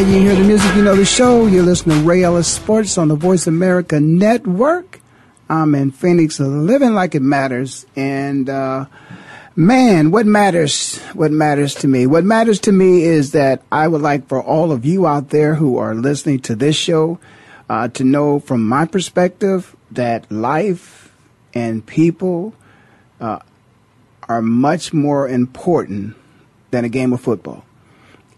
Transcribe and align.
Right, 0.00 0.06
you 0.08 0.22
hear 0.22 0.34
the 0.34 0.42
music, 0.42 0.74
you 0.74 0.82
know 0.82 0.96
the 0.96 1.04
show. 1.04 1.46
You're 1.46 1.62
listening 1.62 2.00
to 2.00 2.04
Ray 2.04 2.24
Ellis 2.24 2.48
Sports 2.48 2.98
on 2.98 3.06
the 3.06 3.14
Voice 3.14 3.46
America 3.46 4.00
Network. 4.00 5.00
I'm 5.48 5.72
in 5.76 5.92
Phoenix, 5.92 6.40
living 6.40 6.94
like 6.94 7.14
it 7.14 7.22
matters. 7.22 7.86
And, 7.94 8.50
uh, 8.50 8.86
man, 9.54 10.10
what 10.10 10.26
matters, 10.26 10.98
what 11.12 11.30
matters 11.30 11.76
to 11.76 11.86
me? 11.86 12.08
What 12.08 12.24
matters 12.24 12.58
to 12.60 12.72
me 12.72 13.04
is 13.04 13.30
that 13.32 13.62
I 13.70 13.86
would 13.86 14.00
like 14.00 14.26
for 14.26 14.42
all 14.42 14.72
of 14.72 14.84
you 14.84 15.06
out 15.06 15.30
there 15.30 15.54
who 15.54 15.78
are 15.78 15.94
listening 15.94 16.40
to 16.40 16.56
this 16.56 16.74
show, 16.74 17.20
uh, 17.70 17.86
to 17.86 18.02
know 18.02 18.40
from 18.40 18.66
my 18.66 18.86
perspective 18.86 19.76
that 19.92 20.28
life 20.32 21.12
and 21.54 21.86
people, 21.86 22.52
uh, 23.20 23.38
are 24.28 24.42
much 24.42 24.92
more 24.92 25.28
important 25.28 26.16
than 26.72 26.84
a 26.84 26.88
game 26.88 27.12
of 27.12 27.20
football. 27.20 27.64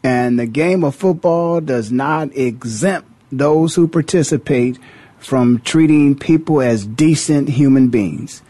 And 0.06 0.38
the 0.38 0.46
game 0.46 0.84
of 0.84 0.94
football 0.94 1.60
does 1.60 1.90
not 1.90 2.28
exempt 2.36 3.10
those 3.32 3.74
who 3.74 3.88
participate 3.88 4.78
from 5.18 5.58
treating 5.62 6.16
people 6.16 6.62
as 6.62 6.86
decent 6.86 7.48
human 7.48 7.88
beings. 7.88 8.40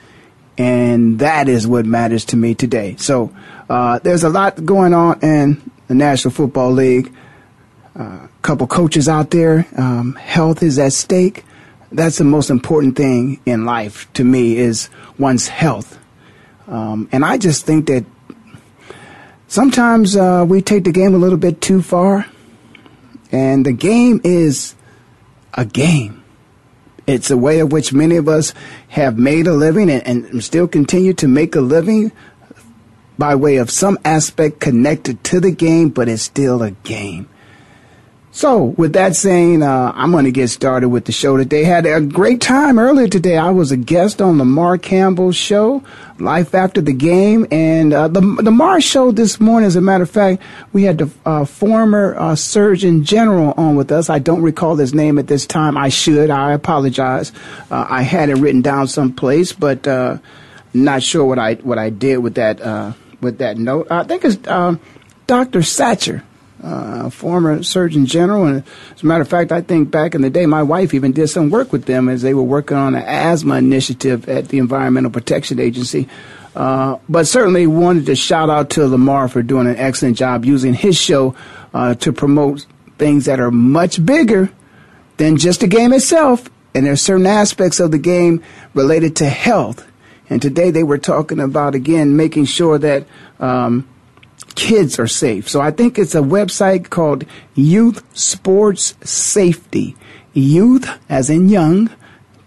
And 0.59 1.19
that 1.21 1.49
is 1.49 1.67
what 1.67 1.87
matters 1.87 2.27
to 2.27 2.37
me 2.37 2.55
today. 2.55 2.97
So 2.99 3.35
uh, 3.71 4.01
there's 4.01 4.23
a 4.23 4.29
lot 4.29 4.67
going 4.67 4.93
on 4.93 5.19
in 5.21 5.71
the 5.89 5.95
National 5.95 6.31
Football 6.31 6.73
League. 6.73 7.11
A 7.95 8.03
uh, 8.03 8.29
couple 8.43 8.67
coaches 8.67 9.09
out 9.09 9.31
there. 9.31 9.67
Um, 9.79 10.15
health 10.17 10.63
is 10.63 10.79
at 10.79 10.93
stake. 10.93 11.43
That's 11.91 12.19
the 12.19 12.25
most 12.25 12.51
important 12.51 12.97
thing 12.97 13.41
in 13.47 13.65
life 13.65 14.13
to 14.13 14.25
me 14.25 14.59
is 14.59 14.91
one's 15.19 15.49
health. 15.49 15.99
Um, 16.69 17.09
and 17.13 17.25
I 17.25 17.39
just 17.39 17.65
think 17.65 17.87
that 17.87 18.05
sometimes 19.49 20.17
uh, 20.17 20.45
we 20.47 20.63
take 20.63 20.85
the 20.85 20.93
game 20.93 21.15
a 21.15 21.19
little 21.19 21.39
bit 21.39 21.61
too 21.61 21.83
far, 21.83 22.27
and 23.33 23.65
the 23.65 23.73
game 23.73 24.21
is 24.25 24.75
a 25.55 25.65
game. 25.65 26.23
It's 27.07 27.31
a 27.31 27.37
way 27.37 27.61
of 27.61 27.71
which 27.71 27.93
many 27.93 28.17
of 28.17 28.29
us 28.29 28.53
have 28.89 29.17
made 29.19 29.47
a 29.47 29.53
living 29.53 29.91
and, 29.91 30.27
and 30.27 30.45
still 30.45 30.67
continue 30.67 31.15
to 31.15 31.29
make 31.29 31.55
a 31.55 31.61
living 31.61 32.11
by 33.19 33.35
way 33.35 33.57
of 33.57 33.71
some 33.71 33.99
aspect 34.05 34.61
connected 34.61 35.23
to 35.25 35.41
the 35.41 35.53
game, 35.53 35.89
but 35.91 36.09
it's 36.09 36.23
still 36.23 36.63
a 36.63 36.73
game. 36.73 37.29
So, 38.37 38.65
with 38.65 38.93
that 38.93 39.17
saying, 39.17 39.63
uh, 39.63 39.93
I'm 39.95 40.13
going 40.13 40.27
to 40.27 40.31
get 40.31 40.49
started 40.49 40.91
with 40.91 41.07
the 41.07 41.13
show 41.13 41.39
today. 41.39 41.65
Had 41.65 41.87
a 41.87 42.03
great 42.03 42.43
time 42.43 42.79
earlier 42.79 43.09
today. 43.09 43.39
I 43.39 43.49
was 43.49 43.73
a 43.73 43.79
guest 43.79 44.21
on 44.21 44.37
Lamar 44.37 44.77
Campbell's 44.77 45.37
show, 45.37 45.83
Life 46.19 46.55
After 46.55 46.83
the 46.83 46.93
Game, 46.93 47.47
and 47.51 47.95
uh, 47.95 48.09
the 48.09 48.21
Lamar 48.21 48.83
show 48.83 49.11
this 49.11 49.41
morning. 49.41 49.67
As 49.67 49.75
a 49.75 49.81
matter 49.81 50.03
of 50.03 50.11
fact, 50.11 50.43
we 50.75 50.83
had 50.83 50.99
the 50.99 51.11
uh, 51.25 51.47
former 51.47 52.15
uh, 52.19 52.37
Surgeon 52.37 53.05
General 53.05 53.55
on 53.57 53.75
with 53.75 53.91
us. 53.91 54.11
I 54.11 54.19
don't 54.19 54.43
recall 54.43 54.77
his 54.77 54.93
name 54.93 55.19
at 55.19 55.29
this 55.29 55.47
time. 55.47 55.79
I 55.79 55.89
should. 55.89 56.29
I 56.29 56.53
apologize. 56.53 57.33
Uh, 57.71 57.87
I 57.89 58.03
had 58.03 58.29
it 58.29 58.35
written 58.35 58.61
down 58.61 58.87
someplace, 58.87 59.55
but 59.55 59.89
uh, 59.89 60.19
not 60.75 61.03
sure 61.03 61.25
what 61.25 61.39
I 61.39 61.55
what 61.55 61.79
I 61.79 61.89
did 61.89 62.19
with 62.19 62.35
that 62.35 62.59
with 63.23 63.39
that 63.39 63.57
note. 63.57 63.91
I 63.91 64.05
think 64.05 64.27
it's 64.27 64.37
Dr. 64.37 65.61
Satcher 65.61 66.23
uh, 66.63 67.11
former 67.11 67.63
Surgeon 67.63 68.07
General. 68.07 68.47
And 68.47 68.65
as 68.95 69.03
a 69.03 69.07
matter 69.07 69.23
of 69.23 69.29
fact, 69.29 69.53
I 69.53 69.61
think 69.61 69.91
back 69.91 70.15
in 70.15 70.23
the 70.23 70.31
day, 70.31 70.47
my 70.47 70.63
wife 70.63 70.95
even 70.95 71.13
did 71.13 71.29
some 71.29 71.51
work 71.51 71.73
with 71.73 71.85
them 71.85 72.09
as 72.09 72.23
they 72.23 72.35
were 72.35 72.43
working 72.43 72.77
on 72.77 72.95
an 72.95 73.03
asthma 73.03 73.57
initiative 73.57 74.29
at 74.29 74.49
the 74.49 74.59
Environmental 74.59 75.11
Protection 75.11 75.61
Agency. 75.61 76.09
Uh, 76.55 76.99
but 77.09 77.27
certainly 77.27 77.67
wanted 77.67 78.07
to 78.07 78.17
shout 78.17 78.49
out 78.49 78.71
to 78.71 78.87
Lamar 78.87 79.29
for 79.29 79.43
doing 79.43 79.67
an 79.67 79.77
excellent 79.77 80.17
job 80.17 80.45
using 80.45 80.73
his 80.73 80.97
show 80.97 81.37
uh, 81.75 81.95
to 81.97 82.13
promote 82.13 82.65
things 82.97 83.27
that 83.27 83.41
are 83.41 83.51
much 83.51 84.05
bigger 84.05 84.51
than 85.19 85.37
just 85.37 85.61
the 85.61 85.67
game 85.67 85.93
itself. 85.93 86.49
And 86.75 86.87
there 86.87 86.95
are 86.95 86.97
certain 86.97 87.27
aspects 87.27 87.79
of 87.79 87.91
the 87.91 87.99
game 87.99 88.43
related 88.73 89.17
to 89.17 89.27
health. 89.29 89.87
And 90.31 90.41
today 90.43 90.71
they 90.71 90.83
were 90.83 90.99
talking 90.99 91.41
about 91.41 91.75
again 91.75 92.17
making 92.17 92.47
sure 92.47 92.79
that 92.79 93.07
um, 93.39 93.87
kids 94.57 94.99
are 94.99 95.07
safe. 95.07 95.49
So 95.49 95.61
I 95.61 95.71
think 95.71 95.97
it's 95.99 96.17
a 96.17 96.21
website 96.21 96.91
called 96.91 97.25
Youth 97.55 98.03
Sports 98.19 98.97
Safety. 99.05 99.95
Youth, 100.33 100.91
as 101.09 101.31
in 101.31 101.49
young 101.49 101.91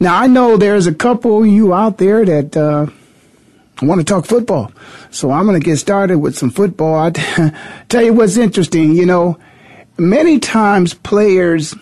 Now 0.00 0.20
I 0.20 0.26
know 0.26 0.56
there's 0.56 0.88
a 0.88 0.94
couple 0.94 1.42
of 1.42 1.48
you 1.48 1.72
out 1.72 1.98
there 1.98 2.24
that 2.24 2.56
uh, 2.56 2.86
want 3.80 4.00
to 4.00 4.04
talk 4.04 4.26
football, 4.26 4.72
so 5.10 5.30
I'm 5.30 5.46
going 5.46 5.60
to 5.60 5.64
get 5.64 5.76
started 5.76 6.18
with 6.18 6.36
some 6.36 6.50
football. 6.50 6.96
I 6.96 7.10
tell 7.88 8.02
you 8.02 8.12
what's 8.12 8.36
interesting. 8.36 8.96
You 8.96 9.06
know, 9.06 9.38
many 9.96 10.40
times 10.40 10.92
players 10.92 11.72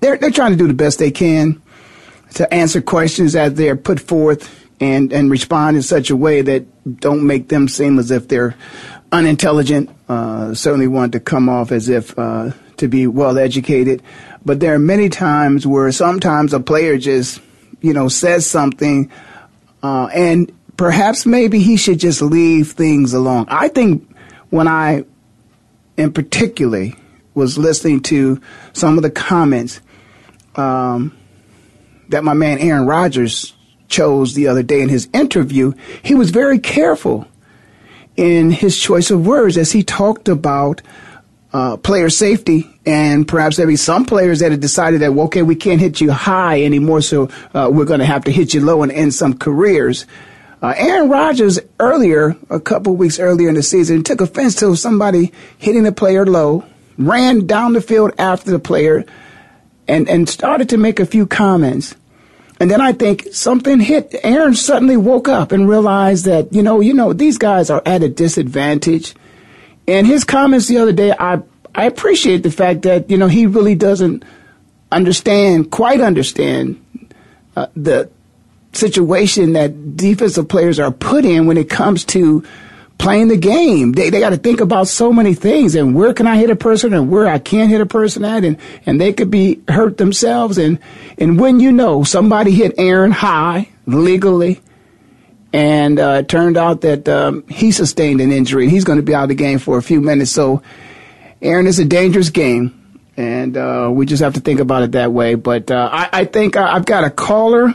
they're 0.00 0.16
they're 0.16 0.30
trying 0.30 0.52
to 0.52 0.58
do 0.58 0.68
the 0.68 0.74
best 0.74 0.98
they 0.98 1.10
can 1.10 1.60
to 2.34 2.52
answer 2.52 2.80
questions 2.80 3.36
as 3.36 3.54
they're 3.54 3.76
put 3.76 4.00
forth 4.00 4.66
and 4.80 5.12
and 5.12 5.30
respond 5.30 5.76
in 5.76 5.82
such 5.82 6.08
a 6.08 6.16
way 6.16 6.40
that 6.40 6.64
don't 6.98 7.26
make 7.26 7.48
them 7.48 7.68
seem 7.68 7.98
as 7.98 8.10
if 8.10 8.28
they're 8.28 8.56
unintelligent, 9.12 9.90
uh, 10.08 10.54
certainly 10.54 10.88
want 10.88 11.12
to 11.12 11.20
come 11.20 11.48
off 11.48 11.72
as 11.72 11.88
if 11.88 12.16
uh, 12.18 12.50
to 12.76 12.88
be 12.88 13.06
well 13.06 13.38
educated. 13.38 14.02
But 14.44 14.60
there 14.60 14.74
are 14.74 14.78
many 14.78 15.08
times 15.08 15.66
where 15.66 15.90
sometimes 15.92 16.52
a 16.52 16.60
player 16.60 16.98
just, 16.98 17.40
you 17.80 17.92
know, 17.92 18.08
says 18.08 18.48
something, 18.48 19.10
uh, 19.82 20.08
and 20.12 20.52
perhaps 20.76 21.26
maybe 21.26 21.58
he 21.58 21.76
should 21.76 21.98
just 21.98 22.22
leave 22.22 22.72
things 22.72 23.12
alone. 23.12 23.46
I 23.48 23.68
think 23.68 24.08
when 24.50 24.68
I, 24.68 25.04
in 25.96 26.12
particular, 26.12 26.88
was 27.34 27.58
listening 27.58 28.00
to 28.02 28.40
some 28.72 28.96
of 28.96 29.02
the 29.02 29.10
comments 29.10 29.80
um, 30.54 31.16
that 32.08 32.24
my 32.24 32.34
man 32.34 32.58
Aaron 32.58 32.86
Rodgers 32.86 33.52
chose 33.88 34.34
the 34.34 34.48
other 34.48 34.62
day 34.62 34.80
in 34.80 34.88
his 34.88 35.08
interview, 35.12 35.72
he 36.02 36.14
was 36.14 36.30
very 36.30 36.58
careful 36.58 37.26
in 38.16 38.50
his 38.50 38.78
choice 38.78 39.10
of 39.10 39.26
words 39.26 39.56
as 39.56 39.72
he 39.72 39.82
talked 39.82 40.28
about 40.28 40.82
uh, 41.52 41.76
player 41.76 42.10
safety 42.10 42.68
and 42.84 43.26
perhaps 43.26 43.56
there 43.56 43.66
be 43.66 43.76
some 43.76 44.04
players 44.04 44.40
that 44.40 44.50
have 44.50 44.60
decided 44.60 45.00
that 45.00 45.14
well, 45.14 45.26
okay 45.26 45.42
we 45.42 45.54
can't 45.56 45.80
hit 45.80 46.00
you 46.00 46.10
high 46.10 46.62
anymore 46.62 47.00
so 47.00 47.28
uh, 47.54 47.68
we're 47.72 47.84
going 47.84 48.00
to 48.00 48.06
have 48.06 48.24
to 48.24 48.30
hit 48.32 48.52
you 48.52 48.60
low 48.64 48.82
and 48.82 48.92
end 48.92 49.12
some 49.14 49.34
careers 49.36 50.06
Uh, 50.62 50.72
Aaron 50.76 51.10
Rodgers 51.10 51.60
earlier, 51.78 52.34
a 52.48 52.58
couple 52.58 52.96
weeks 52.96 53.20
earlier 53.20 53.50
in 53.50 53.54
the 53.54 53.62
season, 53.62 54.02
took 54.02 54.22
offense 54.22 54.54
to 54.56 54.74
somebody 54.74 55.30
hitting 55.58 55.84
the 55.84 55.92
player 55.92 56.24
low, 56.24 56.64
ran 56.96 57.46
down 57.46 57.74
the 57.74 57.80
field 57.80 58.12
after 58.18 58.50
the 58.50 58.58
player, 58.58 59.04
and, 59.86 60.08
and 60.08 60.28
started 60.28 60.70
to 60.70 60.78
make 60.78 60.98
a 60.98 61.04
few 61.06 61.26
comments. 61.26 61.94
And 62.58 62.70
then 62.70 62.80
I 62.80 62.92
think 62.92 63.28
something 63.32 63.80
hit. 63.80 64.14
Aaron 64.22 64.54
suddenly 64.54 64.96
woke 64.96 65.28
up 65.28 65.52
and 65.52 65.68
realized 65.68 66.24
that, 66.24 66.52
you 66.52 66.62
know, 66.62 66.80
you 66.80 66.94
know, 66.94 67.12
these 67.12 67.38
guys 67.38 67.68
are 67.70 67.82
at 67.84 68.02
a 68.02 68.08
disadvantage. 68.08 69.14
And 69.86 70.06
his 70.06 70.24
comments 70.24 70.66
the 70.66 70.78
other 70.78 70.92
day, 70.92 71.12
I, 71.12 71.42
I 71.74 71.84
appreciate 71.84 72.42
the 72.42 72.50
fact 72.50 72.82
that, 72.82 73.10
you 73.10 73.18
know, 73.18 73.28
he 73.28 73.46
really 73.46 73.74
doesn't 73.74 74.24
understand, 74.90 75.70
quite 75.70 76.00
understand, 76.00 76.82
uh, 77.56 77.66
the 77.76 78.10
situation 78.72 79.52
that 79.54 79.96
defensive 79.96 80.48
players 80.48 80.78
are 80.78 80.90
put 80.90 81.24
in 81.24 81.46
when 81.46 81.56
it 81.56 81.68
comes 81.68 82.04
to 82.04 82.44
playing 82.98 83.28
the 83.28 83.36
game. 83.36 83.92
They 83.92 84.10
they 84.10 84.20
got 84.20 84.30
to 84.30 84.36
think 84.36 84.60
about 84.60 84.88
so 84.88 85.12
many 85.12 85.34
things 85.34 85.74
and 85.74 85.94
where 85.94 86.14
can 86.14 86.26
I 86.26 86.36
hit 86.36 86.50
a 86.50 86.56
person 86.56 86.94
and 86.94 87.10
where 87.10 87.26
I 87.26 87.38
can't 87.38 87.70
hit 87.70 87.80
a 87.80 87.86
person 87.86 88.24
at 88.24 88.44
and 88.44 88.58
and 88.84 89.00
they 89.00 89.12
could 89.12 89.30
be 89.30 89.62
hurt 89.68 89.98
themselves 89.98 90.58
and 90.58 90.78
and 91.18 91.38
when 91.38 91.60
you 91.60 91.72
know 91.72 92.04
somebody 92.04 92.52
hit 92.52 92.74
Aaron 92.78 93.12
high 93.12 93.68
legally 93.86 94.60
and 95.56 95.98
uh, 95.98 96.18
it 96.20 96.28
turned 96.28 96.58
out 96.58 96.82
that 96.82 97.08
um, 97.08 97.46
he 97.48 97.72
sustained 97.72 98.20
an 98.20 98.30
injury. 98.30 98.64
And 98.64 98.70
he's 98.70 98.84
going 98.84 98.98
to 98.98 99.02
be 99.02 99.14
out 99.14 99.22
of 99.22 99.28
the 99.30 99.34
game 99.34 99.58
for 99.58 99.78
a 99.78 99.82
few 99.82 100.02
minutes. 100.02 100.30
So 100.30 100.62
Aaron 101.40 101.66
is 101.66 101.78
a 101.78 101.84
dangerous 101.86 102.28
game. 102.28 103.00
And 103.16 103.56
uh, 103.56 103.90
we 103.90 104.04
just 104.04 104.22
have 104.22 104.34
to 104.34 104.40
think 104.40 104.60
about 104.60 104.82
it 104.82 104.92
that 104.92 105.12
way. 105.12 105.34
But 105.34 105.70
uh, 105.70 105.88
I, 105.90 106.08
I 106.12 106.24
think 106.26 106.58
I've 106.58 106.84
got 106.84 107.04
a 107.04 107.10
caller 107.10 107.74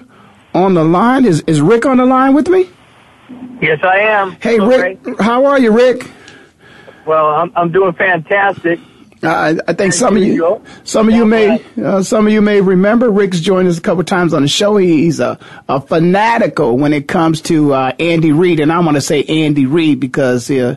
on 0.54 0.76
the 0.76 0.84
line. 0.84 1.26
Is 1.26 1.42
is 1.48 1.60
Rick 1.60 1.88
on 1.88 1.98
the 1.98 2.06
line 2.06 2.36
with 2.36 2.48
me? 2.48 2.70
Yes, 3.62 3.80
I 3.84 4.00
am. 4.00 4.32
Hey, 4.42 4.60
Rick. 4.60 5.00
How 5.20 5.46
are 5.46 5.60
you, 5.60 5.72
Rick? 5.72 6.10
Well, 7.06 7.28
I'm 7.28 7.52
I'm 7.56 7.72
doing 7.72 7.94
fantastic. 7.94 8.80
Uh, 9.24 9.56
I 9.68 9.74
think 9.74 9.94
some 9.94 10.18
of 10.18 10.24
you, 10.24 10.64
some 10.84 11.08
of 11.08 11.14
you 11.14 11.26
may, 11.26 11.64
uh, 11.84 12.02
some 12.02 12.26
of 12.26 12.34
you 12.34 12.42
may 12.42 12.60
remember 12.60 13.12
Rick's 13.12 13.40
joined 13.40 13.68
us 13.68 13.78
a 13.78 13.82
couple 13.82 14.04
times 14.04 14.34
on 14.34 14.42
the 14.42 14.48
show. 14.48 14.78
He's 14.78 15.20
a, 15.20 15.38
a 15.70 15.80
fanatical 15.80 16.76
when 16.76 16.92
it 16.92 17.08
comes 17.08 17.42
to 17.42 17.72
uh, 17.72 17.92
Andy 18.00 18.32
Reid, 18.32 18.60
and 18.60 18.72
I 18.72 18.80
want 18.80 18.98
to 18.98 19.02
say 19.02 19.24
Andy 19.24 19.68
Reid 19.68 20.00
because 20.00 20.50
uh, 20.50 20.76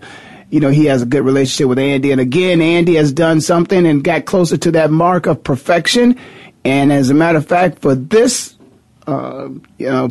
you 0.51 0.61
know 0.61 0.69
he 0.69 0.85
has 0.87 1.01
a 1.01 1.07
good 1.07 1.25
relationship 1.25 1.69
with 1.71 1.79
Andy. 1.79 2.13
And 2.13 2.21
again, 2.21 2.61
Andy 2.61 2.97
has 2.97 3.13
done 3.13 3.41
something 3.41 3.87
and 3.87 4.05
got 4.05 4.27
closer 4.27 4.59
to 4.59 4.73
that 4.73 4.91
mark 4.91 5.25
of 5.25 5.43
perfection. 5.43 6.19
And 6.67 6.93
as 6.93 7.09
a 7.09 7.15
matter 7.15 7.39
of 7.39 7.47
fact, 7.47 7.79
for 7.79 7.95
this, 7.95 8.57
uh, 9.07 9.49
you 9.79 9.87
know, 9.87 10.11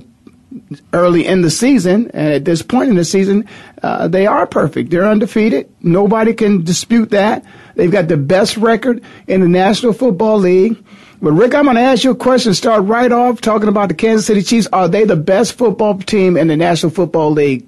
early 0.92 1.26
in 1.26 1.42
the 1.42 1.50
season, 1.50 2.12
and 2.14 2.34
at 2.34 2.46
this 2.46 2.62
point 2.62 2.90
in 2.90 2.96
the 2.96 3.06
season, 3.06 3.48
uh, 3.82 4.08
they 4.08 4.28
are 4.28 4.46
perfect. 4.46 4.90
They're 4.90 5.08
undefeated. 5.08 5.70
Nobody 5.82 6.34
can 6.34 6.64
dispute 6.64 7.12
that. 7.12 7.46
They've 7.76 7.92
got 7.92 8.08
the 8.08 8.18
best 8.18 8.58
record 8.58 9.04
in 9.28 9.42
the 9.42 9.48
National 9.48 9.94
Football 9.94 10.40
League. 10.40 10.84
But 11.22 11.32
Rick, 11.32 11.56
I'm 11.56 11.64
going 11.64 11.78
to 11.78 11.82
ask 11.82 12.04
you 12.04 12.12
a 12.12 12.16
question. 12.16 12.54
Start 12.54 12.84
right 12.84 13.12
off 13.12 13.40
talking 13.40 13.70
about 13.70 13.88
the 13.90 13.96
Kansas 13.96 14.26
City 14.26 14.42
Chiefs. 14.42 14.68
Are 14.74 14.90
they 14.90 15.06
the 15.06 15.16
best 15.16 15.54
football 15.54 15.98
team 15.98 16.36
in 16.36 16.48
the 16.48 16.58
National 16.58 16.92
Football 16.92 17.32
League 17.32 17.66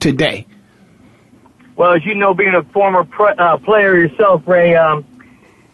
today? 0.00 0.46
Well, 1.76 1.94
as 1.94 2.04
you 2.04 2.14
know, 2.14 2.34
being 2.34 2.54
a 2.54 2.64
former 2.64 3.04
pr- 3.04 3.38
uh, 3.38 3.58
player 3.58 3.96
yourself, 3.96 4.42
Ray, 4.48 4.74
um, 4.74 5.04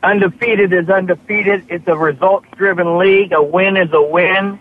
undefeated 0.03 0.73
is 0.73 0.91
undefeated. 0.91 1.67
It's 1.69 1.87
a 1.87 1.97
results-driven 1.97 2.99
league. 2.99 3.33
A 3.33 3.43
win 3.43 3.77
is 3.77 3.93
a 3.93 4.03
win, 4.03 4.59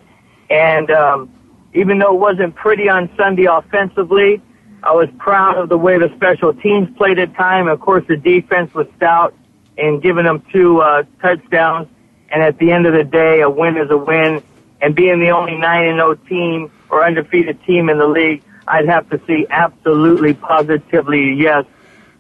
and 0.50 0.92
um, 0.92 1.30
even 1.74 2.00
though 2.00 2.14
it 2.14 2.20
wasn't 2.20 2.56
pretty 2.56 2.90
on 2.90 3.10
Sunday 3.18 3.46
offensively, 3.46 4.42
I 4.84 4.94
was 4.94 5.10
proud 5.20 5.58
of 5.58 5.70
the 5.70 5.78
way 5.78 5.98
the 6.00 6.12
special 6.16 6.54
teams 6.54 6.90
played 6.98 7.20
at 7.20 7.36
time. 7.36 7.68
Of 7.68 7.80
course, 7.80 8.04
the 8.08 8.18
defense 8.18 8.74
was 8.74 8.88
stout 8.98 9.34
in 9.78 10.00
giving 10.00 10.26
them 10.26 10.44
two 10.52 10.82
uh, 10.82 11.04
touchdowns. 11.22 11.88
And 12.30 12.42
at 12.42 12.58
the 12.58 12.72
end 12.72 12.86
of 12.86 12.94
the 12.94 13.04
day, 13.04 13.42
a 13.42 13.50
win 13.50 13.78
is 13.78 13.90
a 13.92 13.98
win. 13.98 14.42
And 14.82 14.96
being 14.96 15.20
the 15.20 15.30
only 15.30 15.58
9 15.58 15.86
and 15.86 15.98
0 15.98 16.16
team 16.28 16.72
or 16.90 17.06
undefeated 17.06 17.64
team 17.64 17.90
in 17.90 18.00
the 18.00 18.08
league, 18.08 18.44
I'd 18.68 18.88
have 18.88 19.10
to 19.12 19.22
see 19.28 19.46
absolutely 19.50 20.34
positively 20.34 21.34
yes, 21.34 21.66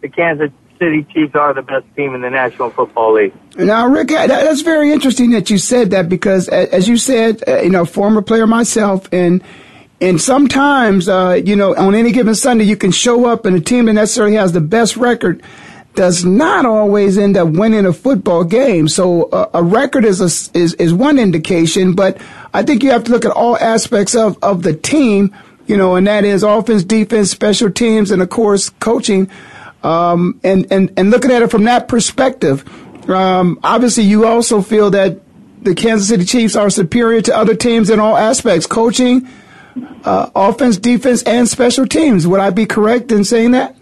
the 0.01 0.09
Kansas 0.09 0.51
City 0.81 1.05
Chiefs 1.13 1.35
are 1.35 1.53
the 1.53 1.61
best 1.61 1.85
team 1.95 2.15
in 2.15 2.21
the 2.21 2.29
National 2.31 2.71
Football 2.71 3.13
League. 3.13 3.33
Now, 3.55 3.87
Rick, 3.87 4.07
that's 4.07 4.61
very 4.61 4.91
interesting 4.91 5.29
that 5.31 5.51
you 5.51 5.59
said 5.59 5.91
that 5.91 6.09
because, 6.09 6.49
as 6.49 6.87
you 6.87 6.97
said, 6.97 7.43
uh, 7.47 7.61
you 7.61 7.69
know, 7.69 7.85
former 7.85 8.23
player 8.23 8.47
myself, 8.47 9.07
and 9.13 9.43
and 10.01 10.19
sometimes, 10.19 11.07
uh, 11.07 11.39
you 11.45 11.55
know, 11.55 11.75
on 11.75 11.93
any 11.93 12.11
given 12.11 12.33
Sunday, 12.33 12.63
you 12.63 12.75
can 12.75 12.89
show 12.91 13.27
up 13.27 13.45
and 13.45 13.55
a 13.55 13.59
team 13.59 13.85
that 13.85 13.93
necessarily 13.93 14.35
has 14.35 14.53
the 14.53 14.61
best 14.61 14.97
record 14.97 15.43
does 15.93 16.25
not 16.25 16.65
always 16.65 17.17
end 17.17 17.37
up 17.37 17.49
winning 17.49 17.85
a 17.85 17.93
football 17.93 18.43
game. 18.43 18.87
So 18.87 19.23
uh, 19.25 19.51
a 19.53 19.61
record 19.61 20.03
is 20.03 20.19
a, 20.19 20.57
is 20.57 20.73
is 20.75 20.93
one 20.93 21.19
indication, 21.19 21.93
but 21.93 22.19
I 22.55 22.63
think 22.63 22.81
you 22.81 22.89
have 22.89 23.03
to 23.03 23.11
look 23.11 23.25
at 23.25 23.31
all 23.31 23.55
aspects 23.57 24.15
of 24.15 24.37
of 24.41 24.63
the 24.63 24.73
team, 24.73 25.35
you 25.67 25.77
know, 25.77 25.95
and 25.95 26.07
that 26.07 26.23
is 26.23 26.41
offense, 26.41 26.83
defense, 26.83 27.29
special 27.29 27.69
teams, 27.69 28.09
and 28.09 28.21
of 28.21 28.29
course 28.29 28.69
coaching. 28.79 29.29
Um, 29.83 30.39
and, 30.43 30.71
and, 30.71 30.93
and 30.97 31.09
looking 31.09 31.31
at 31.31 31.41
it 31.41 31.49
from 31.49 31.63
that 31.63 31.87
perspective, 31.87 32.63
um, 33.09 33.59
obviously 33.63 34.03
you 34.03 34.27
also 34.27 34.61
feel 34.61 34.91
that 34.91 35.19
the 35.61 35.75
Kansas 35.75 36.07
City 36.07 36.25
Chiefs 36.25 36.55
are 36.55 36.69
superior 36.69 37.21
to 37.21 37.35
other 37.35 37.55
teams 37.55 37.89
in 37.89 37.99
all 37.99 38.15
aspects, 38.15 38.65
coaching, 38.67 39.27
uh, 40.03 40.29
offense, 40.35 40.77
defense, 40.77 41.23
and 41.23 41.47
special 41.47 41.85
teams. 41.85 42.27
Would 42.27 42.39
I 42.39 42.49
be 42.49 42.65
correct 42.65 43.11
in 43.11 43.23
saying 43.23 43.51
that? 43.51 43.75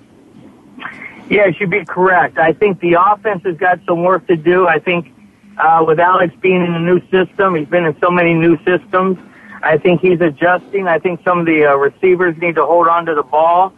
Yes, 1.29 1.53
you'd 1.59 1.69
be 1.69 1.85
correct. 1.85 2.37
I 2.37 2.53
think 2.53 2.79
the 2.79 2.97
offense 2.99 3.43
has 3.43 3.55
got 3.57 3.79
some 3.85 4.03
work 4.03 4.25
to 4.27 4.35
do. 4.35 4.67
I 4.67 4.79
think 4.79 5.13
uh, 5.57 5.83
with 5.85 5.99
Alex 5.99 6.33
being 6.41 6.65
in 6.65 6.73
a 6.73 6.79
new 6.79 6.99
system, 7.09 7.55
he's 7.55 7.67
been 7.67 7.85
in 7.85 7.97
so 7.99 8.09
many 8.09 8.33
new 8.33 8.57
systems. 8.63 9.17
I 9.61 9.77
think 9.77 10.01
he's 10.01 10.21
adjusting. 10.21 10.87
I 10.87 10.99
think 10.99 11.21
some 11.23 11.39
of 11.39 11.45
the 11.45 11.65
uh, 11.65 11.75
receivers 11.75 12.35
need 12.37 12.55
to 12.55 12.65
hold 12.65 12.87
on 12.87 13.05
to 13.05 13.13
the 13.13 13.23
ball. 13.23 13.73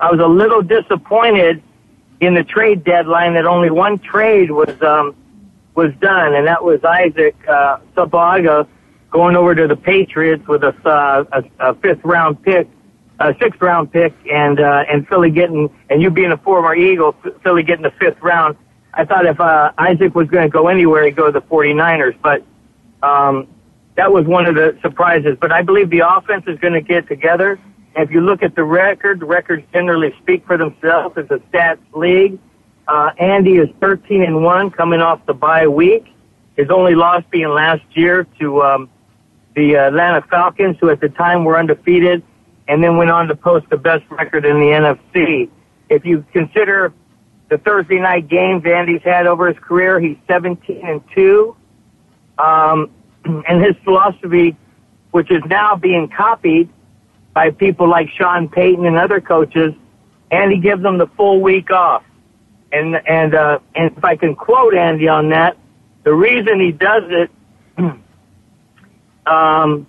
I 0.00 0.10
was 0.10 0.20
a 0.20 0.26
little 0.26 0.62
disappointed 0.62 1.62
in 2.20 2.34
the 2.34 2.44
trade 2.44 2.84
deadline 2.84 3.34
that 3.34 3.46
only 3.46 3.70
one 3.70 3.98
trade 3.98 4.50
was 4.50 4.80
um, 4.82 5.14
was 5.74 5.92
done, 6.00 6.34
and 6.34 6.46
that 6.46 6.64
was 6.64 6.82
Isaac 6.84 7.36
uh, 7.48 7.78
Sopoaga 7.94 8.66
going 9.10 9.36
over 9.36 9.54
to 9.54 9.66
the 9.66 9.76
Patriots 9.76 10.46
with 10.48 10.62
a, 10.62 10.74
uh, 10.88 11.24
a, 11.32 11.70
a 11.70 11.74
fifth 11.76 12.04
round 12.04 12.42
pick, 12.42 12.68
a 13.20 13.34
sixth 13.40 13.60
round 13.60 13.92
pick, 13.92 14.14
and 14.30 14.60
uh, 14.60 14.84
and 14.90 15.06
Philly 15.08 15.30
getting 15.30 15.70
and 15.90 16.02
you 16.02 16.10
being 16.10 16.32
a 16.32 16.38
former 16.38 16.74
Eagle, 16.74 17.12
Philly 17.42 17.62
getting 17.62 17.82
the 17.82 17.92
fifth 17.92 18.20
round. 18.22 18.56
I 18.94 19.04
thought 19.04 19.26
if 19.26 19.38
uh, 19.38 19.72
Isaac 19.76 20.14
was 20.14 20.28
going 20.28 20.44
to 20.44 20.52
go 20.52 20.68
anywhere, 20.68 21.04
he'd 21.04 21.16
go 21.16 21.26
to 21.26 21.32
the 21.32 21.42
49ers, 21.42 22.16
but 22.22 22.42
um, 23.02 23.46
that 23.96 24.10
was 24.10 24.24
one 24.24 24.46
of 24.46 24.54
the 24.54 24.78
surprises. 24.80 25.36
But 25.38 25.52
I 25.52 25.60
believe 25.60 25.90
the 25.90 26.00
offense 26.08 26.44
is 26.46 26.58
going 26.60 26.72
to 26.72 26.80
get 26.80 27.06
together 27.06 27.58
if 27.96 28.10
you 28.10 28.20
look 28.20 28.42
at 28.42 28.54
the 28.54 28.64
record, 28.64 29.20
the 29.20 29.26
records 29.26 29.64
generally 29.72 30.14
speak 30.22 30.46
for 30.46 30.58
themselves. 30.58 31.16
It's 31.16 31.30
a 31.30 31.38
stats 31.50 31.78
league. 31.94 32.38
Uh, 32.86 33.10
Andy 33.18 33.56
is 33.56 33.68
13 33.80 34.22
and 34.22 34.44
1 34.44 34.70
coming 34.70 35.00
off 35.00 35.24
the 35.26 35.34
bye 35.34 35.66
week. 35.66 36.06
His 36.56 36.70
only 36.70 36.94
loss 36.94 37.24
being 37.30 37.48
last 37.48 37.82
year 37.92 38.26
to 38.38 38.62
um, 38.62 38.90
the 39.54 39.76
Atlanta 39.76 40.22
Falcons, 40.30 40.76
who 40.80 40.90
at 40.90 41.00
the 41.00 41.08
time 41.08 41.44
were 41.44 41.58
undefeated, 41.58 42.22
and 42.68 42.82
then 42.82 42.96
went 42.96 43.10
on 43.10 43.28
to 43.28 43.34
post 43.34 43.66
the 43.70 43.76
best 43.76 44.04
record 44.10 44.44
in 44.44 44.60
the 44.60 44.66
NFC. 44.66 45.48
If 45.88 46.04
you 46.04 46.24
consider 46.32 46.92
the 47.48 47.58
Thursday 47.58 47.98
night 47.98 48.28
games 48.28 48.64
Andy's 48.66 49.02
had 49.02 49.26
over 49.26 49.48
his 49.48 49.58
career, 49.58 50.00
he's 50.00 50.16
17 50.28 50.80
and 50.84 51.00
2. 51.14 51.56
Um, 52.38 52.90
and 53.24 53.64
his 53.64 53.74
philosophy, 53.84 54.56
which 55.12 55.30
is 55.30 55.42
now 55.46 55.76
being 55.76 56.08
copied, 56.08 56.68
by 57.36 57.50
people 57.50 57.86
like 57.86 58.08
Sean 58.16 58.48
Payton 58.48 58.86
and 58.86 58.96
other 58.96 59.20
coaches, 59.20 59.74
and 60.30 60.50
he 60.50 60.56
gives 60.58 60.82
them 60.82 60.96
the 60.96 61.06
full 61.18 61.42
week 61.42 61.70
off. 61.70 62.02
And 62.72 62.96
and 63.06 63.34
uh, 63.34 63.58
and 63.74 63.94
if 63.94 64.02
I 64.02 64.16
can 64.16 64.34
quote 64.34 64.74
Andy 64.74 65.06
on 65.06 65.28
that, 65.28 65.58
the 66.02 66.14
reason 66.14 66.58
he 66.58 66.72
does 66.72 67.02
it, 67.08 67.30
um, 69.26 69.86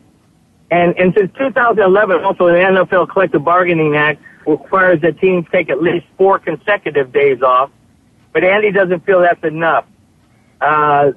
and 0.70 0.94
and 1.00 1.14
since 1.18 1.32
2011, 1.38 2.22
also 2.26 2.48
the 2.48 2.56
NFL 2.56 3.10
Collective 3.10 3.46
Bargaining 3.46 3.96
Act 3.96 4.22
requires 4.46 5.00
that 5.02 5.18
teams 5.22 5.46
take 5.50 5.70
at 5.70 5.82
least 5.82 6.06
four 6.18 6.40
consecutive 6.40 7.14
days 7.14 7.42
off, 7.42 7.72
but 8.34 8.44
Andy 8.44 8.74
doesn't 8.74 9.06
feel 9.06 9.22
that's 9.22 9.44
enough. 9.46 9.86
Uh, 10.60 11.14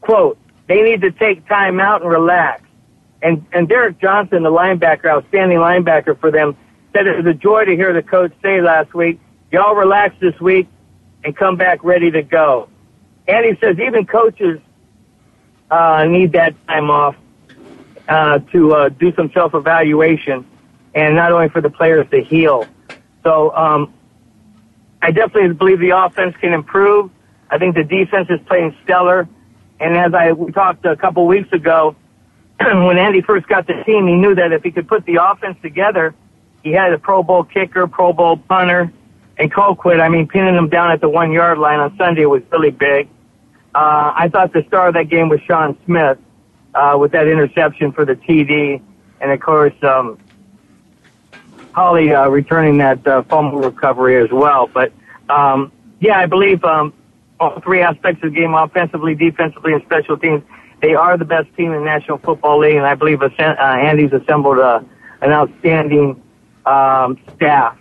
quote: 0.00 0.38
They 0.68 0.80
need 0.82 1.00
to 1.00 1.10
take 1.10 1.44
time 1.48 1.80
out 1.80 2.02
and 2.02 2.10
relax. 2.10 2.62
And, 3.22 3.46
and 3.52 3.68
Derrick 3.68 4.00
Johnson, 4.00 4.42
the 4.42 4.50
linebacker, 4.50 5.06
outstanding 5.06 5.58
linebacker 5.58 6.18
for 6.18 6.30
them, 6.30 6.56
said 6.92 7.06
it 7.06 7.16
was 7.16 7.26
a 7.26 7.34
joy 7.34 7.64
to 7.64 7.76
hear 7.76 7.92
the 7.92 8.02
coach 8.02 8.32
say 8.42 8.60
last 8.60 8.92
week, 8.94 9.20
y'all 9.50 9.74
relax 9.74 10.14
this 10.20 10.38
week 10.40 10.68
and 11.24 11.36
come 11.36 11.56
back 11.56 11.84
ready 11.84 12.10
to 12.10 12.22
go. 12.22 12.68
And 13.28 13.46
he 13.46 13.56
says 13.60 13.78
even 13.78 14.06
coaches 14.06 14.60
uh, 15.70 16.04
need 16.04 16.32
that 16.32 16.54
time 16.66 16.90
off 16.90 17.16
uh, 18.08 18.40
to 18.52 18.74
uh, 18.74 18.88
do 18.88 19.14
some 19.14 19.30
self-evaluation. 19.32 20.44
and 20.94 21.14
not 21.14 21.32
only 21.32 21.48
for 21.48 21.60
the 21.60 21.70
players 21.70 22.06
to 22.10 22.22
heal. 22.22 22.66
So 23.22 23.54
um, 23.54 23.92
I 25.00 25.10
definitely 25.10 25.54
believe 25.54 25.80
the 25.80 25.90
offense 25.90 26.36
can 26.40 26.52
improve. 26.52 27.10
I 27.50 27.58
think 27.58 27.74
the 27.74 27.84
defense 27.84 28.28
is 28.30 28.40
playing 28.46 28.76
stellar. 28.84 29.28
And 29.80 29.96
as 29.96 30.14
I 30.14 30.32
we 30.32 30.52
talked 30.52 30.84
a 30.84 30.96
couple 30.96 31.26
weeks 31.26 31.52
ago, 31.52 31.96
when 32.86 32.98
Andy 32.98 33.20
first 33.22 33.46
got 33.48 33.66
the 33.66 33.82
team, 33.84 34.06
he 34.06 34.14
knew 34.14 34.34
that 34.34 34.52
if 34.52 34.62
he 34.62 34.70
could 34.70 34.88
put 34.88 35.04
the 35.06 35.16
offense 35.22 35.56
together, 35.62 36.14
he 36.62 36.72
had 36.72 36.92
a 36.92 36.98
Pro 36.98 37.22
Bowl 37.22 37.44
kicker, 37.44 37.86
Pro 37.86 38.12
Bowl 38.12 38.36
punter, 38.36 38.92
and 39.38 39.52
Colquitt. 39.52 40.00
I 40.00 40.08
mean, 40.08 40.28
pinning 40.28 40.54
them 40.54 40.68
down 40.68 40.90
at 40.90 41.00
the 41.00 41.08
one 41.08 41.32
yard 41.32 41.58
line 41.58 41.80
on 41.80 41.96
Sunday 41.96 42.26
was 42.26 42.42
really 42.50 42.70
big. 42.70 43.08
Uh, 43.74 44.12
I 44.14 44.28
thought 44.28 44.52
the 44.52 44.64
star 44.68 44.88
of 44.88 44.94
that 44.94 45.08
game 45.08 45.28
was 45.28 45.40
Sean 45.40 45.76
Smith 45.86 46.18
uh, 46.74 46.96
with 46.98 47.12
that 47.12 47.26
interception 47.26 47.92
for 47.92 48.04
the 48.04 48.14
TD, 48.14 48.80
and 49.20 49.30
of 49.30 49.40
course, 49.40 49.74
um, 49.82 50.18
Hali 51.74 52.12
uh, 52.12 52.28
returning 52.28 52.78
that 52.78 53.06
uh, 53.06 53.22
fumble 53.22 53.60
recovery 53.60 54.22
as 54.22 54.30
well. 54.30 54.68
But 54.72 54.92
um, 55.28 55.72
yeah, 56.00 56.18
I 56.18 56.26
believe 56.26 56.62
um, 56.64 56.92
all 57.40 57.60
three 57.60 57.80
aspects 57.80 58.22
of 58.22 58.32
the 58.32 58.38
game, 58.38 58.54
offensively, 58.54 59.14
defensively, 59.14 59.72
and 59.72 59.82
special 59.84 60.18
teams, 60.18 60.42
they 60.82 60.94
are 60.94 61.16
the 61.16 61.24
best 61.24 61.46
team 61.56 61.72
in 61.72 61.78
the 61.78 61.84
National 61.84 62.18
Football 62.18 62.58
League, 62.58 62.74
and 62.74 62.84
I 62.84 62.94
believe 62.94 63.22
uh, 63.22 63.28
Andy's 63.38 64.12
assembled 64.12 64.58
a, 64.58 64.84
an 65.22 65.30
outstanding 65.30 66.20
um, 66.66 67.18
staff. 67.36 67.78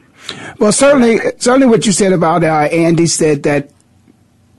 Well, 0.59 0.71
certainly, 0.71 1.19
certainly, 1.39 1.67
what 1.67 1.85
you 1.85 1.91
said 1.91 2.13
about 2.13 2.43
uh, 2.43 2.69
Andy 2.71 3.07
said 3.07 3.43
that 3.43 3.71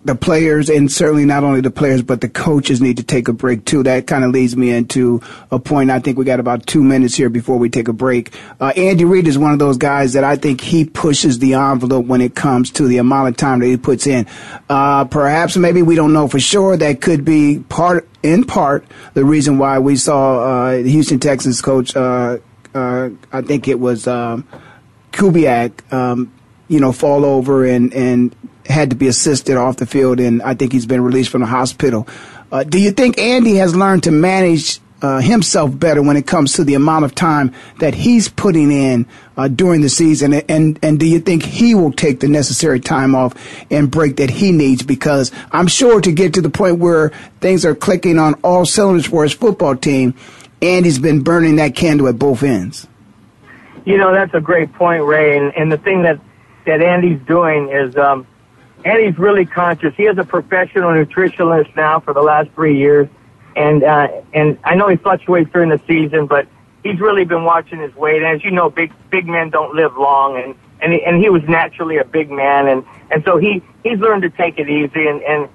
the 0.04 0.14
players, 0.16 0.68
and 0.68 0.90
certainly 0.90 1.24
not 1.24 1.44
only 1.44 1.60
the 1.60 1.70
players, 1.70 2.02
but 2.02 2.20
the 2.20 2.28
coaches 2.28 2.80
need 2.80 2.96
to 2.96 3.04
take 3.04 3.28
a 3.28 3.32
break 3.32 3.64
too. 3.64 3.84
That 3.84 4.06
kind 4.06 4.24
of 4.24 4.32
leads 4.32 4.56
me 4.56 4.70
into 4.70 5.20
a 5.50 5.58
point. 5.58 5.90
I 5.90 6.00
think 6.00 6.18
we 6.18 6.24
got 6.24 6.40
about 6.40 6.66
two 6.66 6.82
minutes 6.82 7.14
here 7.14 7.28
before 7.28 7.56
we 7.56 7.70
take 7.70 7.86
a 7.86 7.92
break. 7.92 8.34
Uh, 8.60 8.72
Andy 8.76 9.04
Reid 9.04 9.28
is 9.28 9.38
one 9.38 9.52
of 9.52 9.60
those 9.60 9.76
guys 9.76 10.14
that 10.14 10.24
I 10.24 10.36
think 10.36 10.60
he 10.60 10.84
pushes 10.84 11.38
the 11.38 11.54
envelope 11.54 12.06
when 12.06 12.20
it 12.20 12.34
comes 12.34 12.72
to 12.72 12.88
the 12.88 12.98
amount 12.98 13.28
of 13.28 13.36
time 13.36 13.60
that 13.60 13.66
he 13.66 13.76
puts 13.76 14.06
in. 14.06 14.26
Uh, 14.68 15.04
perhaps, 15.04 15.56
maybe 15.56 15.82
we 15.82 15.94
don't 15.94 16.12
know 16.12 16.26
for 16.26 16.40
sure. 16.40 16.76
That 16.76 17.00
could 17.00 17.24
be 17.24 17.60
part, 17.68 18.08
in 18.24 18.44
part, 18.44 18.84
the 19.14 19.24
reason 19.24 19.58
why 19.58 19.78
we 19.78 19.94
saw 19.94 20.40
uh, 20.40 20.76
Houston 20.78 21.20
Texans 21.20 21.62
coach. 21.62 21.94
Uh, 21.94 22.38
uh, 22.74 23.10
I 23.32 23.42
think 23.42 23.68
it 23.68 23.78
was 23.78 24.08
um, 24.08 24.48
Kubiak. 25.12 25.92
Um, 25.92 26.32
you 26.68 26.80
know, 26.80 26.90
fall 26.90 27.26
over 27.26 27.66
and 27.66 27.92
and 27.92 28.34
had 28.66 28.90
to 28.90 28.96
be 28.96 29.08
assisted 29.08 29.56
off 29.56 29.76
the 29.76 29.86
field, 29.86 30.20
and 30.20 30.42
I 30.42 30.54
think 30.54 30.72
he's 30.72 30.86
been 30.86 31.02
released 31.02 31.30
from 31.30 31.40
the 31.40 31.46
hospital. 31.46 32.06
Uh, 32.50 32.64
do 32.64 32.78
you 32.78 32.90
think 32.90 33.18
Andy 33.18 33.56
has 33.56 33.74
learned 33.74 34.04
to 34.04 34.10
manage 34.10 34.80
uh, 35.02 35.18
himself 35.18 35.76
better 35.76 36.00
when 36.00 36.16
it 36.16 36.26
comes 36.26 36.52
to 36.54 36.64
the 36.64 36.74
amount 36.74 37.04
of 37.04 37.14
time 37.14 37.52
that 37.80 37.92
he's 37.92 38.28
putting 38.28 38.70
in 38.70 39.06
uh, 39.36 39.48
during 39.48 39.80
the 39.80 39.88
season, 39.88 40.32
and 40.32 40.78
and 40.80 41.00
do 41.00 41.06
you 41.06 41.18
think 41.18 41.42
he 41.42 41.74
will 41.74 41.92
take 41.92 42.20
the 42.20 42.28
necessary 42.28 42.78
time 42.78 43.14
off 43.14 43.34
and 43.70 43.90
break 43.90 44.16
that 44.16 44.30
he 44.30 44.52
needs? 44.52 44.82
Because 44.82 45.32
I'm 45.50 45.66
sure 45.66 46.00
to 46.00 46.12
get 46.12 46.34
to 46.34 46.40
the 46.40 46.50
point 46.50 46.78
where 46.78 47.10
things 47.40 47.64
are 47.64 47.74
clicking 47.74 48.18
on 48.18 48.34
all 48.44 48.64
cylinders 48.64 49.06
for 49.06 49.24
his 49.24 49.32
football 49.32 49.74
team, 49.74 50.14
Andy's 50.62 51.00
been 51.00 51.22
burning 51.22 51.56
that 51.56 51.74
candle 51.74 52.06
at 52.06 52.18
both 52.18 52.44
ends. 52.44 52.86
You 53.84 53.98
know 53.98 54.12
that's 54.12 54.34
a 54.34 54.40
great 54.40 54.72
point, 54.74 55.02
Ray, 55.04 55.36
and, 55.36 55.52
and 55.56 55.72
the 55.72 55.78
thing 55.78 56.02
that 56.02 56.20
that 56.64 56.80
Andy's 56.80 57.20
doing 57.26 57.70
is. 57.70 57.96
Um, 57.96 58.26
and 58.84 59.04
he's 59.04 59.18
really 59.18 59.46
conscious. 59.46 59.94
He 59.96 60.04
is 60.04 60.18
a 60.18 60.24
professional 60.24 60.90
nutritionist 60.90 61.74
now 61.76 62.00
for 62.00 62.12
the 62.12 62.22
last 62.22 62.50
three 62.54 62.78
years, 62.78 63.08
and 63.56 63.82
uh, 63.82 64.08
and 64.32 64.58
I 64.64 64.74
know 64.74 64.88
he 64.88 64.96
fluctuates 64.96 65.50
during 65.52 65.70
the 65.70 65.80
season, 65.86 66.26
but 66.26 66.46
he's 66.82 67.00
really 67.00 67.24
been 67.24 67.44
watching 67.44 67.80
his 67.80 67.94
weight. 67.94 68.22
And 68.22 68.36
as 68.36 68.44
you 68.44 68.50
know, 68.50 68.70
big 68.70 68.92
big 69.10 69.26
men 69.26 69.50
don't 69.50 69.74
live 69.74 69.96
long, 69.96 70.36
and 70.36 70.54
and 70.80 70.92
he, 70.92 71.02
and 71.04 71.22
he 71.22 71.28
was 71.28 71.42
naturally 71.44 71.98
a 71.98 72.04
big 72.04 72.30
man, 72.30 72.68
and 72.68 72.84
and 73.10 73.24
so 73.24 73.38
he 73.38 73.62
he's 73.84 73.98
learned 73.98 74.22
to 74.22 74.30
take 74.30 74.58
it 74.58 74.68
easy, 74.68 75.06
and 75.06 75.22
and 75.22 75.48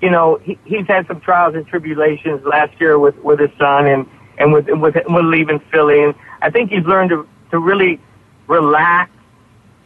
you 0.00 0.10
know 0.10 0.36
he, 0.42 0.58
he's 0.64 0.86
had 0.86 1.06
some 1.06 1.20
trials 1.20 1.54
and 1.54 1.66
tribulations 1.66 2.44
last 2.44 2.78
year 2.80 2.98
with 2.98 3.16
with 3.24 3.40
his 3.40 3.50
son, 3.58 3.86
and 3.86 4.06
and 4.38 4.52
with 4.52 4.66
with 4.68 4.96
with 5.08 5.24
leaving 5.24 5.60
Philly, 5.72 6.02
and 6.02 6.14
I 6.42 6.50
think 6.50 6.70
he's 6.70 6.84
learned 6.84 7.10
to 7.10 7.26
to 7.52 7.58
really 7.58 8.00
relax 8.48 9.10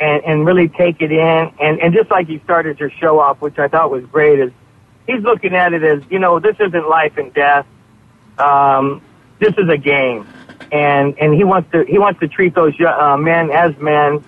and, 0.01 0.25
and 0.25 0.47
really 0.47 0.69
take 0.69 1.03
it 1.03 1.13
in. 1.13 1.53
And, 1.61 1.79
and 1.81 1.95
just 1.95 2.11
like 2.11 2.29
you 2.29 2.41
started 2.43 2.81
your 2.81 2.91
show 2.91 3.21
off, 3.21 3.41
which 3.41 3.59
I 3.59 3.69
thought 3.69 3.91
was 3.91 4.05
great, 4.07 4.41
is 4.41 4.51
he's 5.07 5.23
looking 5.23 5.55
at 5.55 5.75
it 5.75 5.85
as, 5.85 6.03
you 6.11 6.19
know, 6.19 6.41
this 6.41 6.57
isn't 6.59 6.89
life 6.89 7.19
and 7.19 7.33
death. 7.35 7.67
Um, 8.39 9.03
this 9.39 9.53
is 9.59 9.69
a 9.69 9.77
game. 9.77 10.27
And, 10.73 11.19
and 11.19 11.35
he 11.35 11.45
wants 11.45 11.71
to, 11.73 11.85
he 11.85 11.99
wants 11.99 12.21
to 12.21 12.29
treat 12.29 12.55
those 12.55 12.75
uh, 12.81 13.17
men 13.19 13.51
as 13.51 13.77
men 13.77 14.25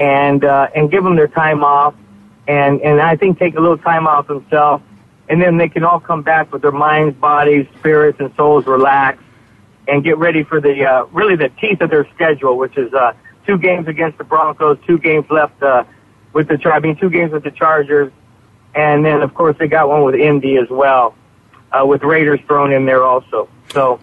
and, 0.00 0.44
uh, 0.44 0.68
and 0.74 0.90
give 0.90 1.04
them 1.04 1.14
their 1.14 1.28
time 1.28 1.62
off. 1.62 1.94
And, 2.48 2.80
and 2.80 3.00
I 3.00 3.16
think 3.16 3.38
take 3.38 3.54
a 3.54 3.60
little 3.60 3.78
time 3.78 4.08
off 4.08 4.26
himself. 4.26 4.82
And 5.28 5.40
then 5.40 5.56
they 5.56 5.68
can 5.68 5.84
all 5.84 6.00
come 6.00 6.22
back 6.22 6.52
with 6.52 6.62
their 6.62 6.72
minds, 6.72 7.16
bodies, 7.16 7.66
spirits, 7.78 8.18
and 8.18 8.34
souls 8.34 8.66
relaxed 8.66 9.22
and 9.86 10.02
get 10.02 10.18
ready 10.18 10.42
for 10.42 10.60
the, 10.60 10.84
uh, 10.84 11.04
really 11.06 11.36
the 11.36 11.48
teeth 11.60 11.80
of 11.80 11.90
their 11.90 12.08
schedule, 12.14 12.58
which 12.58 12.76
is, 12.76 12.92
uh, 12.92 13.12
two 13.46 13.58
games 13.58 13.88
against 13.88 14.18
the 14.18 14.24
Broncos, 14.24 14.78
two 14.86 14.98
games 14.98 15.26
left 15.30 15.62
uh, 15.62 15.84
with 16.32 16.48
the 16.48 16.58
Char- 16.58 16.72
I 16.72 16.80
mean, 16.80 16.96
two 16.96 17.10
games 17.10 17.32
with 17.32 17.44
the 17.44 17.50
Chargers, 17.50 18.12
and 18.74 19.04
then 19.04 19.22
of 19.22 19.34
course 19.34 19.56
they 19.58 19.68
got 19.68 19.88
one 19.88 20.04
with 20.04 20.14
Indy 20.14 20.56
as 20.56 20.68
well, 20.70 21.14
uh, 21.72 21.84
with 21.84 22.02
Raiders 22.02 22.40
thrown 22.46 22.72
in 22.72 22.86
there 22.86 23.04
also. 23.04 23.48
So 23.72 24.00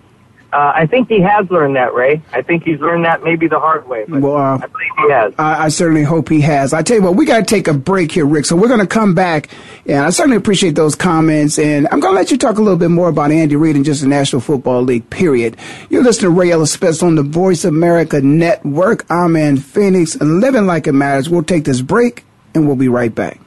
uh, 0.51 0.71
I 0.75 0.87
think 0.87 1.09
he 1.09 1.21
has 1.21 1.49
learned 1.51 1.75
that, 1.75 1.93
Ray. 1.93 2.21
I 2.33 2.41
think 2.41 2.63
he's 2.63 2.79
learned 2.79 3.05
that 3.05 3.23
maybe 3.23 3.47
the 3.47 3.59
hard 3.59 3.87
way. 3.87 4.05
well, 4.07 4.37
uh, 4.37 4.57
I 4.57 4.65
believe 4.65 4.91
he 4.97 5.11
has. 5.11 5.33
I, 5.37 5.65
I, 5.65 5.69
certainly 5.69 6.01
hope 6.01 6.27
he 6.27 6.41
has. 6.41 6.73
I 6.73 6.81
tell 6.81 6.97
you 6.97 7.03
what, 7.03 7.15
we 7.15 7.25
got 7.25 7.37
to 7.39 7.43
take 7.43 7.67
a 7.67 7.73
break 7.73 8.11
here, 8.11 8.25
Rick. 8.25 8.45
So 8.45 8.55
we're 8.55 8.67
going 8.67 8.79
to 8.79 8.87
come 8.87 9.13
back, 9.13 9.49
and 9.85 9.97
I 9.97 10.09
certainly 10.09 10.37
appreciate 10.37 10.73
those 10.73 10.95
comments. 10.95 11.59
And 11.59 11.87
I'm 11.91 11.99
going 11.99 12.13
to 12.13 12.17
let 12.17 12.31
you 12.31 12.37
talk 12.37 12.57
a 12.57 12.63
little 12.63 12.79
bit 12.79 12.89
more 12.89 13.09
about 13.09 13.31
Andy 13.31 13.55
Reid 13.55 13.75
and 13.75 13.85
just 13.85 14.01
the 14.01 14.07
National 14.07 14.41
Football 14.41 14.81
League. 14.81 15.07
Period. 15.11 15.55
You're 15.89 16.03
listening 16.03 16.33
to 16.33 16.39
Ray 16.39 16.51
Ellis 16.51 16.73
Sports 16.73 17.03
on 17.03 17.13
the 17.13 17.23
Voice 17.23 17.63
America 17.63 18.19
Network. 18.19 19.05
I'm 19.11 19.35
in 19.35 19.57
Phoenix, 19.57 20.15
and 20.15 20.39
living 20.39 20.65
like 20.65 20.87
it 20.87 20.93
matters. 20.93 21.29
We'll 21.29 21.43
take 21.43 21.65
this 21.65 21.81
break, 21.81 22.25
and 22.55 22.65
we'll 22.65 22.75
be 22.75 22.89
right 22.89 23.13
back. 23.13 23.39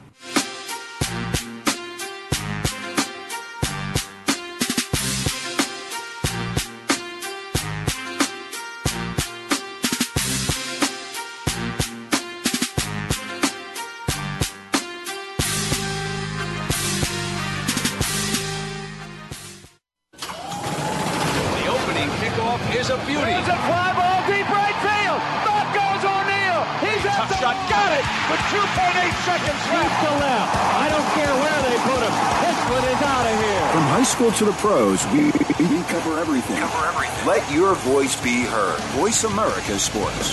Voice 39.65 39.83
Sports. 39.83 40.32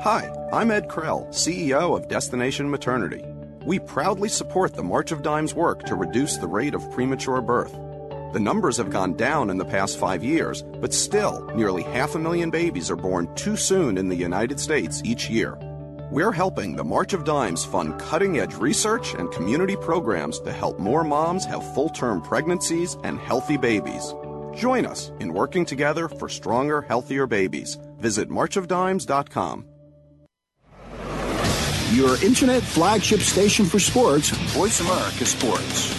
Hi, 0.00 0.30
I'm 0.52 0.70
Ed 0.70 0.86
Krell, 0.86 1.26
CEO 1.30 1.96
of 1.96 2.06
Destination 2.06 2.70
Maternity. 2.70 3.24
We 3.64 3.80
proudly 3.80 4.28
support 4.28 4.74
the 4.74 4.82
March 4.84 5.10
of 5.10 5.22
Dimes 5.22 5.54
work 5.54 5.82
to 5.86 5.96
reduce 5.96 6.36
the 6.36 6.46
rate 6.46 6.72
of 6.72 6.88
premature 6.92 7.40
birth. 7.40 7.72
The 8.32 8.38
numbers 8.38 8.76
have 8.76 8.90
gone 8.90 9.14
down 9.14 9.50
in 9.50 9.58
the 9.58 9.64
past 9.64 9.98
five 9.98 10.22
years, 10.22 10.62
but 10.62 10.94
still, 10.94 11.44
nearly 11.54 11.82
half 11.82 12.14
a 12.14 12.18
million 12.18 12.48
babies 12.48 12.92
are 12.92 12.96
born 12.96 13.34
too 13.34 13.56
soon 13.56 13.98
in 13.98 14.08
the 14.08 14.14
United 14.14 14.60
States 14.60 15.02
each 15.04 15.28
year. 15.28 15.58
We're 16.12 16.30
helping 16.30 16.76
the 16.76 16.84
March 16.84 17.12
of 17.12 17.24
Dimes 17.24 17.64
fund 17.64 17.98
cutting 17.98 18.38
edge 18.38 18.54
research 18.54 19.14
and 19.14 19.32
community 19.32 19.74
programs 19.74 20.38
to 20.40 20.52
help 20.52 20.78
more 20.78 21.02
moms 21.02 21.44
have 21.46 21.74
full 21.74 21.88
term 21.88 22.22
pregnancies 22.22 22.96
and 23.02 23.18
healthy 23.18 23.56
babies. 23.56 24.14
Join 24.54 24.86
us 24.86 25.10
in 25.18 25.32
working 25.32 25.64
together 25.64 26.08
for 26.08 26.28
stronger, 26.28 26.82
healthier 26.82 27.26
babies. 27.26 27.78
Visit 27.98 28.28
marchofdimes.com. 28.28 29.64
Your 31.98 32.14
internet 32.24 32.62
flagship 32.62 33.18
station 33.18 33.66
for 33.66 33.80
sports, 33.80 34.28
Voice 34.54 34.78
America 34.78 35.26
Sports. 35.26 35.92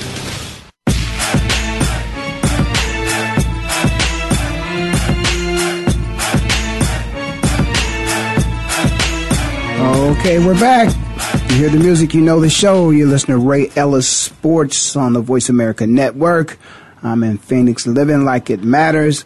Okay, 9.81 10.39
we're 10.39 10.53
back. 10.53 10.87
You 11.49 11.57
hear 11.57 11.69
the 11.69 11.79
music, 11.79 12.13
you 12.13 12.21
know 12.21 12.39
the 12.39 12.49
show. 12.49 12.91
You 12.91 13.05
listen 13.05 13.31
to 13.31 13.37
Ray 13.37 13.69
Ellis 13.75 14.07
Sports 14.07 14.95
on 14.95 15.11
the 15.11 15.19
Voice 15.19 15.49
America 15.49 15.85
Network. 15.85 16.57
I'm 17.03 17.23
in 17.23 17.37
Phoenix, 17.37 17.85
living 17.85 18.23
like 18.23 18.49
it 18.49 18.63
matters. 18.63 19.25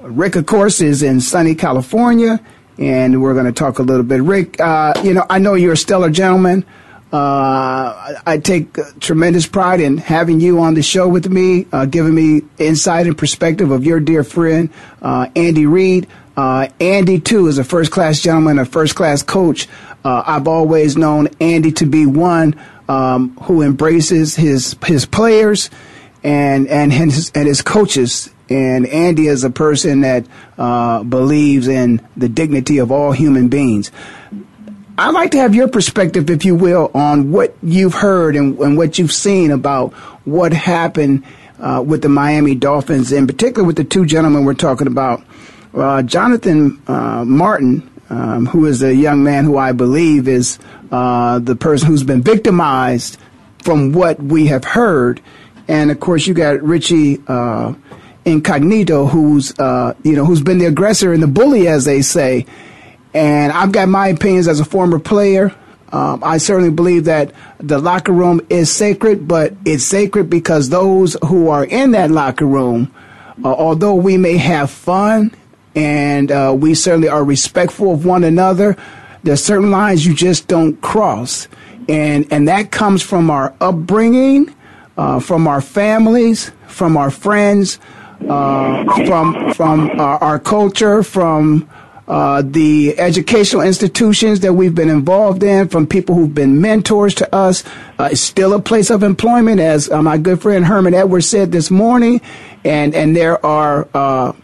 Rick, 0.00 0.36
of 0.36 0.46
course, 0.46 0.80
is 0.80 1.02
in 1.02 1.20
sunny 1.20 1.54
California, 1.54 2.40
and 2.78 3.22
we're 3.22 3.34
going 3.34 3.46
to 3.46 3.52
talk 3.52 3.78
a 3.78 3.82
little 3.82 4.02
bit. 4.02 4.22
Rick, 4.22 4.60
uh, 4.60 4.94
you 5.04 5.14
know, 5.14 5.26
I 5.28 5.38
know 5.38 5.54
you're 5.54 5.72
a 5.72 5.76
stellar 5.76 6.10
gentleman. 6.10 6.64
Uh, 7.12 8.14
I 8.24 8.38
take 8.42 8.78
tremendous 8.98 9.46
pride 9.46 9.80
in 9.80 9.98
having 9.98 10.40
you 10.40 10.60
on 10.60 10.72
the 10.72 10.82
show 10.82 11.06
with 11.06 11.30
me, 11.30 11.66
uh, 11.70 11.84
giving 11.84 12.14
me 12.14 12.42
insight 12.56 13.06
and 13.06 13.16
perspective 13.18 13.70
of 13.70 13.84
your 13.84 14.00
dear 14.00 14.24
friend, 14.24 14.70
uh, 15.02 15.28
Andy 15.36 15.66
Reid. 15.66 16.06
Uh, 16.38 16.68
Andy, 16.80 17.20
too, 17.20 17.48
is 17.48 17.58
a 17.58 17.64
first 17.64 17.90
class 17.90 18.20
gentleman, 18.20 18.58
a 18.58 18.64
first 18.64 18.94
class 18.94 19.22
coach. 19.22 19.68
Uh, 20.02 20.22
I've 20.26 20.48
always 20.48 20.96
known 20.96 21.28
Andy 21.38 21.72
to 21.72 21.86
be 21.86 22.06
one 22.06 22.58
um, 22.88 23.36
who 23.42 23.62
embraces 23.62 24.34
his 24.34 24.76
his 24.84 25.04
players 25.04 25.70
and 26.24 26.66
and 26.68 26.92
his 26.92 27.30
and 27.34 27.46
his 27.46 27.62
coaches. 27.62 28.30
And 28.52 28.86
Andy 28.86 29.26
is 29.26 29.44
a 29.44 29.50
person 29.50 30.02
that 30.02 30.26
uh, 30.58 31.02
believes 31.02 31.68
in 31.68 32.06
the 32.16 32.28
dignity 32.28 32.78
of 32.78 32.92
all 32.92 33.12
human 33.12 33.48
beings. 33.48 33.90
I'd 34.98 35.14
like 35.14 35.30
to 35.30 35.38
have 35.38 35.54
your 35.54 35.68
perspective, 35.68 36.28
if 36.28 36.44
you 36.44 36.54
will, 36.54 36.90
on 36.94 37.32
what 37.32 37.56
you've 37.62 37.94
heard 37.94 38.36
and, 38.36 38.58
and 38.58 38.76
what 38.76 38.98
you've 38.98 39.12
seen 39.12 39.50
about 39.50 39.92
what 40.24 40.52
happened 40.52 41.24
uh, 41.58 41.82
with 41.84 42.02
the 42.02 42.08
Miami 42.08 42.54
Dolphins, 42.54 43.10
in 43.10 43.26
particular 43.26 43.66
with 43.66 43.76
the 43.76 43.84
two 43.84 44.04
gentlemen 44.04 44.44
we're 44.44 44.54
talking 44.54 44.86
about. 44.86 45.24
Uh, 45.72 46.02
Jonathan 46.02 46.82
uh, 46.86 47.24
Martin, 47.24 47.90
um, 48.10 48.46
who 48.46 48.66
is 48.66 48.82
a 48.82 48.94
young 48.94 49.24
man 49.24 49.44
who 49.44 49.56
I 49.56 49.72
believe 49.72 50.28
is 50.28 50.58
uh, 50.90 51.38
the 51.38 51.56
person 51.56 51.88
who's 51.88 52.02
been 52.02 52.22
victimized 52.22 53.16
from 53.62 53.92
what 53.92 54.22
we 54.22 54.46
have 54.48 54.64
heard, 54.64 55.22
and 55.68 55.90
of 55.90 55.98
course 56.00 56.26
you 56.26 56.34
got 56.34 56.62
Richie 56.62 57.22
uh, 57.26 57.72
Incognito, 58.24 59.06
who's 59.06 59.52
uh, 59.58 59.94
you 60.02 60.14
know 60.14 60.24
who's 60.24 60.42
been 60.42 60.58
the 60.58 60.66
aggressor 60.66 61.12
and 61.12 61.22
the 61.22 61.26
bully, 61.26 61.68
as 61.68 61.84
they 61.84 62.02
say. 62.02 62.46
And 63.14 63.52
I've 63.52 63.72
got 63.72 63.88
my 63.88 64.08
opinions 64.08 64.48
as 64.48 64.60
a 64.60 64.64
former 64.64 64.98
player. 64.98 65.54
Um, 65.92 66.22
I 66.24 66.38
certainly 66.38 66.70
believe 66.70 67.04
that 67.04 67.32
the 67.58 67.78
locker 67.78 68.12
room 68.12 68.40
is 68.48 68.72
sacred, 68.72 69.28
but 69.28 69.52
it's 69.66 69.84
sacred 69.84 70.30
because 70.30 70.70
those 70.70 71.16
who 71.26 71.50
are 71.50 71.64
in 71.64 71.90
that 71.90 72.10
locker 72.10 72.46
room, 72.46 72.90
uh, 73.44 73.52
although 73.52 73.94
we 73.94 74.16
may 74.16 74.38
have 74.38 74.70
fun 74.70 75.34
and 75.74 76.32
uh, 76.32 76.54
we 76.56 76.74
certainly 76.74 77.08
are 77.08 77.22
respectful 77.22 77.92
of 77.92 78.06
one 78.06 78.24
another, 78.24 78.76
there's 79.22 79.44
certain 79.44 79.70
lines 79.70 80.06
you 80.06 80.14
just 80.14 80.48
don't 80.48 80.80
cross, 80.80 81.46
and 81.88 82.26
and 82.32 82.48
that 82.48 82.70
comes 82.70 83.02
from 83.02 83.30
our 83.30 83.54
upbringing, 83.60 84.54
uh, 84.96 85.20
from 85.20 85.46
our 85.46 85.60
families, 85.60 86.50
from 86.68 86.96
our 86.96 87.10
friends, 87.10 87.78
uh, 88.28 89.06
from 89.06 89.54
from 89.54 90.00
our, 90.00 90.18
our 90.18 90.38
culture, 90.38 91.02
from 91.02 91.68
uh, 92.08 92.42
the 92.44 92.98
educational 92.98 93.62
institutions 93.62 94.40
that 94.40 94.52
we've 94.52 94.74
been 94.74 94.90
involved 94.90 95.42
in, 95.42 95.68
from 95.68 95.86
people 95.86 96.14
who've 96.14 96.34
been 96.34 96.60
mentors 96.60 97.14
to 97.14 97.34
us. 97.34 97.64
Uh, 97.98 98.08
it's 98.12 98.20
still 98.20 98.52
a 98.52 98.60
place 98.60 98.90
of 98.90 99.02
employment, 99.02 99.60
as 99.60 99.90
uh, 99.90 100.02
my 100.02 100.18
good 100.18 100.42
friend 100.42 100.64
Herman 100.64 100.94
Edwards 100.94 101.28
said 101.28 101.52
this 101.52 101.70
morning, 101.70 102.20
and 102.64 102.94
and 102.94 103.16
there 103.16 103.44
are. 103.44 104.34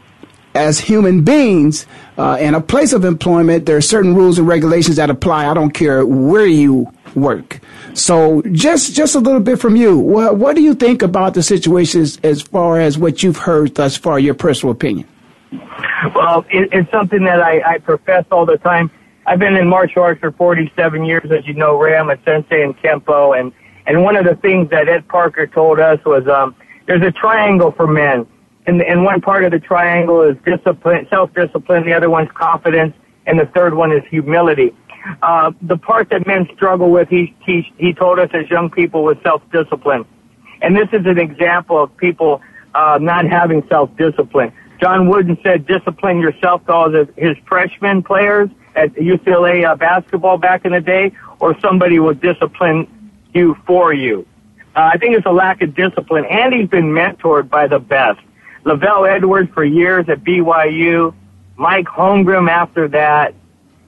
As 0.58 0.80
human 0.80 1.22
beings, 1.22 1.86
uh, 2.16 2.36
in 2.40 2.54
a 2.54 2.60
place 2.60 2.92
of 2.92 3.04
employment, 3.04 3.66
there 3.66 3.76
are 3.76 3.80
certain 3.80 4.14
rules 4.14 4.38
and 4.38 4.48
regulations 4.48 4.96
that 4.96 5.08
apply. 5.08 5.46
I 5.46 5.54
don't 5.54 5.70
care 5.70 6.04
where 6.04 6.46
you 6.46 6.92
work. 7.14 7.60
So, 7.94 8.42
just 8.52 8.94
just 8.94 9.14
a 9.14 9.20
little 9.20 9.40
bit 9.40 9.60
from 9.60 9.76
you. 9.76 9.98
What, 9.98 10.36
what 10.36 10.56
do 10.56 10.62
you 10.62 10.74
think 10.74 11.02
about 11.02 11.34
the 11.34 11.42
situation 11.42 12.02
as, 12.22 12.42
far 12.42 12.80
as 12.80 12.98
what 12.98 13.22
you've 13.22 13.36
heard 13.36 13.76
thus 13.76 13.96
far? 13.96 14.18
Your 14.18 14.34
personal 14.34 14.72
opinion. 14.72 15.06
Well, 16.14 16.44
it, 16.50 16.68
it's 16.72 16.90
something 16.90 17.24
that 17.24 17.40
I, 17.40 17.74
I 17.74 17.78
profess 17.78 18.24
all 18.30 18.44
the 18.44 18.58
time. 18.58 18.90
I've 19.26 19.38
been 19.38 19.56
in 19.56 19.68
martial 19.68 20.02
arts 20.02 20.20
for 20.20 20.32
47 20.32 21.04
years, 21.04 21.30
as 21.30 21.46
you 21.46 21.54
know, 21.54 21.78
Ray. 21.78 21.96
I'm 21.96 22.10
a 22.10 22.18
sensei 22.24 22.62
in 22.62 22.74
Kempo, 22.74 23.38
and 23.38 23.52
and 23.86 24.02
one 24.02 24.16
of 24.16 24.24
the 24.24 24.36
things 24.36 24.70
that 24.70 24.88
Ed 24.88 25.06
Parker 25.08 25.46
told 25.46 25.80
us 25.80 26.04
was 26.04 26.26
um, 26.26 26.54
there's 26.86 27.02
a 27.02 27.12
triangle 27.12 27.70
for 27.72 27.86
men, 27.86 28.26
and 28.68 28.82
and 28.82 29.02
one 29.02 29.20
part 29.20 29.44
of 29.44 29.50
the 29.50 29.58
triangle 29.58 30.22
is 30.22 30.36
discipline, 30.44 31.06
self-discipline. 31.08 31.86
The 31.86 31.94
other 31.94 32.10
one's 32.10 32.30
confidence, 32.34 32.94
and 33.26 33.40
the 33.40 33.46
third 33.46 33.74
one 33.74 33.90
is 33.92 34.02
humility. 34.10 34.74
Uh, 35.22 35.52
the 35.62 35.78
part 35.78 36.10
that 36.10 36.26
men 36.26 36.46
struggle 36.54 36.90
with, 36.90 37.08
he 37.08 37.34
he 37.44 37.72
he 37.78 37.94
told 37.94 38.18
us 38.18 38.28
as 38.34 38.48
young 38.50 38.70
people, 38.70 39.02
was 39.02 39.16
self-discipline, 39.22 40.04
and 40.60 40.76
this 40.76 40.88
is 40.92 41.06
an 41.06 41.18
example 41.18 41.82
of 41.82 41.96
people 41.96 42.42
uh, 42.74 42.98
not 43.00 43.24
having 43.24 43.66
self-discipline. 43.68 44.52
John 44.80 45.08
Wooden 45.08 45.38
said, 45.42 45.66
discipline 45.66 46.20
yourself 46.20 46.64
to 46.66 46.72
all 46.72 46.88
the, 46.88 47.08
his 47.16 47.36
freshman 47.48 48.00
players 48.00 48.48
at 48.76 48.92
UCLA 48.94 49.68
uh, 49.68 49.74
basketball 49.74 50.38
back 50.38 50.64
in 50.64 50.70
the 50.70 50.80
day, 50.80 51.10
or 51.40 51.58
somebody 51.58 51.98
will 51.98 52.14
discipline 52.14 52.86
you 53.34 53.56
for 53.66 53.92
you. 53.92 54.24
Uh, 54.76 54.90
I 54.94 54.98
think 54.98 55.16
it's 55.16 55.26
a 55.26 55.32
lack 55.32 55.62
of 55.62 55.74
discipline. 55.74 56.26
and 56.26 56.54
he's 56.54 56.68
been 56.68 56.92
mentored 56.92 57.50
by 57.50 57.66
the 57.66 57.80
best. 57.80 58.20
LaVell 58.64 59.08
Edwards 59.08 59.50
for 59.54 59.64
years 59.64 60.08
at 60.08 60.24
BYU, 60.24 61.14
Mike 61.56 61.86
Holmgren 61.86 62.48
after 62.48 62.88
that, 62.88 63.34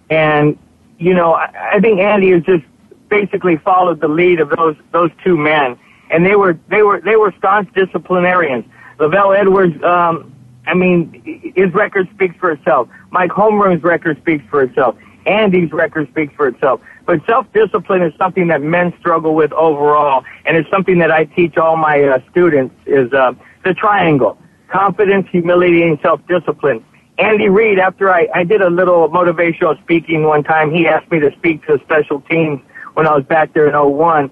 and, 0.09 0.59
you 0.99 1.15
know, 1.15 1.35
I, 1.35 1.75
I 1.75 1.81
think 1.81 2.01
Andy 2.01 2.31
has 2.31 2.43
just 2.43 2.65
basically 3.09 3.57
followed 3.57 4.01
the 4.01 4.09
lead 4.09 4.41
of 4.41 4.51
those, 4.51 4.77
those 4.93 5.11
two 5.25 5.37
men. 5.37 5.79
And 6.11 6.27
they 6.27 6.35
were, 6.35 6.59
they 6.69 6.83
were, 6.83 7.01
they 7.01 7.17
were 7.17 7.33
staunch 7.39 7.73
disciplinarians. 7.75 8.65
LaVell 8.99 9.39
Edwards, 9.39 9.83
um, 9.85 10.35
I 10.67 10.75
mean, 10.75 11.53
his 11.57 11.73
record 11.73 12.09
speaks 12.15 12.37
for 12.37 12.51
itself. 12.51 12.89
Mike 13.11 13.31
Holmgren's 13.31 13.83
record 13.83 14.19
speaks 14.21 14.45
for 14.51 14.63
itself. 14.63 14.97
Andy's 15.27 15.73
record 15.73 16.09
speaks 16.11 16.35
for 16.35 16.49
itself. 16.49 16.81
But 17.07 17.25
self-discipline 17.27 18.03
is 18.03 18.13
something 18.19 18.49
that 18.49 18.63
men 18.63 18.95
struggle 19.01 19.35
with 19.35 19.53
overall, 19.53 20.25
and 20.45 20.57
it's 20.57 20.71
something 20.71 20.99
that 20.99 21.11
I 21.11 21.25
teach 21.25 21.57
all 21.57 21.77
my 21.77 22.03
uh, 22.03 22.21
students 22.31 22.75
is 22.87 23.13
uh, 23.13 23.33
the 23.65 23.75
triangle: 23.75 24.39
confidence, 24.71 25.27
humility, 25.31 25.83
and 25.83 25.99
self-discipline. 26.01 26.85
Andy 27.19 27.49
Reid, 27.49 27.79
after 27.79 28.11
I, 28.11 28.29
I 28.35 28.45
did 28.45 28.63
a 28.63 28.71
little 28.71 29.09
motivational 29.11 29.81
speaking 29.83 30.25
one 30.25 30.43
time, 30.43 30.73
he 30.73 30.87
asked 30.87 31.11
me 31.11 31.21
to 31.21 31.31
speak 31.37 31.67
to 31.67 31.75
a 31.75 31.79
special 31.81 32.23
teams 32.23 32.61
when 32.95 33.07
I 33.07 33.15
was 33.15 33.25
back 33.25 33.53
there 33.53 33.69
in 33.69 33.75
01. 33.75 34.31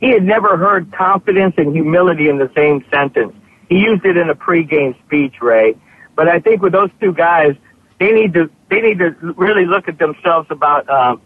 He 0.00 0.10
had 0.10 0.22
never 0.22 0.56
heard 0.56 0.92
confidence 0.92 1.54
and 1.58 1.74
humility 1.74 2.28
in 2.28 2.38
the 2.38 2.50
same 2.54 2.84
sentence. 2.90 3.34
He 3.68 3.78
used 3.78 4.04
it 4.04 4.16
in 4.16 4.30
a 4.30 4.34
pregame 4.34 4.96
speech, 5.04 5.34
Ray. 5.40 5.76
But 6.14 6.28
I 6.28 6.40
think 6.40 6.62
with 6.62 6.72
those 6.72 6.90
two 7.00 7.12
guys, 7.12 7.56
they 7.98 8.12
need 8.12 8.34
to 8.34 8.50
they 8.70 8.80
need 8.80 8.98
to 8.98 9.10
really 9.36 9.66
look 9.66 9.88
at 9.88 9.98
themselves 9.98 10.48
about 10.50 10.88
uh, 10.88 11.16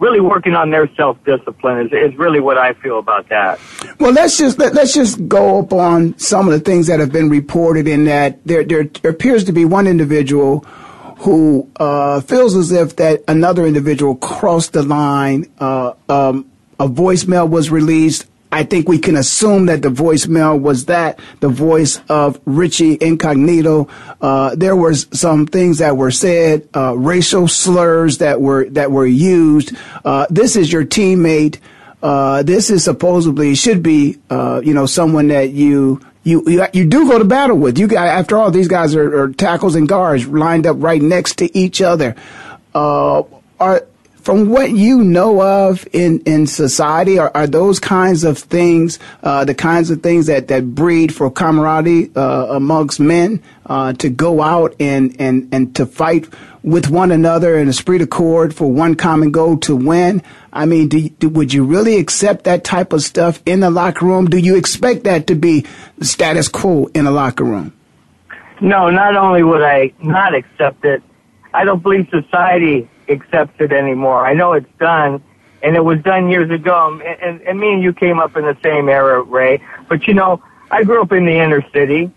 really 0.00 0.20
working 0.20 0.54
on 0.54 0.70
their 0.70 0.88
self 0.94 1.22
discipline 1.24 1.86
is, 1.86 1.92
is 1.92 2.18
really 2.18 2.40
what 2.40 2.58
I 2.58 2.74
feel 2.74 2.98
about 2.98 3.28
that. 3.28 3.58
Well, 3.98 4.12
let's 4.12 4.38
just 4.38 4.58
let, 4.58 4.76
us 4.76 4.94
just 4.94 5.26
go 5.28 5.58
upon 5.58 6.18
some 6.18 6.46
of 6.46 6.52
the 6.52 6.60
things 6.60 6.86
that 6.86 7.00
have 7.00 7.12
been 7.12 7.28
reported 7.28 7.88
in 7.88 8.04
that 8.04 8.44
there 8.46 8.64
there 8.64 8.88
appears 9.04 9.44
to 9.44 9.52
be 9.52 9.64
one 9.64 9.86
individual 9.86 10.60
who 11.18 11.68
uh, 11.76 12.20
feels 12.20 12.54
as 12.54 12.70
if 12.70 12.96
that 12.96 13.24
another 13.26 13.66
individual 13.66 14.14
crossed 14.16 14.72
the 14.72 14.82
line. 14.82 15.46
Uh, 15.58 15.94
um, 16.08 16.50
a 16.80 16.88
voicemail 16.88 17.48
was 17.48 17.70
released 17.70 18.27
I 18.50 18.64
think 18.64 18.88
we 18.88 18.98
can 18.98 19.16
assume 19.16 19.66
that 19.66 19.82
the 19.82 19.88
voicemail 19.88 20.58
was 20.58 20.86
that 20.86 21.20
the 21.40 21.48
voice 21.48 22.00
of 22.08 22.40
Richie 22.46 22.96
Incognito. 23.00 23.88
Uh, 24.20 24.54
there 24.54 24.74
were 24.74 24.94
some 24.94 25.46
things 25.46 25.78
that 25.78 25.96
were 25.96 26.10
said, 26.10 26.68
uh, 26.74 26.96
racial 26.96 27.46
slurs 27.46 28.18
that 28.18 28.40
were 28.40 28.68
that 28.70 28.90
were 28.90 29.06
used. 29.06 29.76
Uh, 30.04 30.26
this 30.30 30.56
is 30.56 30.72
your 30.72 30.84
teammate. 30.84 31.58
Uh, 32.02 32.42
this 32.42 32.70
is 32.70 32.84
supposedly 32.84 33.54
should 33.54 33.82
be 33.82 34.18
uh, 34.30 34.60
you 34.64 34.74
know 34.74 34.86
someone 34.86 35.28
that 35.28 35.50
you. 35.50 36.00
You, 36.24 36.42
you, 36.46 36.66
you 36.74 36.84
do 36.84 37.08
go 37.08 37.18
to 37.18 37.24
battle 37.24 37.56
with. 37.56 37.78
You 37.78 37.86
got, 37.86 38.06
after 38.06 38.36
all, 38.36 38.50
these 38.50 38.68
guys 38.68 38.94
are, 38.94 39.22
are 39.22 39.32
tackles 39.32 39.74
and 39.74 39.88
guards 39.88 40.26
lined 40.26 40.66
up 40.66 40.76
right 40.78 41.00
next 41.00 41.38
to 41.38 41.56
each 41.56 41.80
other. 41.80 42.16
Uh, 42.74 43.22
are 43.58 43.86
from 44.28 44.50
what 44.50 44.70
you 44.70 45.02
know 45.02 45.40
of 45.40 45.88
in, 45.94 46.20
in 46.26 46.46
society, 46.46 47.18
are, 47.18 47.32
are 47.34 47.46
those 47.46 47.80
kinds 47.80 48.24
of 48.24 48.36
things 48.36 48.98
uh, 49.22 49.42
the 49.46 49.54
kinds 49.54 49.90
of 49.90 50.02
things 50.02 50.26
that, 50.26 50.48
that 50.48 50.74
breed 50.74 51.14
for 51.14 51.30
camaraderie 51.30 52.10
uh, 52.14 52.48
amongst 52.50 53.00
men 53.00 53.42
uh, 53.64 53.94
to 53.94 54.10
go 54.10 54.42
out 54.42 54.76
and, 54.78 55.18
and, 55.18 55.48
and 55.50 55.74
to 55.74 55.86
fight 55.86 56.28
with 56.62 56.90
one 56.90 57.10
another 57.10 57.58
in 57.58 57.70
esprit 57.70 57.96
de 57.96 58.06
corps 58.06 58.50
for 58.50 58.70
one 58.70 58.94
common 58.94 59.30
goal 59.30 59.56
to 59.56 59.74
win? 59.74 60.22
I 60.52 60.66
mean, 60.66 60.88
do, 60.88 61.08
do, 61.08 61.30
would 61.30 61.54
you 61.54 61.64
really 61.64 61.96
accept 61.96 62.44
that 62.44 62.64
type 62.64 62.92
of 62.92 63.00
stuff 63.00 63.42
in 63.46 63.60
the 63.60 63.70
locker 63.70 64.04
room? 64.04 64.26
Do 64.26 64.36
you 64.36 64.56
expect 64.56 65.04
that 65.04 65.26
to 65.28 65.36
be 65.36 65.64
the 65.96 66.04
status 66.04 66.48
quo 66.48 66.90
in 66.92 67.06
a 67.06 67.10
locker 67.10 67.44
room? 67.44 67.72
No, 68.60 68.90
not 68.90 69.16
only 69.16 69.42
would 69.42 69.62
I 69.62 69.94
not 70.02 70.34
accept 70.34 70.84
it, 70.84 71.02
I 71.54 71.64
don't 71.64 71.82
believe 71.82 72.08
society 72.10 72.90
accepts 73.08 73.60
it 73.60 73.72
anymore. 73.72 74.26
I 74.26 74.34
know 74.34 74.52
it's 74.52 74.70
done, 74.78 75.22
and 75.62 75.76
it 75.76 75.84
was 75.84 76.00
done 76.02 76.30
years 76.30 76.50
ago. 76.50 76.92
And, 76.92 77.02
and, 77.02 77.40
and 77.42 77.60
me 77.60 77.72
and 77.72 77.82
you 77.82 77.92
came 77.92 78.18
up 78.18 78.36
in 78.36 78.44
the 78.44 78.56
same 78.62 78.88
era, 78.88 79.22
Ray. 79.22 79.62
But 79.88 80.06
you 80.06 80.14
know, 80.14 80.42
I 80.70 80.84
grew 80.84 81.02
up 81.02 81.12
in 81.12 81.24
the 81.24 81.36
inner 81.38 81.62
city. 81.72 82.10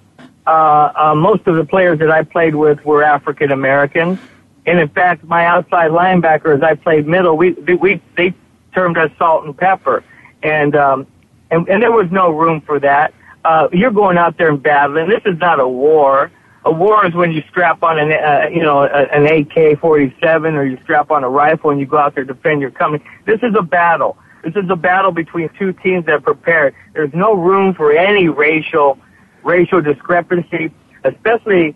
Uh, 0.45 0.91
uh, 0.95 1.15
most 1.15 1.47
of 1.47 1.55
the 1.55 1.65
players 1.65 1.99
that 1.99 2.09
I 2.09 2.23
played 2.23 2.55
with 2.55 2.83
were 2.83 3.03
African 3.03 3.51
American, 3.51 4.19
and 4.65 4.79
in 4.79 4.89
fact, 4.89 5.23
my 5.23 5.45
outside 5.45 5.91
linebackers 5.91 6.63
I 6.63 6.75
played 6.75 7.07
middle. 7.07 7.37
We 7.37 7.51
we 7.51 8.01
they 8.17 8.33
termed 8.73 8.97
us 8.97 9.11
salt 9.17 9.45
and 9.45 9.55
pepper, 9.55 10.03
and 10.41 10.75
um, 10.75 11.07
and, 11.51 11.67
and 11.69 11.83
there 11.83 11.91
was 11.91 12.11
no 12.11 12.31
room 12.31 12.61
for 12.61 12.79
that. 12.79 13.13
Uh, 13.45 13.67
you're 13.71 13.91
going 13.91 14.17
out 14.17 14.37
there 14.37 14.49
and 14.49 14.61
battling. 14.61 15.09
This 15.09 15.21
is 15.25 15.37
not 15.39 15.59
a 15.59 15.67
war 15.67 16.31
a 16.63 16.71
war 16.71 17.05
is 17.05 17.13
when 17.13 17.31
you 17.31 17.43
strap 17.49 17.81
on 17.83 17.97
an 17.97 18.11
uh, 18.11 18.47
you 18.51 18.61
know 18.61 18.83
an 18.83 19.25
AK-47 19.25 20.53
or 20.53 20.63
you 20.63 20.77
strap 20.83 21.09
on 21.11 21.23
a 21.23 21.29
rifle 21.29 21.71
and 21.71 21.79
you 21.79 21.85
go 21.85 21.97
out 21.97 22.15
there 22.15 22.23
to 22.23 22.33
defend 22.33 22.61
your 22.61 22.71
company. 22.71 23.03
This 23.25 23.39
is 23.41 23.55
a 23.57 23.63
battle. 23.63 24.17
This 24.43 24.55
is 24.55 24.69
a 24.69 24.75
battle 24.75 25.11
between 25.11 25.49
two 25.57 25.73
teams 25.73 26.05
that 26.05 26.13
are 26.13 26.21
prepared. 26.21 26.75
There's 26.93 27.13
no 27.13 27.33
room 27.33 27.73
for 27.73 27.91
any 27.91 28.27
racial 28.27 28.99
racial 29.43 29.81
discrepancy, 29.81 30.71
especially 31.03 31.75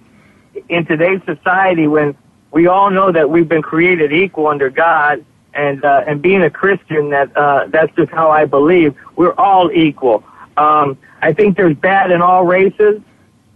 in 0.69 0.86
today's 0.86 1.21
society 1.26 1.88
when 1.88 2.15
we 2.52 2.67
all 2.67 2.89
know 2.89 3.12
that 3.12 3.30
we've 3.30 3.50
been 3.50 3.62
created 3.62 4.13
equal 4.13 4.48
under 4.48 4.69
God. 4.69 5.26
And 5.54 5.84
uh, 5.86 6.04
and 6.06 6.21
being 6.21 6.43
a 6.43 6.50
Christian, 6.50 7.10
that 7.12 7.36
uh, 7.36 7.67
that's 7.69 7.95
just 7.95 8.12
how 8.12 8.30
I 8.30 8.45
believe. 8.45 8.93
We're 9.15 9.34
all 9.34 9.71
equal. 9.71 10.24
Um, 10.58 10.98
I 11.21 11.34
think 11.34 11.56
there's 11.58 11.76
bad 11.78 12.12
in 12.12 12.21
all 12.21 12.45
races. 12.45 13.02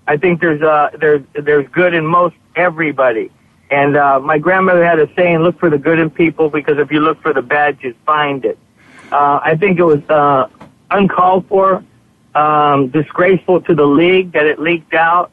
I 0.10 0.18
think 0.18 0.42
there's 0.42 0.62
uh 0.64 0.90
there's 1.00 1.22
there's 1.34 1.68
good 1.70 1.94
in 1.94 2.06
most 2.06 2.36
everybody. 2.56 3.32
And 3.70 3.96
uh, 3.96 4.20
my 4.20 4.40
grandmother 4.40 4.84
had 4.84 5.00
a 5.00 5.08
saying: 5.14 5.38
"Look 5.40 5.60
for 5.60 5.70
the 5.70 5.78
good 5.78 6.00
in 6.00 6.10
people, 6.10 6.50
because 6.50 6.80
if 6.80 6.92
you 6.92 7.00
look 7.00 7.22
for 7.22 7.32
the 7.32 7.44
bad, 7.44 7.78
you 7.82 7.94
find 8.08 8.44
it." 8.44 8.58
Uh, 9.12 9.40
I 9.44 9.56
think 9.56 9.78
it 9.78 9.84
was 9.84 10.02
uh, 10.10 10.48
uncalled 10.90 11.48
for, 11.48 11.84
um, 12.34 12.88
disgraceful 12.88 13.62
to 13.62 13.76
the 13.76 13.86
league 13.86 14.32
that 14.32 14.48
it 14.48 14.60
leaked 14.60 14.96
out. 14.96 15.30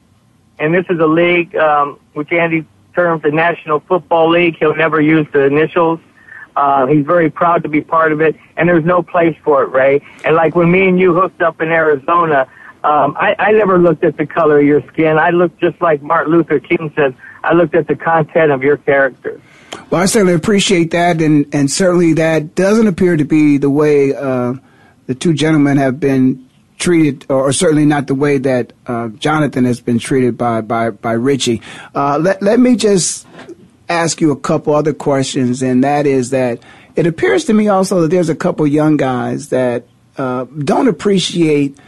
And 0.59 0.75
this 0.75 0.85
is 0.91 1.01
a 1.01 1.07
league 1.07 1.57
um, 1.57 1.99
which 2.13 2.31
Andy 2.31 2.67
termed 2.95 3.23
the 3.23 3.31
National 3.31 3.81
Football 3.81 4.29
League. 4.29 4.57
He'll 4.59 4.77
never 4.77 5.01
use 5.01 5.27
the 5.33 5.45
initials. 5.45 6.01
Uh, 6.55 6.87
he's 6.87 7.05
very 7.07 7.31
proud 7.31 7.63
to 7.63 7.69
be 7.71 7.81
part 7.81 8.13
of 8.13 8.21
it, 8.21 8.37
and 8.59 8.69
there's 8.69 8.85
no 8.85 9.03
place 9.03 9.37
for 9.43 9.63
it, 9.63 9.71
Ray. 9.71 10.03
And 10.25 10.37
like 10.37 10.55
when 10.55 10.71
me 10.71 10.89
and 10.89 11.01
you 11.01 11.15
hooked 11.15 11.41
up 11.41 11.63
in 11.63 11.71
Arizona, 11.71 12.47
um, 12.87 13.17
I, 13.19 13.35
I 13.37 13.51
never 13.51 13.79
looked 13.79 14.05
at 14.05 14.17
the 14.17 14.27
color 14.27 14.61
of 14.61 14.65
your 14.65 14.81
skin. 14.93 15.19
I 15.19 15.31
looked 15.31 15.61
just 15.61 15.81
like 15.81 16.03
Martin 16.03 16.33
Luther 16.33 16.61
King 16.61 16.93
said. 16.95 17.17
I 17.43 17.53
looked 17.53 17.75
at 17.75 17.89
the 17.89 17.97
content 17.97 18.53
of 18.53 18.63
your 18.63 18.77
character. 18.77 19.41
Well, 19.91 20.01
I 20.01 20.07
certainly 20.07 20.35
appreciate 20.35 20.93
that, 20.93 21.21
and, 21.21 21.53
and 21.53 21.69
certainly 21.69 22.13
that 22.15 22.55
doesn't 22.55 22.87
appear 22.87 23.17
to 23.17 23.25
be 23.25 23.59
the 23.59 23.71
way 23.71 24.15
uh, 24.15 24.55
the 25.07 25.17
two 25.17 25.35
gentlemen 25.35 25.79
have 25.79 25.99
been 25.99 26.49
treated, 26.79 27.27
or, 27.29 27.53
certainly 27.53 27.87
not 27.87 28.07
the 28.07 28.15
way 28.15 28.39
that 28.39 28.73
uh, 28.87 29.09
Jonathan 29.09 29.65
has 29.65 29.81
been 29.81 29.99
treated 29.99 30.39
by 30.39 30.61
by 30.61 30.91
by 30.91 31.13
Richie. 31.13 31.63
Uh, 31.95 32.19
let 32.19 32.41
let 32.41 32.61
me 32.61 32.77
just 32.77 33.27
ask 33.89 34.21
you 34.21 34.31
a 34.31 34.37
couple 34.37 34.75
other 34.75 34.93
questions, 34.93 35.63
and 35.63 35.83
that 35.83 36.07
is 36.07 36.31
that 36.31 36.61
it 36.95 37.07
appears 37.07 37.47
to 37.47 37.53
me 37.53 37.69
also 37.69 38.03
that 38.03 38.09
there's 38.09 38.29
a 38.29 38.35
couple 38.37 38.67
young 38.67 38.97
guys 38.97 39.49
that 39.49 39.87
uh, 40.19 40.45
don't 40.45 40.89
appreciate 40.89 41.79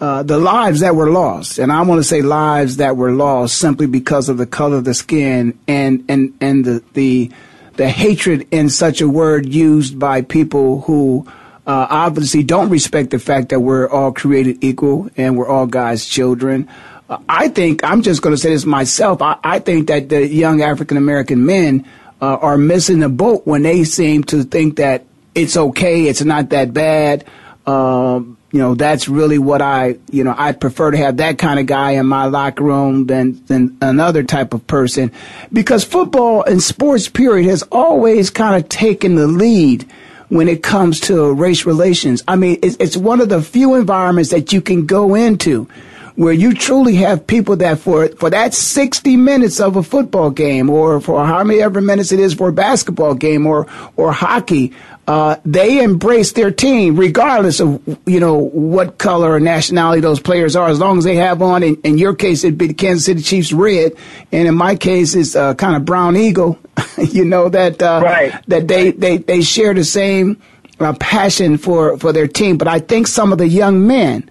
uh, 0.00 0.22
the 0.22 0.38
lives 0.38 0.80
that 0.80 0.96
were 0.96 1.10
lost, 1.10 1.58
and 1.58 1.72
I 1.72 1.82
want 1.82 1.98
to 1.98 2.04
say 2.04 2.22
lives 2.22 2.76
that 2.76 2.96
were 2.96 3.12
lost 3.12 3.58
simply 3.58 3.86
because 3.86 4.28
of 4.28 4.38
the 4.38 4.46
color 4.46 4.76
of 4.76 4.84
the 4.84 4.94
skin 4.94 5.58
and 5.66 6.04
and 6.08 6.34
and 6.40 6.64
the 6.64 6.82
the 6.92 7.30
the 7.76 7.88
hatred 7.88 8.46
in 8.50 8.68
such 8.68 9.00
a 9.00 9.08
word 9.08 9.46
used 9.46 9.98
by 9.98 10.22
people 10.22 10.82
who 10.82 11.26
uh, 11.66 11.86
obviously 11.90 12.42
don't 12.42 12.70
respect 12.70 13.10
the 13.10 13.18
fact 13.18 13.48
that 13.48 13.60
we're 13.60 13.88
all 13.88 14.12
created 14.12 14.62
equal 14.62 15.08
and 15.16 15.36
we're 15.36 15.48
all 15.48 15.66
God's 15.66 16.06
children. 16.06 16.68
Uh, 17.08 17.18
I 17.28 17.48
think 17.48 17.82
I'm 17.84 18.02
just 18.02 18.22
going 18.22 18.34
to 18.34 18.40
say 18.40 18.50
this 18.50 18.64
myself. 18.64 19.22
I, 19.22 19.38
I 19.42 19.58
think 19.58 19.88
that 19.88 20.08
the 20.08 20.26
young 20.26 20.62
African 20.62 20.96
American 20.96 21.44
men 21.46 21.86
uh, 22.20 22.36
are 22.36 22.58
missing 22.58 23.00
the 23.00 23.08
boat 23.08 23.46
when 23.46 23.62
they 23.62 23.84
seem 23.84 24.24
to 24.24 24.44
think 24.44 24.76
that 24.76 25.04
it's 25.34 25.56
okay, 25.56 26.06
it's 26.06 26.22
not 26.22 26.50
that 26.50 26.72
bad. 26.72 27.24
Um, 27.66 28.33
you 28.54 28.60
know, 28.60 28.76
that's 28.76 29.08
really 29.08 29.36
what 29.36 29.60
I, 29.60 29.98
you 30.12 30.22
know, 30.22 30.32
I 30.38 30.52
prefer 30.52 30.92
to 30.92 30.96
have 30.96 31.16
that 31.16 31.38
kind 31.38 31.58
of 31.58 31.66
guy 31.66 31.90
in 31.90 32.06
my 32.06 32.26
locker 32.26 32.62
room 32.62 33.06
than, 33.06 33.44
than 33.46 33.76
another 33.82 34.22
type 34.22 34.54
of 34.54 34.64
person 34.68 35.10
because 35.52 35.82
football 35.82 36.44
and 36.44 36.62
sports 36.62 37.08
period 37.08 37.48
has 37.50 37.64
always 37.72 38.30
kind 38.30 38.62
of 38.62 38.68
taken 38.68 39.16
the 39.16 39.26
lead 39.26 39.90
when 40.28 40.46
it 40.46 40.62
comes 40.62 41.00
to 41.00 41.34
race 41.34 41.66
relations. 41.66 42.22
I 42.28 42.36
mean, 42.36 42.60
it's, 42.62 42.76
it's 42.78 42.96
one 42.96 43.20
of 43.20 43.28
the 43.28 43.42
few 43.42 43.74
environments 43.74 44.30
that 44.30 44.52
you 44.52 44.60
can 44.60 44.86
go 44.86 45.16
into 45.16 45.66
where 46.14 46.32
you 46.32 46.54
truly 46.54 46.94
have 46.94 47.26
people 47.26 47.56
that 47.56 47.80
for 47.80 48.06
for 48.10 48.30
that 48.30 48.54
60 48.54 49.16
minutes 49.16 49.58
of 49.58 49.74
a 49.74 49.82
football 49.82 50.30
game 50.30 50.70
or 50.70 51.00
for 51.00 51.26
how 51.26 51.42
many 51.42 51.60
ever 51.60 51.80
minutes 51.80 52.12
it 52.12 52.20
is 52.20 52.34
for 52.34 52.50
a 52.50 52.52
basketball 52.52 53.14
game 53.14 53.46
or 53.48 53.66
or 53.96 54.12
hockey 54.12 54.72
uh, 55.06 55.36
they 55.44 55.82
embrace 55.82 56.32
their 56.32 56.50
team 56.50 56.96
regardless 56.96 57.60
of 57.60 57.82
you 58.06 58.20
know 58.20 58.38
what 58.38 58.96
color 58.96 59.32
or 59.32 59.40
nationality 59.40 60.00
those 60.00 60.20
players 60.20 60.56
are 60.56 60.68
as 60.68 60.78
long 60.78 60.96
as 60.96 61.04
they 61.04 61.16
have 61.16 61.42
on 61.42 61.62
in, 61.62 61.76
in 61.82 61.98
your 61.98 62.14
case 62.14 62.42
it'd 62.42 62.56
be 62.56 62.68
the 62.68 62.74
Kansas 62.74 63.04
City 63.04 63.22
Chiefs 63.22 63.52
red 63.52 63.92
and 64.32 64.48
in 64.48 64.54
my 64.54 64.76
case 64.76 65.14
it's 65.14 65.36
uh, 65.36 65.54
kind 65.54 65.76
of 65.76 65.84
brown 65.84 66.16
eagle. 66.16 66.58
You 66.98 67.24
know 67.24 67.48
that 67.48 67.82
uh, 67.82 68.00
right. 68.02 68.48
that 68.48 68.66
they, 68.68 68.92
they 68.92 69.18
they 69.18 69.42
share 69.42 69.74
the 69.74 69.84
same 69.84 70.40
uh, 70.80 70.92
passion 70.94 71.58
for 71.58 71.98
for 71.98 72.12
their 72.12 72.28
team. 72.28 72.56
But 72.56 72.68
I 72.68 72.78
think 72.78 73.08
some 73.08 73.32
of 73.32 73.38
the 73.38 73.48
young 73.48 73.86
men 73.86 74.28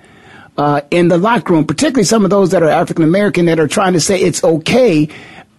uh, 0.58 0.82
in 0.90 1.10
the 1.10 1.18
locker 1.18 1.54
room 1.54 1.66
particularly 1.66 2.06
some 2.06 2.24
of 2.24 2.30
those 2.30 2.52
that 2.52 2.64
are 2.64 2.70
African 2.70 3.04
American 3.04 3.46
that 3.46 3.60
are 3.60 3.68
trying 3.68 3.94
to 3.94 4.00
say 4.00 4.20
it's 4.20 4.44
okay 4.44 5.10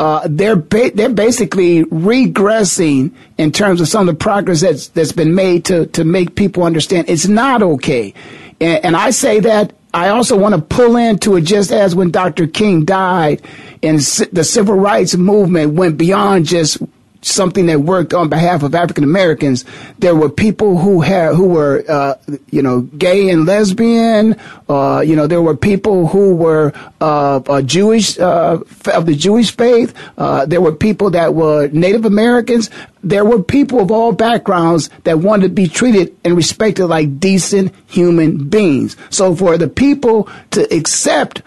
uh, 0.00 0.26
they're 0.28 0.56
ba- 0.56 0.90
they're 0.94 1.08
basically 1.08 1.84
regressing 1.84 3.12
in 3.38 3.52
terms 3.52 3.80
of 3.80 3.88
some 3.88 4.08
of 4.08 4.14
the 4.14 4.18
progress 4.18 4.60
that's 4.60 4.88
that's 4.88 5.12
been 5.12 5.34
made 5.34 5.64
to 5.66 5.86
to 5.86 6.04
make 6.04 6.34
people 6.34 6.64
understand 6.64 7.08
it's 7.08 7.28
not 7.28 7.62
okay. 7.62 8.12
And, 8.60 8.84
and 8.84 8.96
I 8.96 9.10
say 9.10 9.40
that 9.40 9.72
I 9.92 10.08
also 10.08 10.36
want 10.36 10.56
to 10.56 10.60
pull 10.60 10.96
into 10.96 11.36
it 11.36 11.42
just 11.42 11.70
as 11.70 11.94
when 11.94 12.10
Dr. 12.10 12.48
King 12.48 12.84
died 12.84 13.40
and 13.80 13.98
the 14.32 14.42
civil 14.42 14.74
rights 14.74 15.16
movement 15.16 15.74
went 15.74 15.96
beyond 15.96 16.46
just 16.46 16.78
something 17.24 17.66
that 17.66 17.80
worked 17.80 18.14
on 18.14 18.28
behalf 18.28 18.62
of 18.62 18.74
African 18.74 19.04
Americans. 19.04 19.64
There 19.98 20.14
were 20.14 20.28
people 20.28 20.78
who 20.78 21.00
had 21.00 21.34
who 21.34 21.48
were 21.48 21.84
uh, 21.88 22.14
you 22.50 22.62
know 22.62 22.82
gay 22.82 23.30
and 23.30 23.46
lesbian. 23.46 24.36
Uh, 24.68 25.02
you 25.04 25.16
know 25.16 25.26
there 25.26 25.42
were 25.42 25.56
people 25.56 26.06
who 26.06 26.34
were 26.34 26.72
uh, 27.00 27.62
Jewish 27.62 28.18
uh, 28.18 28.58
of 28.92 29.06
the 29.06 29.14
Jewish 29.14 29.56
faith. 29.56 29.94
Uh, 30.16 30.46
there 30.46 30.60
were 30.60 30.72
people 30.72 31.10
that 31.10 31.34
were 31.34 31.68
Native 31.68 32.04
Americans. 32.04 32.70
There 33.02 33.24
were 33.24 33.42
people 33.42 33.80
of 33.80 33.90
all 33.90 34.12
backgrounds 34.12 34.88
that 35.04 35.18
wanted 35.18 35.48
to 35.48 35.54
be 35.54 35.68
treated 35.68 36.16
and 36.24 36.36
respected 36.36 36.86
like 36.86 37.20
decent 37.20 37.74
human 37.86 38.48
beings. 38.48 38.96
So 39.10 39.34
for 39.34 39.58
the 39.58 39.68
people 39.68 40.28
to 40.52 40.62
accept 40.74 41.42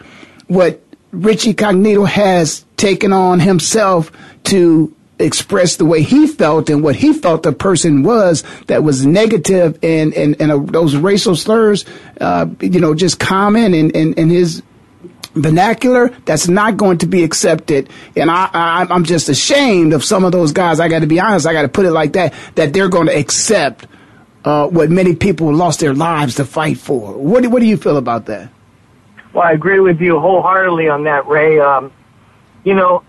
what 0.48 0.82
Richie 1.12 1.54
Cognito 1.54 2.08
has 2.08 2.66
taken 2.78 3.12
on 3.12 3.40
himself 3.40 4.12
to 4.46 4.96
express 5.20 5.78
the 5.78 5.86
way 5.86 6.02
he 6.02 6.28
felt 6.28 6.70
and 6.70 6.84
what 6.84 6.96
he 6.96 7.14
felt 7.14 7.44
the 7.44 7.52
person 7.52 8.04
was 8.04 8.44
that 8.68 8.84
was 8.84 9.06
negative 9.06 9.80
and 9.82 10.14
and, 10.14 10.40
and 10.40 10.52
uh, 10.52 10.58
those 10.58 10.96
racial 10.96 11.36
slurs, 11.36 11.86
uh, 12.22 12.46
you 12.62 12.80
know, 12.80 12.94
just 12.94 13.20
common 13.20 13.74
in, 13.74 13.92
in, 13.92 14.14
in 14.14 14.30
his 14.30 14.62
vernacular, 15.34 16.10
that's 16.26 16.48
not 16.48 16.78
going 16.78 17.00
to 17.00 17.08
be 17.08 17.24
accepted. 17.24 17.90
And 18.16 18.30
I, 18.30 18.50
I, 18.54 18.88
I'm 18.90 19.04
just 19.04 19.30
ashamed 19.30 19.94
of 19.94 20.04
some 20.04 20.26
of 20.26 20.32
those 20.32 20.52
guys. 20.52 20.80
I 20.80 20.88
got 20.88 21.00
to 21.00 21.08
be 21.08 21.20
honest. 21.20 21.46
I 21.46 21.54
got 21.54 21.64
to 21.64 21.70
put 21.70 21.86
it 21.86 21.92
like 21.92 22.14
that, 22.14 22.34
that 22.56 22.74
they're 22.74 22.90
going 22.90 23.08
to 23.08 23.18
accept 23.18 23.88
uh, 24.44 24.68
what 24.68 24.90
many 24.90 25.16
people 25.16 25.54
lost 25.54 25.80
their 25.80 25.94
lives 25.94 26.36
to 26.36 26.46
fight 26.46 26.78
for. 26.78 27.14
What 27.14 27.44
do, 27.44 27.50
what 27.50 27.60
do 27.60 27.66
you 27.66 27.78
feel 27.78 27.98
about 27.98 28.26
that? 28.28 28.50
Well, 29.34 29.44
I 29.44 29.52
agree 29.52 29.80
with 29.80 30.02
you 30.02 30.20
wholeheartedly 30.20 30.90
on 30.90 31.04
that, 31.04 31.28
Ray. 31.28 31.60
Um, 31.60 31.92
you 32.64 32.74
know, 32.74 33.04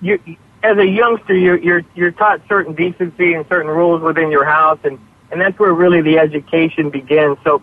you, 0.00 0.20
as 0.64 0.78
a 0.78 0.86
youngster, 0.86 1.34
you're, 1.34 1.58
you're, 1.58 1.82
you're 1.94 2.10
taught 2.10 2.40
certain 2.48 2.74
decency 2.74 3.34
and 3.34 3.46
certain 3.48 3.70
rules 3.70 4.00
within 4.02 4.30
your 4.30 4.46
house, 4.46 4.78
and, 4.82 4.98
and 5.30 5.40
that's 5.40 5.58
where 5.58 5.74
really 5.74 6.00
the 6.00 6.18
education 6.18 6.88
begins. 6.88 7.36
So 7.44 7.60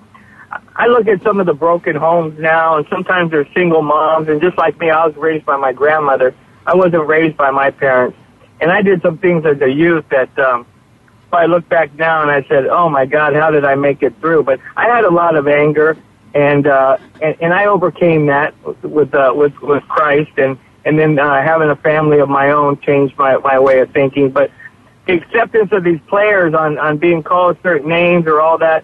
I 0.76 0.86
look 0.88 1.08
at 1.08 1.24
some 1.24 1.40
of 1.40 1.48
the 1.48 1.54
broken 1.56 1.96
homes 1.96 2.40
now, 2.40 2.78
and 2.78 2.86
sometimes 2.92 3.32
they're 3.32 3.52
single 3.56 3.82
moms, 3.82 4.30
and 4.30 4.40
just 4.40 4.56
like 4.56 4.80
me, 4.80 4.92
I 4.92 5.08
was 5.08 5.16
raised 5.16 5.46
by 5.46 5.58
my 5.58 5.74
grandmother. 5.74 6.36
I 6.68 6.76
wasn't 6.76 7.08
raised 7.08 7.36
by 7.36 7.50
my 7.50 7.72
parents. 7.72 8.16
And 8.62 8.72
I 8.72 8.84
did 8.84 9.02
some 9.02 9.18
things 9.18 9.48
as 9.48 9.60
a 9.62 9.70
youth 9.70 10.06
that, 10.10 10.38
um, 10.38 10.68
if 11.26 11.34
I 11.34 11.46
look 11.46 11.68
back 11.70 11.96
now 11.96 12.22
and 12.22 12.30
I 12.30 12.44
said, 12.48 12.68
oh 12.68 12.88
my 12.88 13.08
God, 13.08 13.34
how 13.34 13.50
did 13.50 13.66
I 13.66 13.74
make 13.74 14.04
it 14.04 14.14
through? 14.20 14.44
But 14.44 14.60
I 14.78 14.88
had 14.88 15.06
a 15.06 15.10
lot 15.10 15.36
of 15.36 15.48
anger, 15.48 15.98
and, 16.36 16.68
uh, 16.68 16.98
and, 17.20 17.36
and 17.42 17.54
I 17.54 17.66
overcame 17.66 18.28
that 18.28 18.54
with, 18.84 19.16
uh, 19.16 19.34
with, 19.36 19.60
with 19.62 19.82
Christ, 19.88 20.32
and, 20.38 20.60
and 20.86 20.98
then 20.98 21.20
uh, 21.20 21.42
having 21.42 21.70
a 21.70 21.76
family 21.76 22.20
of 22.20 22.30
my 22.30 22.52
own 22.52 22.80
changed 22.82 23.18
my, 23.18 23.38
my 23.38 23.60
way 23.60 23.80
of 23.80 23.92
thinking. 23.92 24.32
But 24.32 24.52
the 25.08 25.14
acceptance 25.14 25.72
of 25.72 25.84
these 25.84 26.00
players 26.08 26.54
on, 26.54 26.78
on 26.78 26.98
being 26.98 27.24
called 27.24 27.58
certain 27.64 27.90
names 27.90 28.26
or 28.28 28.42
all 28.42 28.58
that, 28.60 28.84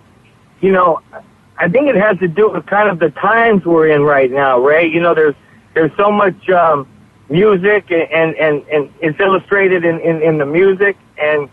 you 0.61 0.71
know, 0.71 1.01
I 1.57 1.69
think 1.69 1.87
it 1.87 1.95
has 1.95 2.19
to 2.19 2.27
do 2.27 2.49
with 2.49 2.65
kind 2.65 2.89
of 2.89 2.99
the 2.99 3.09
times 3.09 3.65
we're 3.65 3.87
in 3.87 4.03
right 4.03 4.29
now, 4.29 4.59
Ray. 4.59 4.87
You 4.87 5.01
know, 5.01 5.15
there's 5.15 5.35
there's 5.73 5.91
so 5.97 6.11
much 6.11 6.49
um, 6.49 6.87
music 7.29 7.91
and, 7.91 8.35
and, 8.35 8.65
and 8.67 8.91
it's 8.99 9.19
illustrated 9.19 9.85
in, 9.85 9.99
in, 9.99 10.21
in 10.21 10.37
the 10.37 10.45
music 10.45 10.97
and 11.19 11.49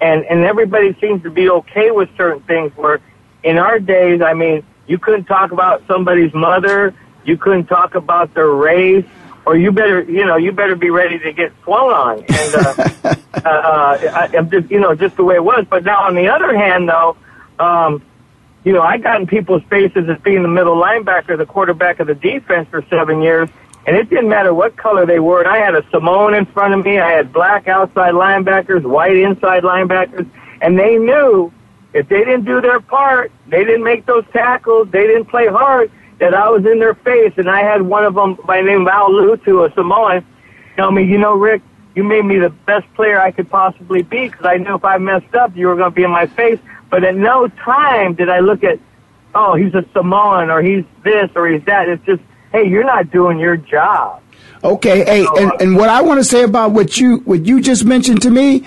and 0.00 0.24
and 0.24 0.44
everybody 0.44 0.96
seems 1.00 1.22
to 1.22 1.30
be 1.30 1.48
okay 1.48 1.90
with 1.90 2.08
certain 2.16 2.42
things 2.42 2.72
where 2.76 3.00
in 3.44 3.58
our 3.58 3.78
days, 3.78 4.20
I 4.20 4.34
mean, 4.34 4.64
you 4.86 4.98
couldn't 4.98 5.24
talk 5.24 5.52
about 5.52 5.82
somebody's 5.86 6.34
mother, 6.34 6.94
you 7.24 7.36
couldn't 7.36 7.66
talk 7.66 7.94
about 7.94 8.34
their 8.34 8.50
race, 8.50 9.06
or 9.44 9.56
you 9.56 9.72
better, 9.72 10.02
you 10.02 10.24
know, 10.24 10.36
you 10.36 10.52
better 10.52 10.76
be 10.76 10.90
ready 10.90 11.18
to 11.18 11.32
get 11.32 11.52
swung 11.64 11.90
on. 11.90 12.18
And, 12.18 12.54
uh, 12.54 13.14
uh, 13.44 13.48
uh, 13.48 14.28
I, 14.38 14.42
just, 14.42 14.70
you 14.70 14.80
know, 14.80 14.94
just 14.94 15.16
the 15.16 15.24
way 15.24 15.36
it 15.36 15.44
was. 15.44 15.66
But 15.68 15.84
now 15.84 16.02
on 16.04 16.14
the 16.14 16.28
other 16.28 16.56
hand, 16.56 16.88
though, 16.88 17.16
um, 17.58 18.02
you 18.64 18.72
know, 18.72 18.82
I 18.82 18.98
got 18.98 19.20
in 19.20 19.26
people's 19.26 19.62
faces 19.64 20.08
as 20.08 20.20
being 20.22 20.42
the 20.42 20.48
middle 20.48 20.76
linebacker, 20.76 21.36
the 21.36 21.46
quarterback 21.46 21.98
of 22.00 22.06
the 22.06 22.14
defense 22.14 22.68
for 22.70 22.84
seven 22.88 23.20
years, 23.20 23.48
and 23.86 23.96
it 23.96 24.08
didn't 24.08 24.28
matter 24.28 24.54
what 24.54 24.76
color 24.76 25.04
they 25.04 25.18
were. 25.18 25.40
And 25.40 25.48
I 25.48 25.58
had 25.58 25.74
a 25.74 25.84
Samoan 25.90 26.34
in 26.34 26.46
front 26.46 26.74
of 26.74 26.84
me. 26.84 27.00
I 27.00 27.10
had 27.10 27.32
black 27.32 27.66
outside 27.66 28.14
linebackers, 28.14 28.84
white 28.84 29.16
inside 29.16 29.64
linebackers, 29.64 30.28
and 30.60 30.78
they 30.78 30.96
knew 30.96 31.52
if 31.92 32.08
they 32.08 32.20
didn't 32.20 32.44
do 32.44 32.60
their 32.60 32.80
part, 32.80 33.32
they 33.48 33.64
didn't 33.64 33.82
make 33.82 34.06
those 34.06 34.24
tackles, 34.32 34.88
they 34.90 35.06
didn't 35.06 35.26
play 35.26 35.48
hard, 35.48 35.90
that 36.18 36.34
I 36.34 36.48
was 36.48 36.64
in 36.64 36.78
their 36.78 36.94
face, 36.94 37.32
and 37.36 37.50
I 37.50 37.62
had 37.62 37.82
one 37.82 38.04
of 38.04 38.14
them 38.14 38.38
by 38.46 38.60
the 38.60 38.66
name 38.68 38.82
of 38.82 38.88
Al 38.88 39.10
Lutu, 39.10 39.68
a 39.68 39.74
Samoan, 39.74 40.24
tell 40.76 40.90
me, 40.90 41.04
you 41.04 41.18
know, 41.18 41.34
Rick, 41.34 41.62
you 41.94 42.04
made 42.04 42.24
me 42.24 42.38
the 42.38 42.50
best 42.50 42.86
player 42.94 43.20
I 43.20 43.30
could 43.30 43.50
possibly 43.50 44.02
be 44.02 44.28
because 44.28 44.46
I 44.46 44.56
knew 44.56 44.74
if 44.74 44.84
I 44.84 44.98
messed 44.98 45.34
up, 45.34 45.56
you 45.56 45.66
were 45.66 45.76
going 45.76 45.90
to 45.90 45.94
be 45.94 46.04
in 46.04 46.10
my 46.10 46.26
face. 46.26 46.58
But 46.90 47.04
at 47.04 47.16
no 47.16 47.48
time 47.48 48.14
did 48.14 48.28
I 48.28 48.40
look 48.40 48.64
at, 48.64 48.78
oh, 49.34 49.54
he's 49.54 49.74
a 49.74 49.84
Samoan 49.92 50.50
or 50.50 50.62
he's 50.62 50.84
this 51.04 51.30
or 51.34 51.48
he's 51.48 51.64
that. 51.64 51.88
It's 51.88 52.04
just, 52.04 52.22
hey, 52.52 52.66
you're 52.66 52.84
not 52.84 53.10
doing 53.10 53.38
your 53.38 53.56
job. 53.56 54.22
Okay, 54.64 55.04
hey, 55.04 55.26
and, 55.26 55.50
uh, 55.50 55.56
and 55.58 55.76
what 55.76 55.88
I 55.88 56.02
want 56.02 56.20
to 56.20 56.24
say 56.24 56.44
about 56.44 56.70
what 56.70 56.96
you 56.96 57.16
what 57.18 57.44
you 57.44 57.60
just 57.60 57.84
mentioned 57.84 58.22
to 58.22 58.30
me 58.30 58.64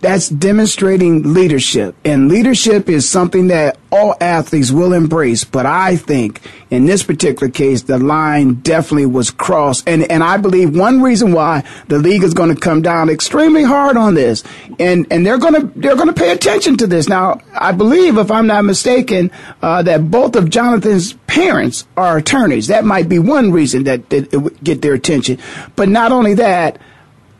that's 0.00 0.28
demonstrating 0.28 1.32
leadership. 1.34 1.94
And 2.04 2.28
leadership 2.28 2.88
is 2.88 3.08
something 3.08 3.48
that 3.48 3.78
all 3.90 4.14
athletes 4.20 4.70
will 4.70 4.92
embrace. 4.92 5.44
But 5.44 5.64
I 5.64 5.96
think 5.96 6.42
in 6.70 6.84
this 6.84 7.02
particular 7.02 7.50
case, 7.50 7.82
the 7.82 7.98
line 7.98 8.54
definitely 8.54 9.06
was 9.06 9.30
crossed. 9.30 9.88
And, 9.88 10.10
and 10.10 10.22
I 10.22 10.36
believe 10.36 10.76
one 10.76 11.00
reason 11.00 11.32
why 11.32 11.64
the 11.88 11.98
league 11.98 12.22
is 12.22 12.34
going 12.34 12.54
to 12.54 12.60
come 12.60 12.82
down 12.82 13.08
extremely 13.08 13.62
hard 13.62 13.96
on 13.96 14.14
this 14.14 14.44
and, 14.78 15.06
and 15.10 15.24
they're 15.24 15.38
going 15.38 15.54
to, 15.54 15.80
they're 15.80 15.96
going 15.96 16.08
to 16.08 16.14
pay 16.14 16.32
attention 16.32 16.76
to 16.78 16.86
this. 16.86 17.08
Now, 17.08 17.40
I 17.54 17.72
believe, 17.72 18.18
if 18.18 18.30
I'm 18.30 18.46
not 18.46 18.64
mistaken, 18.64 19.30
uh, 19.62 19.82
that 19.82 20.10
both 20.10 20.36
of 20.36 20.50
Jonathan's 20.50 21.14
parents 21.26 21.86
are 21.96 22.18
attorneys. 22.18 22.66
That 22.66 22.84
might 22.84 23.08
be 23.08 23.18
one 23.18 23.50
reason 23.50 23.84
that, 23.84 24.10
that 24.10 24.32
it 24.32 24.36
would 24.36 24.62
get 24.62 24.82
their 24.82 24.94
attention. 24.94 25.38
But 25.74 25.88
not 25.88 26.12
only 26.12 26.34
that, 26.34 26.78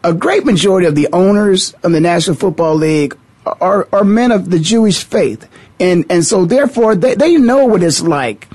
a 0.06 0.14
great 0.14 0.44
majority 0.44 0.86
of 0.86 0.94
the 0.94 1.08
owners 1.12 1.74
of 1.82 1.90
the 1.90 2.00
National 2.00 2.36
Football 2.36 2.76
League 2.76 3.18
are, 3.44 3.88
are 3.92 4.04
men 4.04 4.30
of 4.30 4.48
the 4.50 4.60
Jewish 4.60 5.02
faith. 5.02 5.48
And, 5.80 6.06
and 6.10 6.24
so 6.24 6.44
therefore 6.44 6.94
they, 6.94 7.16
they 7.16 7.36
know 7.36 7.66
what 7.66 7.82
it's 7.82 8.00
like, 8.00 8.46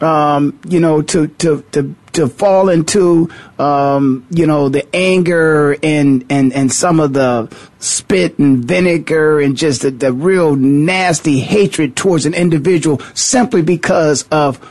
um, 0.00 0.58
you 0.68 0.78
know, 0.78 1.02
to, 1.02 1.26
to, 1.26 1.62
to, 1.72 1.96
to 2.12 2.28
fall 2.28 2.68
into, 2.68 3.28
um, 3.58 4.24
you 4.30 4.46
know, 4.46 4.68
the 4.68 4.86
anger 4.94 5.76
and, 5.82 6.24
and, 6.30 6.52
and 6.52 6.72
some 6.72 7.00
of 7.00 7.12
the 7.12 7.52
spit 7.80 8.38
and 8.38 8.64
vinegar 8.64 9.40
and 9.40 9.56
just 9.56 9.82
the, 9.82 9.90
the 9.90 10.12
real 10.12 10.54
nasty 10.54 11.40
hatred 11.40 11.96
towards 11.96 12.24
an 12.24 12.34
individual 12.34 13.00
simply 13.14 13.62
because 13.62 14.28
of 14.28 14.64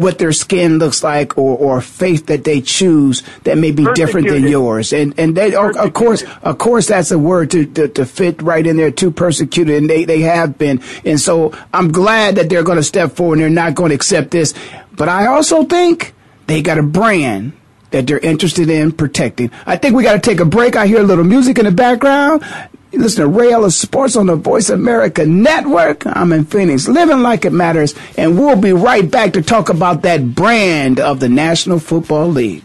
what 0.00 0.16
their 0.16 0.32
skin 0.32 0.78
looks 0.78 1.02
like 1.02 1.36
or, 1.36 1.58
or 1.58 1.80
faith 1.82 2.26
that 2.26 2.42
they 2.42 2.62
choose 2.62 3.22
that 3.44 3.58
may 3.58 3.70
be 3.70 3.86
different 3.94 4.28
than 4.28 4.44
yours. 4.44 4.94
And, 4.94 5.12
and 5.18 5.36
they, 5.36 5.54
of 5.54 5.92
course, 5.92 6.24
of 6.42 6.56
course, 6.56 6.86
that's 6.86 7.10
a 7.10 7.18
word 7.18 7.50
to, 7.50 7.66
to, 7.66 7.88
to, 7.88 8.06
fit 8.06 8.40
right 8.40 8.66
in 8.66 8.78
there 8.78 8.90
too 8.90 9.10
persecuted. 9.10 9.76
And 9.76 9.90
they, 9.90 10.06
they 10.06 10.20
have 10.20 10.56
been. 10.56 10.82
And 11.04 11.20
so 11.20 11.52
I'm 11.74 11.92
glad 11.92 12.36
that 12.36 12.48
they're 12.48 12.62
going 12.62 12.78
to 12.78 12.82
step 12.82 13.12
forward 13.12 13.34
and 13.34 13.42
they're 13.42 13.50
not 13.50 13.74
going 13.74 13.90
to 13.90 13.94
accept 13.94 14.30
this. 14.30 14.54
But 14.96 15.10
I 15.10 15.26
also 15.26 15.64
think 15.64 16.14
they 16.46 16.62
got 16.62 16.78
a 16.78 16.82
brand 16.82 17.52
that 17.90 18.06
they're 18.06 18.18
interested 18.18 18.70
in 18.70 18.92
protecting. 18.92 19.50
I 19.66 19.76
think 19.76 19.94
we 19.94 20.02
got 20.02 20.12
to 20.14 20.20
take 20.20 20.40
a 20.40 20.44
break. 20.44 20.76
I 20.76 20.86
hear 20.86 21.00
a 21.00 21.04
little 21.04 21.24
music 21.24 21.58
in 21.58 21.66
the 21.66 21.72
background. 21.72 22.42
You 22.92 22.98
listen 22.98 23.22
to 23.22 23.28
Ray 23.28 23.52
Ellis 23.52 23.78
Sports 23.78 24.16
on 24.16 24.26
the 24.26 24.34
Voice 24.34 24.68
America 24.68 25.24
Network. 25.24 26.04
I'm 26.06 26.32
in 26.32 26.44
Phoenix, 26.44 26.88
living 26.88 27.20
like 27.20 27.44
it 27.44 27.52
matters, 27.52 27.94
and 28.16 28.36
we'll 28.36 28.56
be 28.56 28.72
right 28.72 29.08
back 29.08 29.34
to 29.34 29.42
talk 29.42 29.68
about 29.68 30.02
that 30.02 30.34
brand 30.34 30.98
of 30.98 31.20
the 31.20 31.28
National 31.28 31.78
Football 31.78 32.28
League. 32.28 32.64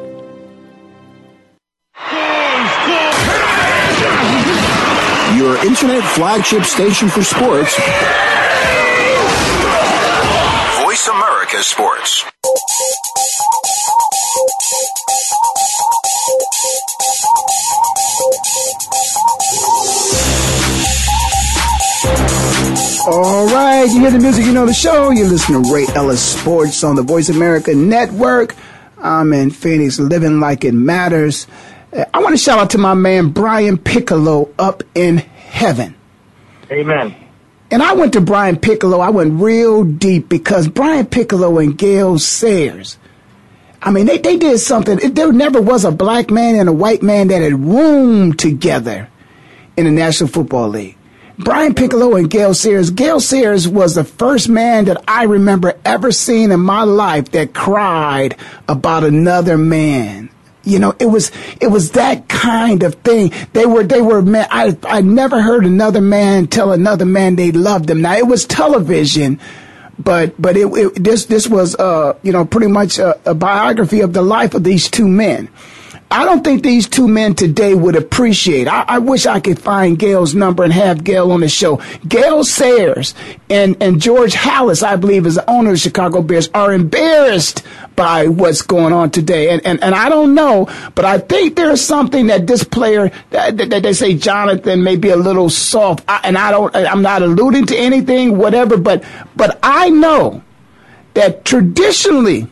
Your 5.41 5.57
internet 5.65 6.03
flagship 6.03 6.63
station 6.65 7.09
for 7.09 7.23
sports. 7.23 7.75
Voice 10.83 11.07
America 11.07 11.63
Sports. 11.63 12.25
All 23.07 23.47
right, 23.47 23.85
you 23.91 23.99
hear 23.99 24.11
the 24.11 24.19
music, 24.21 24.45
you 24.45 24.53
know 24.53 24.67
the 24.67 24.75
show. 24.75 25.09
You 25.09 25.25
listen 25.25 25.63
to 25.63 25.73
Ray 25.73 25.87
Ellis 25.95 26.21
Sports 26.21 26.83
on 26.83 26.95
the 26.95 27.01
Voice 27.01 27.29
America 27.29 27.73
Network. 27.73 28.55
I'm 28.99 29.33
in 29.33 29.49
Phoenix, 29.49 29.99
living 29.99 30.39
like 30.39 30.63
it 30.63 30.73
matters. 30.73 31.47
Uh, 31.91 32.05
I 32.13 32.19
want 32.19 32.33
to 32.33 32.37
shout 32.37 32.59
out 32.59 32.69
to 32.69 32.77
my 32.77 32.93
man 32.93 33.29
Brian 33.29 33.79
Piccolo 33.79 34.53
up 34.59 34.83
in 34.93 35.25
heaven. 35.61 35.95
Amen. 36.71 37.15
And 37.69 37.81
I 37.81 37.93
went 37.93 38.13
to 38.13 38.21
Brian 38.21 38.57
Piccolo. 38.57 38.99
I 38.99 39.11
went 39.11 39.41
real 39.41 39.83
deep 39.83 40.27
because 40.27 40.67
Brian 40.67 41.05
Piccolo 41.05 41.59
and 41.59 41.77
Gale 41.77 42.19
Sayers. 42.19 42.97
I 43.81 43.91
mean, 43.91 44.07
they, 44.07 44.17
they 44.17 44.37
did 44.37 44.59
something. 44.59 44.97
There 45.13 45.31
never 45.31 45.61
was 45.61 45.85
a 45.85 45.91
black 45.91 46.29
man 46.29 46.55
and 46.55 46.67
a 46.67 46.73
white 46.73 47.01
man 47.01 47.29
that 47.29 47.41
had 47.41 47.53
roomed 47.53 48.39
together 48.39 49.07
in 49.77 49.85
the 49.85 49.91
National 49.91 50.29
Football 50.29 50.69
League. 50.69 50.97
Brian 51.37 51.73
Piccolo 51.73 52.15
and 52.15 52.29
Gale 52.29 52.53
Sayers. 52.53 52.91
Gale 52.91 53.19
Sayers 53.19 53.67
was 53.67 53.95
the 53.95 54.03
first 54.03 54.49
man 54.49 54.85
that 54.85 55.01
I 55.07 55.23
remember 55.23 55.73
ever 55.85 56.11
seeing 56.11 56.51
in 56.51 56.59
my 56.59 56.83
life 56.83 57.31
that 57.31 57.53
cried 57.53 58.35
about 58.67 59.03
another 59.03 59.57
man. 59.57 60.29
You 60.63 60.77
know, 60.79 60.95
it 60.99 61.07
was 61.07 61.31
it 61.59 61.67
was 61.67 61.91
that 61.91 62.27
kind 62.27 62.83
of 62.83 62.95
thing. 62.95 63.31
They 63.53 63.65
were 63.65 63.83
they 63.83 64.01
were 64.01 64.21
man. 64.21 64.47
I 64.51 64.77
I 64.83 65.01
never 65.01 65.41
heard 65.41 65.65
another 65.65 66.01
man 66.01 66.47
tell 66.47 66.71
another 66.71 67.05
man 67.05 67.35
they 67.35 67.51
loved 67.51 67.87
them. 67.87 68.01
Now 68.01 68.15
it 68.15 68.27
was 68.27 68.45
television, 68.45 69.39
but 69.97 70.39
but 70.39 70.57
it, 70.57 70.67
it 70.67 71.03
this 71.03 71.25
this 71.25 71.47
was 71.47 71.75
uh 71.75 72.15
you 72.21 72.31
know 72.31 72.45
pretty 72.45 72.67
much 72.67 72.99
a, 72.99 73.19
a 73.29 73.33
biography 73.33 74.01
of 74.01 74.13
the 74.13 74.21
life 74.21 74.53
of 74.53 74.63
these 74.63 74.89
two 74.89 75.07
men. 75.07 75.49
I 76.11 76.25
don't 76.25 76.43
think 76.43 76.61
these 76.61 76.89
two 76.89 77.07
men 77.07 77.35
today 77.35 77.73
would 77.73 77.95
appreciate. 77.95 78.67
I, 78.67 78.83
I, 78.85 78.99
wish 78.99 79.25
I 79.25 79.39
could 79.39 79.57
find 79.57 79.97
Gale's 79.97 80.35
number 80.35 80.61
and 80.63 80.73
have 80.73 81.05
Gale 81.05 81.31
on 81.31 81.39
the 81.39 81.47
show. 81.47 81.81
Gale 82.05 82.43
Sayers 82.43 83.15
and, 83.49 83.81
and 83.81 84.01
George 84.01 84.33
Halas, 84.33 84.83
I 84.83 84.97
believe, 84.97 85.25
is 85.25 85.35
the 85.35 85.49
owner 85.49 85.69
of 85.69 85.75
the 85.75 85.79
Chicago 85.79 86.21
Bears, 86.21 86.49
are 86.53 86.73
embarrassed 86.73 87.63
by 87.95 88.27
what's 88.27 88.61
going 88.61 88.91
on 88.91 89.11
today. 89.11 89.51
And, 89.51 89.65
and, 89.65 89.81
and 89.81 89.95
I 89.95 90.09
don't 90.09 90.33
know, 90.35 90.67
but 90.95 91.05
I 91.05 91.17
think 91.17 91.55
there's 91.55 91.81
something 91.81 92.27
that 92.27 92.45
this 92.45 92.65
player, 92.65 93.09
that, 93.29 93.57
that 93.57 93.83
they 93.83 93.93
say 93.93 94.17
Jonathan 94.17 94.83
may 94.83 94.97
be 94.97 95.11
a 95.11 95.17
little 95.17 95.49
soft. 95.49 96.03
I, 96.09 96.19
and 96.25 96.37
I 96.37 96.51
don't, 96.51 96.75
I'm 96.75 97.01
not 97.01 97.21
alluding 97.21 97.67
to 97.67 97.77
anything, 97.77 98.37
whatever, 98.37 98.75
but, 98.75 99.05
but 99.37 99.59
I 99.63 99.89
know 99.89 100.43
that 101.13 101.45
traditionally, 101.45 102.47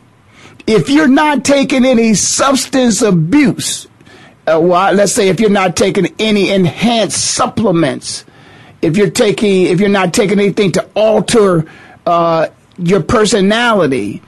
if 0.69 0.87
you're 0.87 1.07
not 1.07 1.43
taking 1.43 1.83
any 1.83 2.13
substance 2.13 3.01
abuse, 3.01 3.87
uh, 4.45 4.59
well, 4.61 4.93
let's 4.93 5.13
say 5.13 5.29
if 5.29 5.39
you're 5.39 5.49
not 5.49 5.75
taking 5.75 6.13
any 6.19 6.51
enhanced 6.51 7.33
supplements, 7.33 8.23
if 8.83 8.95
you're 8.95 9.09
taking, 9.09 9.63
if 9.65 9.79
you're 9.79 9.89
not 9.89 10.13
taking 10.13 10.39
anything 10.39 10.71
to 10.73 10.87
alter 10.93 11.65
uh, 12.05 12.49
your 12.77 13.01
personality, 13.01 14.21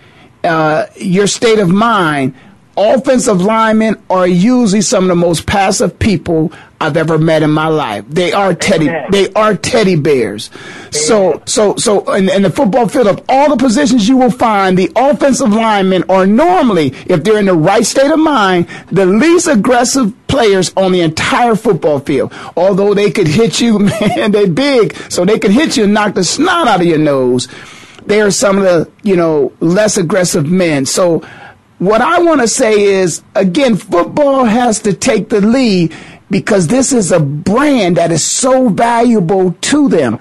uh, 0.43 0.87
your 0.95 1.27
state 1.27 1.59
of 1.59 1.69
mind, 1.69 2.33
offensive 2.77 3.41
linemen 3.41 4.01
are 4.09 4.27
usually 4.27 4.81
some 4.81 5.05
of 5.05 5.09
the 5.09 5.15
most 5.15 5.45
passive 5.45 5.97
people 5.99 6.51
I've 6.81 6.97
ever 6.97 7.19
met 7.19 7.43
in 7.43 7.51
my 7.51 7.67
life. 7.67 8.05
They 8.09 8.33
are 8.33 8.55
teddy. 8.55 8.89
Amen. 8.89 9.11
They 9.11 9.31
are 9.33 9.55
teddy 9.55 9.95
bears. 9.95 10.49
Amen. 10.51 10.91
So, 10.91 11.43
so, 11.45 11.75
so, 11.75 12.11
in, 12.13 12.27
in, 12.27 12.41
the 12.41 12.49
football 12.49 12.87
field, 12.87 13.05
of 13.05 13.23
all 13.29 13.55
the 13.55 13.63
positions 13.63 14.09
you 14.09 14.17
will 14.17 14.31
find, 14.31 14.77
the 14.77 14.91
offensive 14.95 15.51
linemen 15.51 16.03
are 16.09 16.25
normally, 16.25 16.87
if 17.05 17.23
they're 17.23 17.37
in 17.37 17.45
the 17.45 17.53
right 17.53 17.85
state 17.85 18.09
of 18.09 18.17
mind, 18.17 18.67
the 18.91 19.05
least 19.05 19.47
aggressive 19.47 20.11
players 20.27 20.73
on 20.75 20.91
the 20.91 21.01
entire 21.01 21.55
football 21.55 21.99
field. 21.99 22.33
Although 22.57 22.95
they 22.95 23.11
could 23.11 23.27
hit 23.27 23.61
you, 23.61 23.77
man, 24.01 24.31
they're 24.31 24.47
big, 24.47 24.95
so 25.09 25.23
they 25.23 25.37
could 25.37 25.51
hit 25.51 25.77
you 25.77 25.83
and 25.83 25.93
knock 25.93 26.15
the 26.15 26.23
snot 26.23 26.67
out 26.67 26.81
of 26.81 26.87
your 26.87 26.97
nose. 26.97 27.47
They 28.07 28.21
are 28.21 28.31
some 28.31 28.57
of 28.57 28.63
the, 28.63 28.91
you 29.03 29.15
know, 29.15 29.53
less 29.59 29.97
aggressive 29.97 30.49
men. 30.49 30.87
So, 30.87 31.23
what 31.81 31.99
I 31.99 32.21
want 32.21 32.41
to 32.41 32.47
say 32.47 32.83
is, 32.83 33.23
again, 33.33 33.75
football 33.75 34.45
has 34.45 34.81
to 34.81 34.93
take 34.93 35.29
the 35.29 35.41
lead 35.41 35.91
because 36.29 36.67
this 36.67 36.93
is 36.93 37.11
a 37.11 37.19
brand 37.19 37.97
that 37.97 38.11
is 38.11 38.23
so 38.23 38.69
valuable 38.69 39.53
to 39.53 39.89
them. 39.89 40.19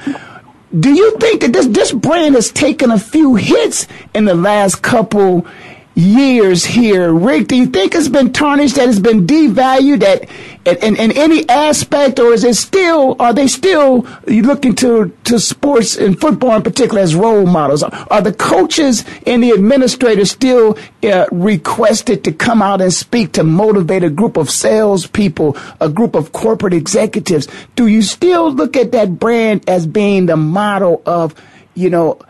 Do 0.78 0.90
you 0.90 1.18
think 1.18 1.42
that 1.42 1.52
this, 1.52 1.66
this 1.66 1.92
brand 1.92 2.34
has 2.36 2.50
taken 2.50 2.90
a 2.90 2.98
few 2.98 3.34
hits 3.34 3.86
in 4.14 4.24
the 4.24 4.34
last 4.34 4.76
couple 4.80 5.46
years 5.94 6.64
here. 6.64 7.12
Rick, 7.12 7.48
do 7.48 7.56
you 7.56 7.66
think 7.66 7.94
it's 7.94 8.08
been 8.08 8.32
tarnished, 8.32 8.76
that 8.76 8.88
it's 8.88 8.98
been 8.98 9.26
devalued 9.26 10.02
at, 10.02 10.82
in, 10.82 10.96
in, 10.96 11.12
any 11.12 11.48
aspect, 11.48 12.18
or 12.18 12.32
is 12.32 12.44
it 12.44 12.54
still, 12.56 13.16
are 13.18 13.32
they 13.32 13.46
still 13.46 14.06
looking 14.26 14.74
to, 14.76 15.12
to 15.24 15.38
sports 15.38 15.96
and 15.96 16.20
football 16.20 16.54
in 16.56 16.62
particular 16.62 17.00
as 17.00 17.14
role 17.14 17.46
models? 17.46 17.82
Are 17.82 18.22
the 18.22 18.32
coaches 18.32 19.04
and 19.26 19.42
the 19.42 19.52
administrators 19.52 20.30
still 20.30 20.78
uh, 21.02 21.26
requested 21.32 22.24
to 22.24 22.32
come 22.32 22.62
out 22.62 22.80
and 22.80 22.92
speak 22.92 23.32
to 23.32 23.44
motivate 23.44 24.04
a 24.04 24.10
group 24.10 24.36
of 24.36 24.50
salespeople, 24.50 25.56
a 25.80 25.88
group 25.88 26.14
of 26.14 26.32
corporate 26.32 26.74
executives? 26.74 27.48
Do 27.74 27.86
you 27.86 28.02
still 28.02 28.52
look 28.52 28.76
at 28.76 28.92
that 28.92 29.18
brand 29.18 29.68
as 29.68 29.86
being 29.86 30.26
the 30.26 30.36
model 30.36 31.02
of, 31.04 31.34
you 31.74 31.90
know, 31.90 32.20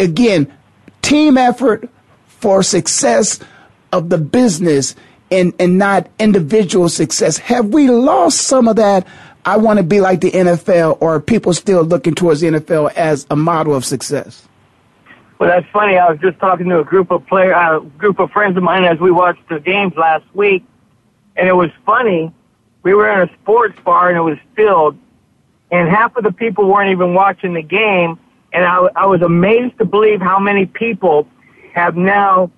again, 0.00 0.52
team 1.02 1.36
effort, 1.36 1.88
for 2.42 2.62
success 2.64 3.38
of 3.92 4.10
the 4.10 4.18
business 4.18 4.96
and, 5.30 5.54
and 5.60 5.78
not 5.78 6.10
individual 6.18 6.88
success. 6.88 7.38
Have 7.38 7.68
we 7.68 7.88
lost 7.88 8.42
some 8.42 8.66
of 8.66 8.76
that? 8.76 9.06
I 9.44 9.56
want 9.56 9.78
to 9.78 9.84
be 9.84 10.00
like 10.00 10.20
the 10.20 10.30
NFL, 10.32 10.98
or 11.00 11.20
people 11.20 11.52
still 11.54 11.84
looking 11.84 12.14
towards 12.14 12.40
the 12.40 12.48
NFL 12.48 12.92
as 12.94 13.26
a 13.30 13.36
model 13.36 13.74
of 13.74 13.84
success? 13.84 14.46
Well, 15.38 15.48
that's 15.48 15.66
funny. 15.72 15.96
I 15.96 16.10
was 16.10 16.20
just 16.20 16.38
talking 16.38 16.68
to 16.68 16.80
a 16.80 16.84
group 16.84 17.10
of 17.10 17.26
player, 17.26 17.52
a 17.52 17.78
uh, 17.78 17.80
group 17.80 18.20
of 18.20 18.30
friends 18.30 18.56
of 18.56 18.62
mine 18.62 18.84
as 18.84 19.00
we 19.00 19.10
watched 19.10 19.48
the 19.48 19.58
games 19.58 19.94
last 19.96 20.24
week, 20.34 20.64
and 21.36 21.48
it 21.48 21.54
was 21.54 21.70
funny. 21.86 22.32
We 22.82 22.94
were 22.94 23.08
in 23.10 23.28
a 23.28 23.32
sports 23.34 23.78
bar 23.84 24.08
and 24.08 24.18
it 24.18 24.20
was 24.20 24.38
filled, 24.54 24.96
and 25.70 25.88
half 25.88 26.16
of 26.16 26.24
the 26.24 26.32
people 26.32 26.68
weren't 26.68 26.90
even 26.90 27.14
watching 27.14 27.54
the 27.54 27.62
game. 27.62 28.18
And 28.52 28.64
I, 28.64 28.86
I 28.94 29.06
was 29.06 29.22
amazed 29.22 29.78
to 29.78 29.84
believe 29.84 30.20
how 30.20 30.38
many 30.38 30.66
people 30.66 31.26
have 31.74 31.96
now 31.96 32.50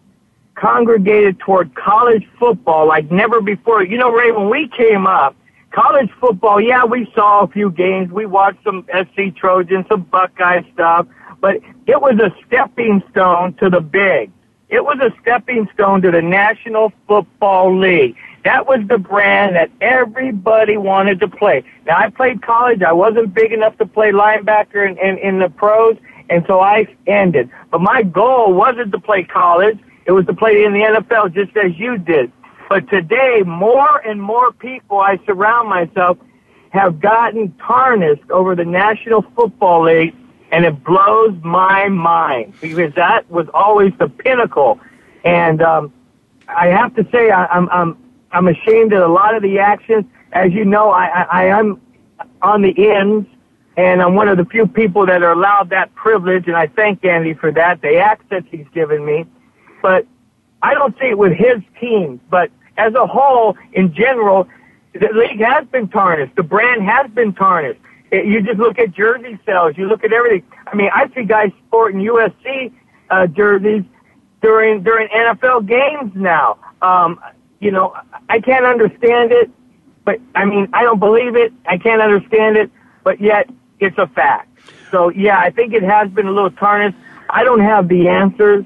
congregated 0.55 1.39
toward 1.41 1.75
college 1.75 2.27
football 2.39 2.87
like 2.87 3.11
never 3.11 3.41
before. 3.41 3.85
You 3.85 3.99
know, 3.99 4.11
Ray, 4.11 4.31
when 4.33 4.49
we 4.49 4.69
came 4.69 5.07
up, 5.07 5.37
college 5.71 6.11
football, 6.21 6.61
yeah, 6.61 6.85
we 6.85 7.11
saw 7.15 7.43
a 7.43 7.49
few 7.49 7.71
games. 7.71 8.11
We 8.13 8.27
watched 8.27 8.63
some 8.65 8.87
SC 8.93 9.35
Trojans, 9.37 9.87
some 9.89 10.03
Buckeye 10.03 10.63
stuff, 10.73 11.07
but 11.41 11.57
it 11.87 12.01
was 12.01 12.19
a 12.21 12.35
stepping 12.47 13.03
stone 13.11 13.55
to 13.55 13.69
the 13.69 13.81
big. 13.81 14.31
It 14.69 14.85
was 14.85 14.99
a 15.01 15.13
stepping 15.21 15.69
stone 15.75 16.03
to 16.03 16.11
the 16.11 16.23
National 16.23 16.93
Football 17.07 17.79
League. 17.79 18.17
That 18.45 18.67
was 18.67 18.81
the 18.89 18.99
brand 18.99 19.57
that 19.57 19.71
everybody 19.81 20.77
wanted 20.77 21.21
to 21.21 21.29
play. 21.29 21.65
Now, 21.87 21.99
I 21.99 22.11
played 22.11 22.43
college. 22.43 22.83
I 22.83 22.93
wasn't 22.93 23.35
big 23.35 23.53
enough 23.53 23.77
to 23.79 23.87
play 23.87 24.13
linebacker 24.13 24.89
in, 24.89 24.99
in, 24.99 25.19
in 25.19 25.39
the 25.39 25.49
pros, 25.49 25.97
and 26.31 26.45
so 26.47 26.61
I 26.61 26.87
ended. 27.07 27.51
But 27.71 27.81
my 27.81 28.03
goal 28.03 28.55
wasn't 28.55 28.93
to 28.93 28.99
play 28.99 29.25
college. 29.25 29.79
It 30.07 30.13
was 30.13 30.27
to 30.27 30.35
play 30.35 30.65
in 30.65 30.73
the 30.73 30.81
NFL 30.81 31.35
just 31.35 31.57
as 31.57 31.77
you 31.79 31.99
did. 31.99 32.33
But 32.69 32.89
today, 32.89 33.43
more 33.45 33.99
and 33.99 34.21
more 34.23 34.53
people 34.53 34.99
I 34.99 35.19
surround 35.27 35.69
myself 35.69 36.19
have 36.71 37.01
gotten 37.01 37.55
tarnished 37.59 38.29
over 38.31 38.55
the 38.55 38.65
National 38.65 39.23
Football 39.37 39.85
League, 39.85 40.15
and 40.51 40.65
it 40.65 40.83
blows 40.83 41.37
my 41.43 41.89
mind 41.89 42.55
because 42.61 42.95
that 42.95 43.31
was 43.31 43.47
always 43.55 43.93
the 43.99 44.09
pinnacle. 44.09 44.81
And 45.25 45.63
um, 45.63 45.93
I 46.49 46.67
have 46.69 46.95
to 46.97 47.07
say, 47.11 47.31
I, 47.31 47.47
I'm 47.47 47.69
I'm 47.71 47.97
I'm 48.33 48.49
ashamed 48.49 48.93
of 48.93 49.09
a 49.09 49.13
lot 49.13 49.35
of 49.35 49.43
the 49.43 49.59
actions. 49.59 50.05
As 50.33 50.53
you 50.53 50.65
know, 50.65 50.91
I, 50.91 51.07
I, 51.07 51.23
I 51.23 51.45
am 51.59 51.81
on 52.43 52.63
the 52.63 52.91
ends, 52.91 53.29
and 53.77 54.03
I'm 54.03 54.15
one 54.15 54.29
of 54.29 54.37
the 54.37 54.45
few 54.45 54.67
people 54.67 55.07
that 55.07 55.23
are 55.23 55.33
allowed 55.33 55.71
that 55.71 55.95
privilege, 55.95 56.47
and 56.47 56.57
I 56.57 56.67
thank 56.67 57.05
Andy 57.05 57.35
for 57.35 57.51
that, 57.53 57.83
the 57.83 57.97
access 57.97 58.43
he's 58.51 58.67
given 58.73 59.05
me 59.05 59.27
but 59.85 60.07
I 60.63 60.73
don't 60.73 60.99
see 60.99 61.09
it 61.09 61.19
with 61.19 61.35
his 61.35 61.61
team. 61.79 62.19
But 62.31 62.51
as 62.79 62.95
a 62.95 63.07
whole, 63.07 63.55
in 63.75 63.93
general, 63.93 64.49
the 64.95 65.11
league 65.13 65.43
has 65.43 65.67
been 65.67 65.89
tarnished. 65.89 66.35
The 66.37 66.43
brand 66.43 66.83
has 66.85 67.11
been 67.11 67.35
tarnished. 67.35 67.81
It, 68.11 68.25
you 68.25 68.41
just 68.41 68.59
look 68.59 68.79
at 68.79 68.93
jersey 68.93 69.39
sales. 69.45 69.75
You 69.77 69.87
look 69.87 70.03
at 70.03 70.15
everything. 70.15 70.43
I 70.67 70.75
mean, 70.75 70.89
I 70.91 71.11
see 71.15 71.25
guys 71.25 71.53
sporting 71.67 72.01
USC 72.01 72.73
uh, 73.11 73.27
jerseys 73.27 73.85
during 74.41 74.83
during 74.83 75.09
NFL 75.09 75.67
games 75.69 76.13
now. 76.15 76.57
Um, 76.81 77.21
you 77.61 77.71
know, 77.71 77.95
I 78.31 78.41
can't 78.41 78.65
understand 78.65 79.33
it, 79.33 79.51
but 80.07 80.19
I 80.35 80.47
mean, 80.47 80.71
I 80.73 80.83
don't 80.83 80.99
believe 80.99 81.37
it. 81.37 81.53
I 81.67 81.77
can't 81.77 82.01
understand 82.01 82.57
it, 82.57 82.71
but 83.03 83.21
yet 83.21 83.51
it's 83.81 83.99
a 83.99 84.07
fact. 84.07 84.49
So 84.91 85.11
yeah, 85.11 85.39
I 85.39 85.51
think 85.51 85.75
it 85.75 85.83
has 85.83 86.09
been 86.11 86.27
a 86.27 86.33
little 86.33 86.51
tarnished. 86.51 86.97
I 87.29 87.45
don't 87.45 87.61
have 87.61 87.89
the 87.89 88.09
answers. 88.09 88.65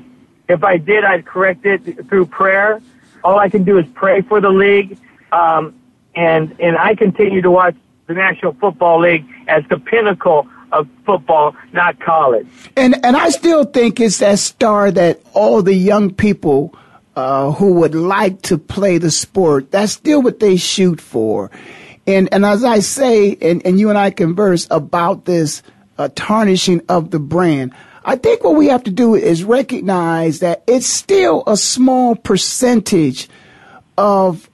If 0.48 0.64
I 0.64 0.76
did, 0.78 1.04
I'd 1.04 1.26
correct 1.26 1.64
it 1.66 2.08
through 2.08 2.26
prayer. 2.26 2.80
All 3.22 3.38
I 3.38 3.48
can 3.48 3.64
do 3.64 3.78
is 3.78 3.86
pray 3.94 4.22
for 4.22 4.40
the 4.40 4.50
league, 4.50 4.98
um, 5.32 5.74
and 6.14 6.54
and 6.60 6.76
I 6.76 6.94
continue 6.94 7.42
to 7.42 7.50
watch 7.50 7.74
the 8.06 8.14
National 8.14 8.52
Football 8.54 9.00
League 9.00 9.26
as 9.46 9.64
the 9.68 9.78
pinnacle 9.78 10.48
of 10.72 10.88
football, 11.04 11.56
not 11.72 11.98
college. 12.00 12.46
And 12.76 13.04
and 13.04 13.16
I 13.16 13.30
still 13.30 13.64
think 13.64 14.00
it's 14.00 14.18
that 14.18 14.38
star 14.38 14.90
that 14.90 15.20
all 15.34 15.62
the 15.62 15.74
young 15.74 16.14
people 16.14 16.74
uh, 17.18 17.50
who 17.52 17.72
would 17.74 17.94
like 17.94 18.42
to 18.42 18.56
play 18.56 18.98
the 18.98 19.10
sport. 19.10 19.70
That's 19.70 19.92
still 19.92 20.22
what 20.22 20.38
they 20.38 20.56
shoot 20.56 21.00
for. 21.00 21.50
And 22.08 22.32
and 22.32 22.46
as 22.46 22.64
I 22.64 22.78
say, 22.78 23.36
and, 23.38 23.64
and 23.66 23.78
you 23.78 23.90
and 23.90 23.98
I 23.98 24.10
converse 24.10 24.66
about 24.70 25.26
this 25.26 25.62
uh, 25.98 26.08
tarnishing 26.14 26.80
of 26.88 27.10
the 27.10 27.18
brand. 27.18 27.74
I 28.02 28.16
think 28.16 28.42
what 28.42 28.54
we 28.54 28.68
have 28.68 28.84
to 28.84 28.90
do 28.90 29.14
is 29.14 29.44
recognize 29.44 30.38
that 30.38 30.62
it's 30.66 30.86
still 30.86 31.44
a 31.46 31.54
small 31.54 32.16
percentage 32.16 33.28
of 33.98 34.48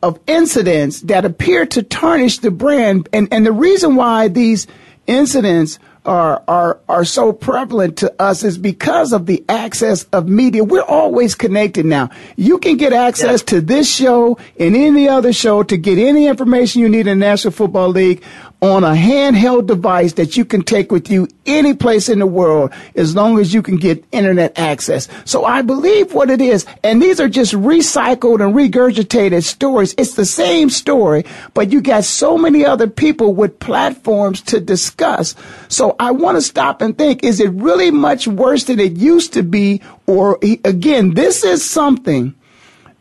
of 0.00 0.20
incidents 0.28 1.00
that 1.02 1.24
appear 1.24 1.66
to 1.66 1.82
tarnish 1.82 2.38
the 2.38 2.52
brand 2.52 3.08
and 3.12 3.26
and 3.32 3.44
the 3.44 3.50
reason 3.50 3.96
why 3.96 4.28
these 4.28 4.68
incidents 5.08 5.80
are 6.06 6.42
are 6.48 6.80
are 6.88 7.04
so 7.04 7.32
prevalent 7.32 7.98
to 7.98 8.22
us 8.22 8.44
is 8.44 8.56
because 8.56 9.12
of 9.12 9.26
the 9.26 9.44
access 9.48 10.04
of 10.04 10.28
media. 10.28 10.64
We're 10.64 10.82
always 10.82 11.34
connected 11.34 11.84
now. 11.84 12.10
You 12.36 12.58
can 12.58 12.76
get 12.76 12.92
access 12.92 13.42
to 13.44 13.60
this 13.60 13.92
show 13.92 14.38
and 14.58 14.76
any 14.76 15.08
other 15.08 15.32
show 15.32 15.62
to 15.64 15.76
get 15.76 15.98
any 15.98 16.26
information 16.26 16.80
you 16.80 16.88
need 16.88 17.06
in 17.06 17.18
the 17.18 17.26
National 17.26 17.52
Football 17.52 17.88
League 17.90 18.22
on 18.66 18.82
a 18.82 18.94
handheld 18.94 19.66
device 19.66 20.14
that 20.14 20.36
you 20.36 20.44
can 20.44 20.62
take 20.62 20.90
with 20.90 21.10
you 21.10 21.28
any 21.46 21.72
place 21.72 22.08
in 22.08 22.18
the 22.18 22.26
world 22.26 22.72
as 22.96 23.14
long 23.14 23.38
as 23.38 23.54
you 23.54 23.62
can 23.62 23.76
get 23.76 24.04
internet 24.10 24.58
access. 24.58 25.08
So 25.24 25.44
I 25.44 25.62
believe 25.62 26.12
what 26.12 26.30
it 26.30 26.40
is, 26.40 26.66
and 26.82 27.00
these 27.00 27.20
are 27.20 27.28
just 27.28 27.52
recycled 27.52 28.44
and 28.44 28.54
regurgitated 28.54 29.44
stories. 29.44 29.94
It's 29.96 30.14
the 30.14 30.26
same 30.26 30.68
story, 30.70 31.24
but 31.54 31.70
you 31.70 31.80
got 31.80 32.04
so 32.04 32.36
many 32.36 32.64
other 32.64 32.88
people 32.88 33.34
with 33.34 33.58
platforms 33.60 34.42
to 34.42 34.58
discuss. 34.58 35.34
So 35.68 35.94
I 36.00 36.10
want 36.10 36.36
to 36.36 36.42
stop 36.42 36.82
and 36.82 36.98
think, 36.98 37.22
is 37.22 37.40
it 37.40 37.50
really 37.50 37.90
much 37.90 38.26
worse 38.26 38.64
than 38.64 38.80
it 38.80 38.96
used 38.96 39.32
to 39.34 39.42
be? 39.42 39.80
Or 40.06 40.38
again, 40.42 41.14
this 41.14 41.44
is 41.44 41.64
something 41.64 42.34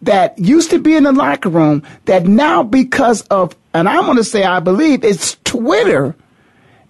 that 0.01 0.37
used 0.37 0.69
to 0.69 0.77
be 0.77 0.95
in 0.95 1.03
the 1.03 1.11
locker 1.11 1.49
room 1.49 1.81
that 2.05 2.25
now 2.25 2.61
because 2.61 3.21
of, 3.23 3.55
and 3.75 3.89
I'm 3.89 4.05
going 4.05 4.15
to 4.15 4.23
say 4.23 4.43
I 4.43 4.61
believe 4.61 5.03
it's 5.03 5.35
Twitter 5.43 6.15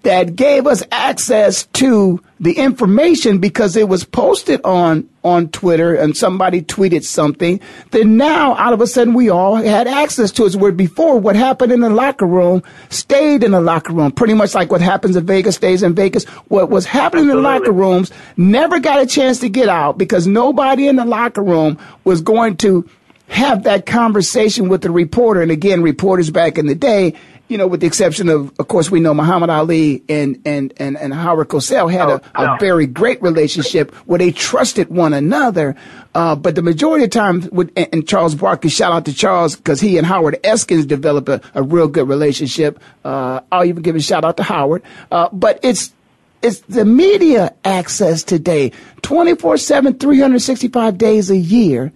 that 0.04 0.36
gave 0.36 0.68
us 0.68 0.84
access 0.92 1.66
to 1.66 2.22
the 2.40 2.54
information 2.60 3.40
because 3.40 3.76
it 3.76 3.90
was 3.90 4.04
posted 4.04 4.62
on 4.64 5.10
on 5.24 5.50
Twitter 5.50 5.96
and 5.96 6.16
somebody 6.16 6.62
tweeted 6.62 7.04
something. 7.04 7.60
Then 7.90 8.18
now 8.18 8.54
all 8.54 8.72
of 8.72 8.82
a 8.82 8.86
sudden 8.86 9.16
we 9.16 9.32
all 9.32 9.56
had 9.56 9.88
access 9.88 10.30
to 10.34 10.46
it. 10.46 10.56
Where 10.56 10.72
before 10.72 11.20
what 11.20 11.36
happened 11.36 11.72
in 11.72 11.80
the 11.80 11.90
locker 11.90 12.28
room 12.28 12.62
stayed 12.90 13.44
in 13.44 13.50
the 13.50 13.62
locker 13.62 13.94
room, 13.94 14.12
pretty 14.12 14.36
much 14.36 14.54
like 14.54 14.70
what 14.72 14.82
happens 14.82 15.16
in 15.16 15.26
Vegas 15.26 15.56
stays 15.56 15.82
in 15.82 15.96
Vegas. 15.96 16.26
What 16.50 16.70
was 16.70 16.86
happening 16.86 17.24
in 17.24 17.30
the 17.30 17.42
locker 17.42 17.72
rooms 17.72 18.12
never 18.38 18.80
got 18.80 19.02
a 19.02 19.08
chance 19.08 19.40
to 19.40 19.50
get 19.50 19.70
out 19.70 19.98
because 19.98 20.28
nobody 20.28 20.88
in 20.88 20.98
the 20.98 21.06
locker 21.06 21.42
room 21.42 21.80
was 22.04 22.22
going 22.22 22.58
to 22.58 22.88
have 23.28 23.64
that 23.64 23.86
conversation 23.86 24.70
with 24.70 24.82
the 24.82 24.92
reporter. 24.92 25.42
And 25.42 25.52
again, 25.52 25.82
reporters 25.82 26.30
back 26.30 26.58
in 26.58 26.68
the 26.68 26.76
day, 26.76 27.16
you 27.48 27.58
know, 27.58 27.68
with 27.68 27.80
the 27.80 27.88
exception 27.88 28.30
of, 28.30 28.52
of 28.60 28.68
course, 28.68 28.90
we 28.90 29.00
know 29.00 29.14
Muhammad 29.14 29.50
Ali 29.50 30.04
and, 30.10 30.42
and, 30.46 30.74
and, 30.78 30.98
and 30.98 31.14
Howard 31.14 31.48
Cosell 31.48 31.92
had 31.92 32.10
a, 32.10 32.16
a 32.36 32.54
oh, 32.54 32.58
very 32.60 32.88
great 32.88 33.22
relationship 33.22 33.94
where 34.08 34.18
they 34.18 34.32
trusted 34.32 34.90
one 34.90 35.14
another. 35.14 35.76
Uh, 36.16 36.36
but 36.36 36.56
the 36.56 36.64
majority 36.64 37.04
of 37.04 37.12
the 37.12 37.20
time 37.20 37.48
with, 37.52 37.72
and 37.76 38.08
Charles 38.08 38.34
Barkley, 38.34 38.70
shout 38.70 38.92
out 38.92 39.06
to 39.06 39.14
Charles 39.14 39.56
because 39.56 39.80
he 39.80 39.98
and 39.98 40.08
Howard 40.08 40.38
Eskins 40.44 40.88
developed 40.88 41.30
a, 41.30 41.42
a 41.54 41.62
real 41.62 41.88
good 41.88 42.08
relationship. 42.08 42.80
Uh, 43.04 43.42
I'll 43.52 43.66
even 43.66 43.84
give 43.84 43.96
a 43.96 44.00
shout 44.00 44.26
out 44.26 44.38
to 44.38 44.44
Howard. 44.44 44.82
Uh, 45.12 45.30
but 45.32 45.60
it's, 45.62 45.94
it's 46.42 46.62
the 46.62 46.86
media 46.86 47.54
access 47.64 48.24
today, 48.24 48.72
24 49.04 49.58
7, 49.58 50.00
365 50.00 50.98
days 50.98 51.30
a 51.30 51.38
year 51.38 51.92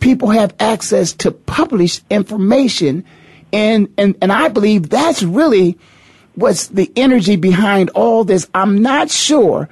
people 0.00 0.30
have 0.30 0.54
access 0.58 1.12
to 1.12 1.30
published 1.30 2.04
information. 2.10 3.04
And, 3.52 3.92
and, 3.96 4.16
and 4.20 4.32
I 4.32 4.48
believe 4.48 4.90
that's 4.90 5.22
really 5.22 5.78
what's 6.34 6.68
the 6.68 6.90
energy 6.96 7.36
behind 7.36 7.90
all 7.90 8.24
this. 8.24 8.48
I'm 8.54 8.82
not 8.82 9.10
sure. 9.10 9.68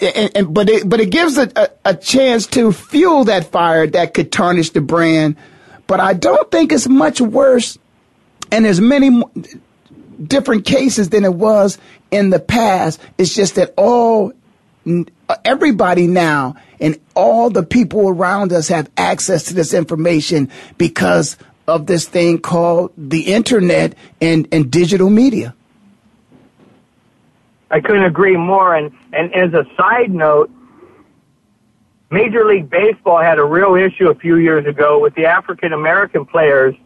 And, 0.00 0.36
and, 0.36 0.54
but 0.54 0.68
it, 0.68 0.88
but 0.88 1.00
it 1.00 1.10
gives 1.10 1.38
a, 1.38 1.50
a, 1.56 1.68
a 1.86 1.94
chance 1.94 2.46
to 2.48 2.72
fuel 2.72 3.24
that 3.24 3.50
fire 3.50 3.86
that 3.86 4.14
could 4.14 4.32
tarnish 4.32 4.70
the 4.70 4.80
brand. 4.80 5.36
But 5.86 6.00
I 6.00 6.14
don't 6.14 6.50
think 6.50 6.72
it's 6.72 6.88
much 6.88 7.20
worse. 7.20 7.78
And 8.50 8.64
there's 8.64 8.80
many 8.80 9.22
different 10.22 10.64
cases 10.64 11.10
than 11.10 11.24
it 11.24 11.34
was 11.34 11.78
in 12.10 12.30
the 12.30 12.40
past. 12.40 13.00
It's 13.18 13.34
just 13.34 13.54
that 13.54 13.74
all 13.76 14.32
everybody 15.44 16.06
now 16.06 16.56
and 16.80 16.98
all 17.14 17.50
the 17.50 17.62
people 17.62 18.08
around 18.08 18.52
us 18.52 18.68
have 18.68 18.90
access 18.96 19.44
to 19.44 19.54
this 19.54 19.74
information 19.74 20.50
because 20.78 21.36
of 21.66 21.86
this 21.86 22.06
thing 22.06 22.38
called 22.38 22.92
the 22.96 23.32
internet 23.32 23.94
and, 24.20 24.46
and 24.52 24.70
digital 24.70 25.10
media. 25.10 25.54
I 27.70 27.80
couldn't 27.80 28.04
agree 28.04 28.36
more. 28.36 28.74
And, 28.74 28.92
and 29.12 29.34
as 29.34 29.52
a 29.52 29.64
side 29.76 30.10
note, 30.10 30.50
Major 32.10 32.44
League 32.44 32.70
Baseball 32.70 33.20
had 33.20 33.38
a 33.38 33.44
real 33.44 33.74
issue 33.74 34.08
a 34.08 34.14
few 34.14 34.36
years 34.36 34.64
ago 34.66 35.00
with 35.00 35.14
the 35.16 35.26
African 35.26 35.72
American 35.72 36.24
players. 36.24 36.76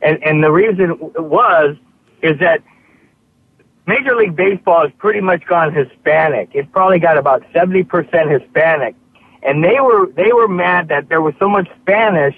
And, 0.00 0.22
and 0.24 0.42
the 0.42 0.50
reason 0.50 0.96
was, 0.98 1.76
is 2.22 2.38
that 2.38 2.62
Major 3.86 4.14
League 4.14 4.36
Baseball 4.36 4.82
has 4.82 4.92
pretty 4.98 5.20
much 5.20 5.44
gone 5.46 5.74
Hispanic. 5.74 6.50
It's 6.52 6.68
probably 6.70 6.98
got 6.98 7.16
about 7.16 7.42
70% 7.52 8.40
Hispanic. 8.40 8.94
And 9.42 9.64
they 9.64 9.80
were, 9.80 10.06
they 10.12 10.32
were 10.32 10.48
mad 10.48 10.88
that 10.88 11.08
there 11.08 11.22
was 11.22 11.34
so 11.38 11.48
much 11.48 11.68
Spanish 11.80 12.36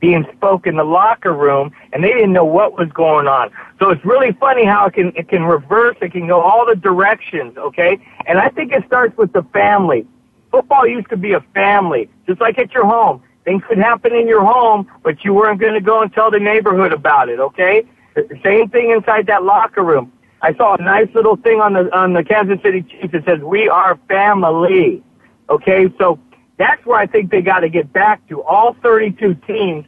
being 0.00 0.26
spoken 0.34 0.70
in 0.70 0.76
the 0.78 0.84
locker 0.84 1.32
room, 1.32 1.70
and 1.92 2.02
they 2.02 2.08
didn't 2.08 2.32
know 2.32 2.44
what 2.44 2.78
was 2.78 2.88
going 2.92 3.26
on. 3.26 3.50
So 3.78 3.90
it's 3.90 4.04
really 4.04 4.32
funny 4.32 4.64
how 4.64 4.86
it 4.86 4.94
can 4.94 5.12
it 5.14 5.28
can 5.28 5.44
reverse. 5.44 5.96
It 6.00 6.12
can 6.12 6.26
go 6.26 6.40
all 6.40 6.66
the 6.66 6.74
directions. 6.74 7.56
Okay, 7.56 7.98
and 8.26 8.38
I 8.38 8.48
think 8.48 8.72
it 8.72 8.82
starts 8.86 9.16
with 9.16 9.32
the 9.32 9.42
family. 9.52 10.06
Football 10.50 10.86
used 10.86 11.10
to 11.10 11.16
be 11.16 11.32
a 11.32 11.40
family, 11.54 12.08
just 12.26 12.40
like 12.40 12.58
at 12.58 12.72
your 12.72 12.86
home. 12.86 13.22
Things 13.44 13.62
could 13.68 13.78
happen 13.78 14.14
in 14.14 14.26
your 14.26 14.44
home, 14.44 14.90
but 15.02 15.24
you 15.24 15.32
weren't 15.32 15.60
going 15.60 15.74
to 15.74 15.80
go 15.80 16.02
and 16.02 16.12
tell 16.12 16.30
the 16.30 16.40
neighborhood 16.40 16.92
about 16.92 17.28
it. 17.28 17.38
Okay, 17.38 17.84
same 18.42 18.68
thing 18.70 18.90
inside 18.90 19.26
that 19.26 19.44
locker 19.44 19.82
room. 19.82 20.12
I 20.42 20.54
saw 20.54 20.74
a 20.74 20.82
nice 20.82 21.08
little 21.14 21.36
thing 21.36 21.60
on 21.60 21.74
the 21.74 21.94
on 21.96 22.14
the 22.14 22.24
Kansas 22.24 22.58
City 22.62 22.82
Chiefs 22.82 23.12
that 23.12 23.24
says 23.24 23.40
"We 23.40 23.68
are 23.68 23.98
family." 24.08 25.02
Okay, 25.48 25.92
so 25.98 26.18
that's 26.56 26.84
where 26.86 26.98
I 26.98 27.06
think 27.06 27.30
they 27.30 27.42
got 27.42 27.60
to 27.60 27.68
get 27.68 27.92
back 27.92 28.26
to. 28.28 28.42
All 28.42 28.76
32 28.82 29.34
teams, 29.46 29.84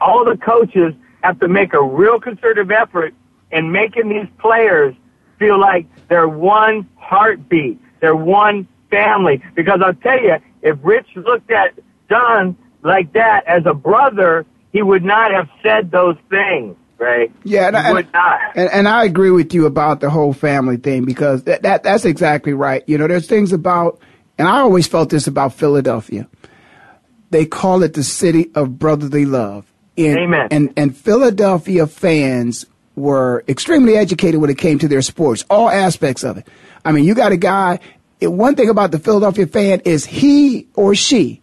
all 0.00 0.24
the 0.24 0.36
coaches 0.36 0.94
have 1.22 1.38
to 1.40 1.48
make 1.48 1.74
a 1.74 1.82
real 1.82 2.18
concerted 2.18 2.70
effort 2.72 3.14
in 3.50 3.70
making 3.70 4.08
these 4.08 4.28
players 4.38 4.94
feel 5.38 5.58
like 5.58 5.86
they're 6.08 6.28
one 6.28 6.88
heartbeat, 6.96 7.78
they're 8.00 8.16
one 8.16 8.66
family. 8.90 9.42
Because 9.54 9.80
I'll 9.84 9.94
tell 9.94 10.20
you, 10.20 10.36
if 10.62 10.78
Rich 10.82 11.08
looked 11.16 11.50
at 11.50 11.74
John 12.08 12.56
like 12.82 13.12
that 13.12 13.46
as 13.46 13.66
a 13.66 13.74
brother, 13.74 14.46
he 14.72 14.82
would 14.82 15.04
not 15.04 15.32
have 15.32 15.48
said 15.62 15.90
those 15.90 16.16
things. 16.30 16.76
Right? 17.02 17.32
Yeah, 17.42 17.66
and, 17.66 17.76
and, 17.76 18.08
and, 18.54 18.70
and, 18.70 18.88
I 18.88 19.04
agree 19.04 19.32
with 19.32 19.52
you 19.52 19.66
about 19.66 20.00
the 20.00 20.08
whole 20.08 20.32
family 20.32 20.76
thing 20.76 21.04
because 21.04 21.42
that, 21.44 21.62
that 21.62 21.82
that's 21.82 22.04
exactly 22.04 22.52
right. 22.52 22.84
You 22.86 22.96
know, 22.96 23.08
there's 23.08 23.26
things 23.26 23.52
about, 23.52 24.00
and 24.38 24.46
I 24.46 24.60
always 24.60 24.86
felt 24.86 25.10
this 25.10 25.26
about 25.26 25.52
Philadelphia. 25.52 26.28
They 27.30 27.44
call 27.44 27.82
it 27.82 27.94
the 27.94 28.04
city 28.04 28.50
of 28.54 28.78
brotherly 28.78 29.24
love. 29.24 29.66
And, 29.98 30.16
Amen. 30.16 30.48
And 30.52 30.72
and 30.76 30.96
Philadelphia 30.96 31.86
fans 31.88 32.66
were 32.94 33.44
extremely 33.48 33.96
educated 33.96 34.40
when 34.40 34.50
it 34.50 34.58
came 34.58 34.78
to 34.78 34.88
their 34.88 35.02
sports, 35.02 35.44
all 35.50 35.68
aspects 35.68 36.22
of 36.22 36.38
it. 36.38 36.46
I 36.84 36.92
mean, 36.92 37.04
you 37.04 37.14
got 37.14 37.32
a 37.32 37.36
guy. 37.36 37.80
One 38.20 38.54
thing 38.54 38.68
about 38.68 38.92
the 38.92 38.98
Philadelphia 38.98 39.46
fan 39.46 39.80
is 39.84 40.04
he 40.04 40.68
or 40.74 40.94
she, 40.94 41.42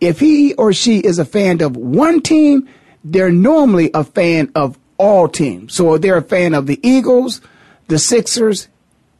if 0.00 0.18
he 0.18 0.54
or 0.54 0.72
she 0.72 0.98
is 0.98 1.18
a 1.18 1.24
fan 1.24 1.62
of 1.62 1.76
one 1.76 2.20
team, 2.20 2.68
they're 3.04 3.30
normally 3.30 3.90
a 3.94 4.04
fan 4.04 4.50
of 4.54 4.78
all 4.98 5.28
teams. 5.28 5.74
So 5.74 5.98
they're 5.98 6.16
a 6.16 6.22
fan 6.22 6.54
of 6.54 6.66
the 6.66 6.80
Eagles, 6.82 7.40
the 7.88 7.98
Sixers, 7.98 8.68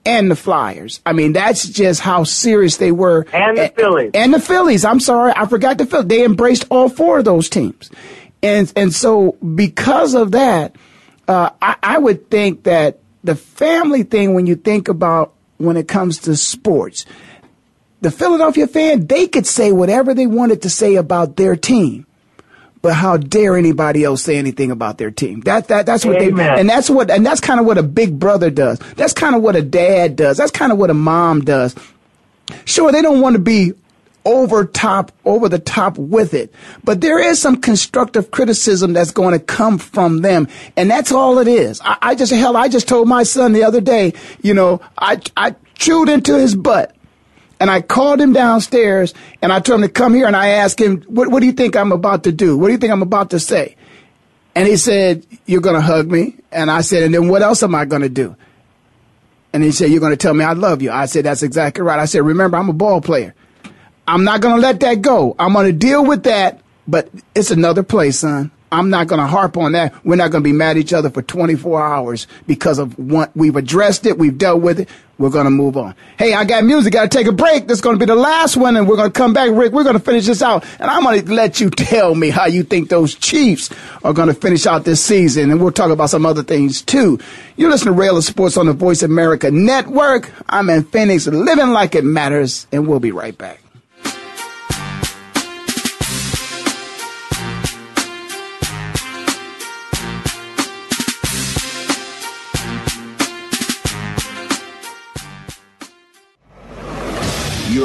and 0.05 0.31
the 0.31 0.37
Flyers. 0.37 1.01
I 1.05 1.13
mean, 1.13 1.33
that's 1.33 1.69
just 1.69 2.01
how 2.01 2.25
serious 2.25 2.77
they 2.77 2.93
were. 2.93 3.27
And 3.33 3.59
the 3.59 3.73
Phillies. 3.75 4.13
And 4.15 4.33
the 4.33 4.41
Phillies. 4.41 4.85
I'm 4.85 5.01
sorry, 5.01 5.33
I 5.35 5.47
forgot 5.47 5.79
the 5.79 5.87
Phillies. 5.87 6.07
They 6.07 6.25
embraced 6.25 6.67
all 6.71 6.89
four 6.89 7.19
of 7.19 7.25
those 7.25 7.49
teams. 7.49 7.91
And 8.43 8.73
and 8.77 8.95
so 8.95 9.33
because 9.33 10.15
of 10.15 10.33
that, 10.33 10.77
uh, 11.27 11.51
I, 11.61 11.77
I 11.83 11.99
would 11.99 12.31
think 12.31 12.65
that 12.65 13.01
the 13.25 13.35
family 13.35 14.05
thing, 14.05 14.35
when 14.35 14.47
you 14.47 14.55
think 14.55 14.89
about 14.89 15.35
when 15.59 15.77
it 15.77 15.89
comes 15.89 16.19
to 16.21 16.37
sports, 16.37 17.07
the 18.03 18.11
Philadelphia 18.11 18.69
fan, 18.69 19.07
they 19.07 19.27
could 19.27 19.47
say 19.47 19.73
whatever 19.73 20.15
they 20.15 20.27
wanted 20.27 20.63
to 20.63 20.71
say 20.71 20.95
about 20.95 21.37
their 21.37 21.57
team 21.57 22.06
but 22.83 22.95
how 22.95 23.17
dare 23.17 23.57
anybody 23.57 24.05
else 24.05 24.23
say 24.23 24.37
anything 24.37 24.71
about 24.71 24.99
their 24.99 25.11
team? 25.11 25.41
That 25.41 25.69
that 25.69 25.87
that's 25.87 26.05
what 26.05 26.21
Amen. 26.21 26.37
they 26.37 26.61
and 26.61 26.69
that's 26.69 26.89
what 26.89 27.11
and 27.11 27.25
that's 27.25 27.41
kind 27.41 27.61
of 27.61 27.67
what 27.67 27.79
a 27.79 27.83
big 27.83 28.19
brother 28.19 28.51
does. 28.51 28.79
That's 28.97 29.13
kind 29.13 29.35
of 29.35 29.43
what 29.43 29.57
a 29.57 29.63
dad 29.63 30.17
does. 30.17 30.37
That's 30.37 30.53
kind 30.53 30.73
of 30.73 30.79
what 30.79 30.91
a 30.91 30.95
mom 30.95 31.41
does. 31.43 31.75
Sure, 32.65 32.93
they 32.93 33.03
don't 33.03 33.21
want 33.21 33.35
to 33.35 33.41
be 33.41 33.73
over 34.27 34.65
top, 34.65 35.13
over 35.25 35.49
the 35.49 35.59
top 35.59 35.97
with 35.97 36.35
it. 36.35 36.53
But 36.85 37.01
there 37.01 37.19
is 37.19 37.41
some 37.41 37.61
constructive 37.61 38.31
criticism 38.33 38.93
that's 38.93 39.13
going 39.13 39.39
to 39.39 39.45
come 39.45 39.79
from 39.79 40.21
them. 40.21 40.49
And 40.77 40.91
that's 40.91 41.13
all 41.13 41.39
it 41.39 41.49
is. 41.49 41.81
I, 41.81 41.97
I, 42.03 42.15
just, 42.17 42.33
hell, 42.33 42.57
I 42.57 42.69
just 42.69 42.89
told 42.89 43.09
my 43.09 43.23
son 43.23 43.53
the 43.53 43.63
other 43.63 43.81
day, 43.81 44.15
you 44.43 44.53
know, 44.53 44.81
I, 44.99 45.21
I 45.37 45.55
chewed 45.77 46.09
into 46.09 46.37
his 46.37 46.57
butt 46.57 46.96
and 47.59 47.71
I 47.71 47.81
called 47.81 48.21
him 48.21 48.33
downstairs 48.33 49.15
and 49.41 49.53
I 49.53 49.61
told 49.61 49.81
him 49.81 49.89
to 49.89 49.93
come 49.93 50.15
here 50.15 50.27
and 50.27 50.37
I 50.37 50.49
asked 50.49 50.81
him, 50.81 51.03
what, 51.03 51.29
what 51.29 51.41
do 51.41 51.47
you 51.47 51.53
think 51.53 51.77
I'm 51.77 51.93
about 51.93 52.25
to 52.25 52.33
do? 52.33 52.57
What 52.57 52.69
do 52.69 52.73
you 52.73 52.79
think 52.79 52.93
I'm 52.93 53.03
about 53.03 53.31
to 53.31 53.41
say? 53.41 53.77
And 54.55 54.67
he 54.67 54.77
said, 54.77 55.27
you're 55.47 55.61
going 55.61 55.75
to 55.75 55.81
hug 55.81 56.11
me. 56.11 56.37
And 56.51 56.71
I 56.71 56.81
said, 56.81 57.03
and 57.03 57.15
then 57.15 57.29
what 57.29 57.43
else 57.43 57.63
am 57.63 57.75
I 57.75 57.85
going 57.85 58.03
to 58.03 58.09
do? 58.09 58.37
And 59.53 59.63
he 59.63 59.73
said, 59.73 59.91
you're 59.91 60.01
going 60.01 60.13
to 60.13 60.17
tell 60.17 60.35
me 60.35 60.45
I 60.45 60.53
love 60.53 60.83
you. 60.83 60.91
I 60.91 61.07
said, 61.07 61.25
that's 61.25 61.43
exactly 61.43 61.83
right. 61.83 61.99
I 61.99 62.05
said, 62.05 62.23
remember, 62.23 62.57
I'm 62.57 62.69
a 62.69 62.75
ball 62.75 63.01
player. 63.01 63.35
I'm 64.07 64.25
not 64.25 64.41
going 64.41 64.57
to 64.57 64.61
let 64.61 64.81
that 64.81 65.03
go. 65.03 65.35
I'm 65.39 65.53
going 65.53 65.67
to 65.67 65.73
deal 65.73 66.05
with 66.05 66.25
that, 66.25 66.61
but 66.87 67.09
it's 67.35 67.51
another 67.51 67.83
play, 67.83 68.11
son. 68.11 68.51
I'm 68.73 68.91
not 68.91 69.07
going 69.07 69.21
to 69.21 69.27
harp 69.27 69.57
on 69.57 69.73
that. 69.73 69.95
We're 70.05 70.17
not 70.17 70.31
going 70.31 70.43
to 70.43 70.49
be 70.49 70.53
mad 70.53 70.71
at 70.71 70.77
each 70.79 70.93
other 70.93 71.11
for 71.11 71.23
24 71.23 71.85
hours 71.85 72.27
because 72.47 72.79
of 72.79 72.99
what 72.99 73.37
we've 73.37 73.57
addressed 73.57 74.07
it. 74.07 74.19
We've 74.19 74.37
dealt 74.37 74.61
with 74.61 74.81
it. 74.81 74.89
We're 75.19 75.31
going 75.31 75.45
to 75.45 75.51
move 75.51 75.77
on. 75.79 75.95
Hey, 76.19 76.35
I 76.35 76.45
got 76.45 76.65
music. 76.65 76.93
Got 76.93 77.11
to 77.11 77.17
take 77.17 77.27
a 77.27 77.33
break. 77.33 77.69
This 77.69 77.79
is 77.79 77.81
going 77.81 77.97
to 77.97 78.01
be 78.01 78.07
the 78.07 78.17
last 78.17 78.57
one 78.57 78.77
and 78.77 78.87
we're 78.87 78.97
going 78.97 79.11
to 79.11 79.17
come 79.19 79.33
back. 79.33 79.51
Rick, 79.51 79.73
we're 79.73 79.85
going 79.85 79.95
to 79.95 80.01
finish 80.01 80.27
this 80.27 80.43
out 80.43 80.65
and 80.79 80.91
I'm 80.91 81.05
going 81.05 81.25
to 81.25 81.33
let 81.33 81.59
you 81.61 81.71
tell 81.71 82.15
me 82.15 82.29
how 82.29 82.47
you 82.47 82.63
think 82.63 82.91
those 82.91 83.15
Chiefs 83.15 83.71
are 84.05 84.13
going 84.13 84.29
to 84.29 84.35
finish 84.35 84.67
out 84.67 84.85
this 84.85 85.03
season. 85.03 85.51
And 85.51 85.61
we'll 85.61 85.73
talk 85.73 85.91
about 85.91 86.11
some 86.11 86.27
other 86.27 86.43
things 86.43 86.83
too. 86.83 87.19
You 87.57 87.71
listen 87.71 87.87
to 87.87 87.93
Ray 87.93 88.09
Ellis 88.09 88.27
Sports 88.27 88.57
on 88.59 88.67
the 88.67 88.75
Voice 88.75 89.03
America 89.03 89.51
Network. 89.51 90.31
I'm 90.49 90.69
in 90.69 90.85
Phoenix 90.85 91.27
living 91.27 91.71
like 91.71 91.95
it 91.95 92.05
matters 92.05 92.67
and 92.71 92.87
we'll 92.87 93.01
be 93.01 93.13
right 93.13 93.37
back. 93.37 93.63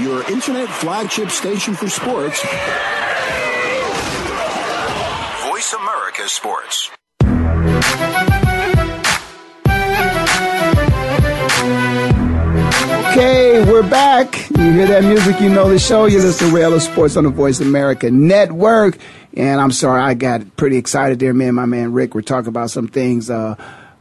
your 0.00 0.22
internet 0.30 0.68
flagship 0.68 1.30
station 1.30 1.74
for 1.74 1.88
sports. 1.88 2.42
Voice 5.44 5.74
America 5.74 6.26
Sports. 6.26 6.90
Okay, 13.10 13.62
we're 13.64 13.82
back. 13.82 14.48
You 14.56 14.72
hear 14.72 14.86
that 14.86 15.04
music, 15.04 15.38
you 15.40 15.50
know 15.50 15.68
the 15.68 15.78
show. 15.78 16.06
You 16.06 16.18
listen 16.18 16.48
to 16.48 16.54
Ray 16.54 16.62
Ellis 16.62 16.86
Sports 16.86 17.16
on 17.16 17.24
the 17.24 17.30
Voice 17.30 17.60
America 17.60 18.10
Network. 18.10 18.96
And 19.36 19.60
I'm 19.60 19.70
sorry, 19.70 20.00
I 20.00 20.14
got 20.14 20.56
pretty 20.56 20.78
excited 20.78 21.18
there. 21.18 21.34
Me 21.34 21.46
and 21.46 21.56
my 21.56 21.66
man 21.66 21.92
Rick 21.92 22.14
were 22.14 22.22
talking 22.22 22.48
about 22.48 22.70
some 22.70 22.88
things 22.88 23.28
uh, 23.28 23.54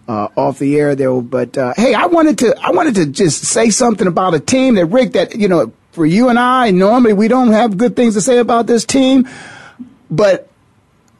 uh, 0.07 0.27
off 0.37 0.59
the 0.59 0.79
air 0.79 0.95
there. 0.95 1.19
But 1.21 1.57
uh, 1.57 1.73
hey, 1.75 1.93
I 1.93 2.05
wanted 2.05 2.37
to 2.39 2.55
I 2.61 2.71
wanted 2.71 2.95
to 2.95 3.05
just 3.07 3.43
say 3.43 3.69
something 3.69 4.07
about 4.07 4.33
a 4.33 4.39
team 4.39 4.75
that 4.75 4.85
Rick 4.85 5.13
that 5.13 5.35
you 5.35 5.47
know 5.47 5.73
for 5.91 6.05
you 6.05 6.29
and 6.29 6.37
I 6.37 6.71
normally 6.71 7.13
we 7.13 7.27
don't 7.27 7.51
have 7.51 7.77
good 7.77 7.95
things 7.95 8.13
to 8.15 8.21
say 8.21 8.37
about 8.37 8.67
this 8.67 8.85
team, 8.85 9.27
but 10.09 10.49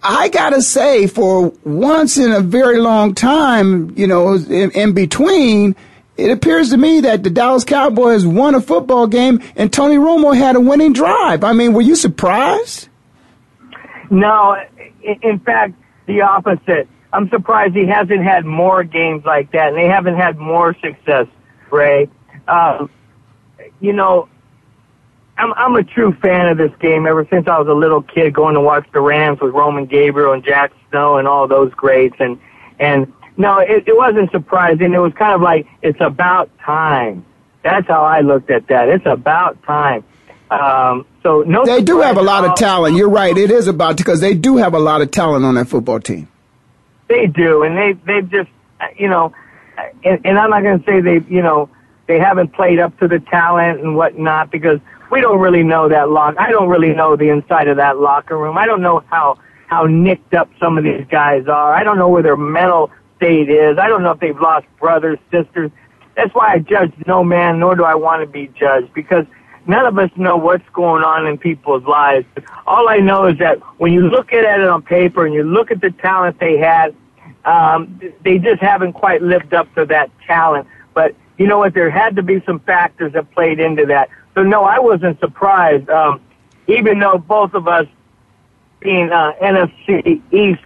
I 0.01 0.29
gotta 0.29 0.61
say, 0.61 1.07
for 1.07 1.51
once 1.65 2.17
in 2.17 2.31
a 2.31 2.39
very 2.39 2.79
long 2.79 3.15
time, 3.15 3.97
you 3.97 4.07
know, 4.07 4.35
in, 4.35 4.71
in, 4.71 4.93
between, 4.93 5.75
it 6.15 6.31
appears 6.31 6.69
to 6.69 6.77
me 6.77 7.01
that 7.01 7.23
the 7.23 7.29
Dallas 7.29 7.65
Cowboys 7.65 8.25
won 8.25 8.55
a 8.55 8.61
football 8.61 9.07
game 9.07 9.41
and 9.57 9.71
Tony 9.71 9.95
Romo 9.95 10.35
had 10.35 10.55
a 10.55 10.59
winning 10.59 10.93
drive. 10.93 11.43
I 11.43 11.51
mean, 11.51 11.73
were 11.73 11.81
you 11.81 11.95
surprised? 11.95 12.87
No, 14.09 14.55
in 15.21 15.39
fact, 15.39 15.73
the 16.05 16.21
opposite. 16.21 16.87
I'm 17.11 17.29
surprised 17.29 17.75
he 17.75 17.87
hasn't 17.87 18.23
had 18.23 18.45
more 18.45 18.83
games 18.83 19.25
like 19.25 19.51
that, 19.51 19.69
and 19.69 19.77
they 19.77 19.87
haven't 19.87 20.15
had 20.15 20.37
more 20.37 20.75
success, 20.75 21.27
Ray. 21.71 22.09
Um, 22.47 22.89
you 23.79 23.93
know, 23.93 24.29
I'm 25.39 25.53
I'm 25.53 25.75
a 25.75 25.83
true 25.83 26.13
fan 26.21 26.47
of 26.47 26.57
this 26.57 26.71
game 26.79 27.07
ever 27.07 27.25
since 27.29 27.47
I 27.47 27.57
was 27.57 27.67
a 27.67 27.73
little 27.73 28.01
kid 28.01 28.33
going 28.33 28.55
to 28.55 28.61
watch 28.61 28.85
the 28.93 28.99
Rams 28.99 29.39
with 29.41 29.53
Roman 29.53 29.85
Gabriel 29.85 30.33
and 30.33 30.43
Jack 30.43 30.71
Snow 30.89 31.17
and 31.17 31.27
all 31.27 31.47
those 31.47 31.73
greats 31.73 32.15
and 32.19 32.39
and 32.79 33.11
no, 33.37 33.59
it, 33.59 33.87
it 33.87 33.95
wasn't 33.95 34.29
surprising. 34.31 34.93
It 34.93 34.99
was 34.99 35.13
kind 35.13 35.33
of 35.33 35.41
like 35.41 35.65
it's 35.81 35.99
about 36.01 36.49
time. 36.59 37.25
That's 37.63 37.87
how 37.87 38.03
I 38.03 38.19
looked 38.19 38.51
at 38.51 38.67
that. 38.67 38.89
It's 38.89 39.05
about 39.05 39.63
time. 39.63 40.03
Um, 40.51 41.05
so 41.23 41.43
no, 41.43 41.65
they 41.65 41.81
do 41.81 42.01
have 42.01 42.17
a 42.17 42.21
lot 42.21 42.43
of 42.43 42.55
talent. 42.55 42.97
You're 42.97 43.09
right. 43.09 43.37
It 43.37 43.49
is 43.49 43.67
about 43.67 43.97
because 43.97 44.19
they 44.19 44.33
do 44.33 44.57
have 44.57 44.73
a 44.73 44.79
lot 44.79 45.01
of 45.01 45.11
talent 45.11 45.45
on 45.45 45.55
that 45.55 45.69
football 45.69 46.01
team. 46.01 46.27
They 47.07 47.27
do, 47.27 47.63
and 47.63 47.77
they 47.77 47.93
they've 48.05 48.29
just 48.29 48.49
you 48.97 49.07
know, 49.07 49.33
and, 50.03 50.19
and 50.25 50.37
I'm 50.37 50.49
not 50.49 50.63
going 50.63 50.79
to 50.79 50.85
say 50.85 51.01
they 51.01 51.25
you 51.33 51.41
know 51.41 51.69
they 52.07 52.19
haven't 52.19 52.53
played 52.53 52.79
up 52.79 52.97
to 52.99 53.07
the 53.07 53.19
talent 53.19 53.79
and 53.79 53.95
whatnot 53.95 54.51
because 54.51 54.79
we 55.11 55.21
don't 55.21 55.39
really 55.39 55.63
know 55.63 55.89
that 55.89 56.09
lock. 56.09 56.35
I 56.37 56.51
don't 56.51 56.69
really 56.69 56.93
know 56.93 57.15
the 57.15 57.29
inside 57.29 57.67
of 57.67 57.77
that 57.77 57.99
locker 57.99 58.37
room. 58.37 58.57
I 58.57 58.65
don't 58.65 58.81
know 58.81 59.03
how 59.09 59.37
how 59.67 59.85
nicked 59.85 60.33
up 60.33 60.49
some 60.59 60.77
of 60.77 60.83
these 60.83 61.05
guys 61.11 61.47
are. 61.47 61.73
I 61.73 61.83
don't 61.83 61.97
know 61.97 62.09
where 62.09 62.23
their 62.23 62.37
mental 62.37 62.89
state 63.17 63.49
is. 63.49 63.77
I 63.77 63.87
don't 63.87 64.01
know 64.01 64.11
if 64.11 64.19
they've 64.19 64.39
lost 64.39 64.65
brothers, 64.79 65.19
sisters. 65.31 65.69
That's 66.15 66.33
why 66.33 66.53
I 66.53 66.59
judge 66.59 66.91
no 67.05 67.23
man, 67.23 67.59
nor 67.59 67.75
do 67.75 67.83
I 67.83 67.95
want 67.95 68.21
to 68.21 68.27
be 68.27 68.47
judged 68.59 68.93
because 68.93 69.25
none 69.67 69.85
of 69.85 69.97
us 69.99 70.09
know 70.15 70.37
what's 70.37 70.67
going 70.73 71.03
on 71.03 71.27
in 71.27 71.37
people's 71.37 71.83
lives. 71.83 72.25
All 72.65 72.89
I 72.89 72.97
know 72.97 73.27
is 73.27 73.37
that 73.37 73.59
when 73.79 73.93
you 73.93 74.01
look 74.01 74.33
at 74.33 74.43
it 74.43 74.67
on 74.67 74.81
paper 74.81 75.25
and 75.25 75.35
you 75.35 75.43
look 75.43 75.69
at 75.69 75.81
the 75.81 75.91
talent 75.91 76.39
they 76.39 76.57
had, 76.57 76.95
um, 77.45 78.01
they 78.23 78.39
just 78.39 78.61
haven't 78.61 78.93
quite 78.93 79.21
lived 79.21 79.53
up 79.53 79.73
to 79.75 79.85
that 79.85 80.09
talent. 80.25 80.67
But 80.93 81.15
you 81.37 81.47
know 81.47 81.59
what? 81.59 81.73
There 81.73 81.89
had 81.89 82.15
to 82.17 82.23
be 82.23 82.41
some 82.45 82.59
factors 82.59 83.13
that 83.13 83.31
played 83.31 83.59
into 83.59 83.85
that. 83.85 84.09
So 84.39 84.43
no, 84.43 84.63
I 84.63 84.79
wasn't 84.79 85.19
surprised. 85.19 85.89
Um, 85.89 86.21
even 86.67 86.99
though 86.99 87.17
both 87.17 87.53
of 87.53 87.67
us 87.67 87.87
being 88.79 89.11
uh, 89.11 89.33
NFC 89.41 90.21
East 90.31 90.63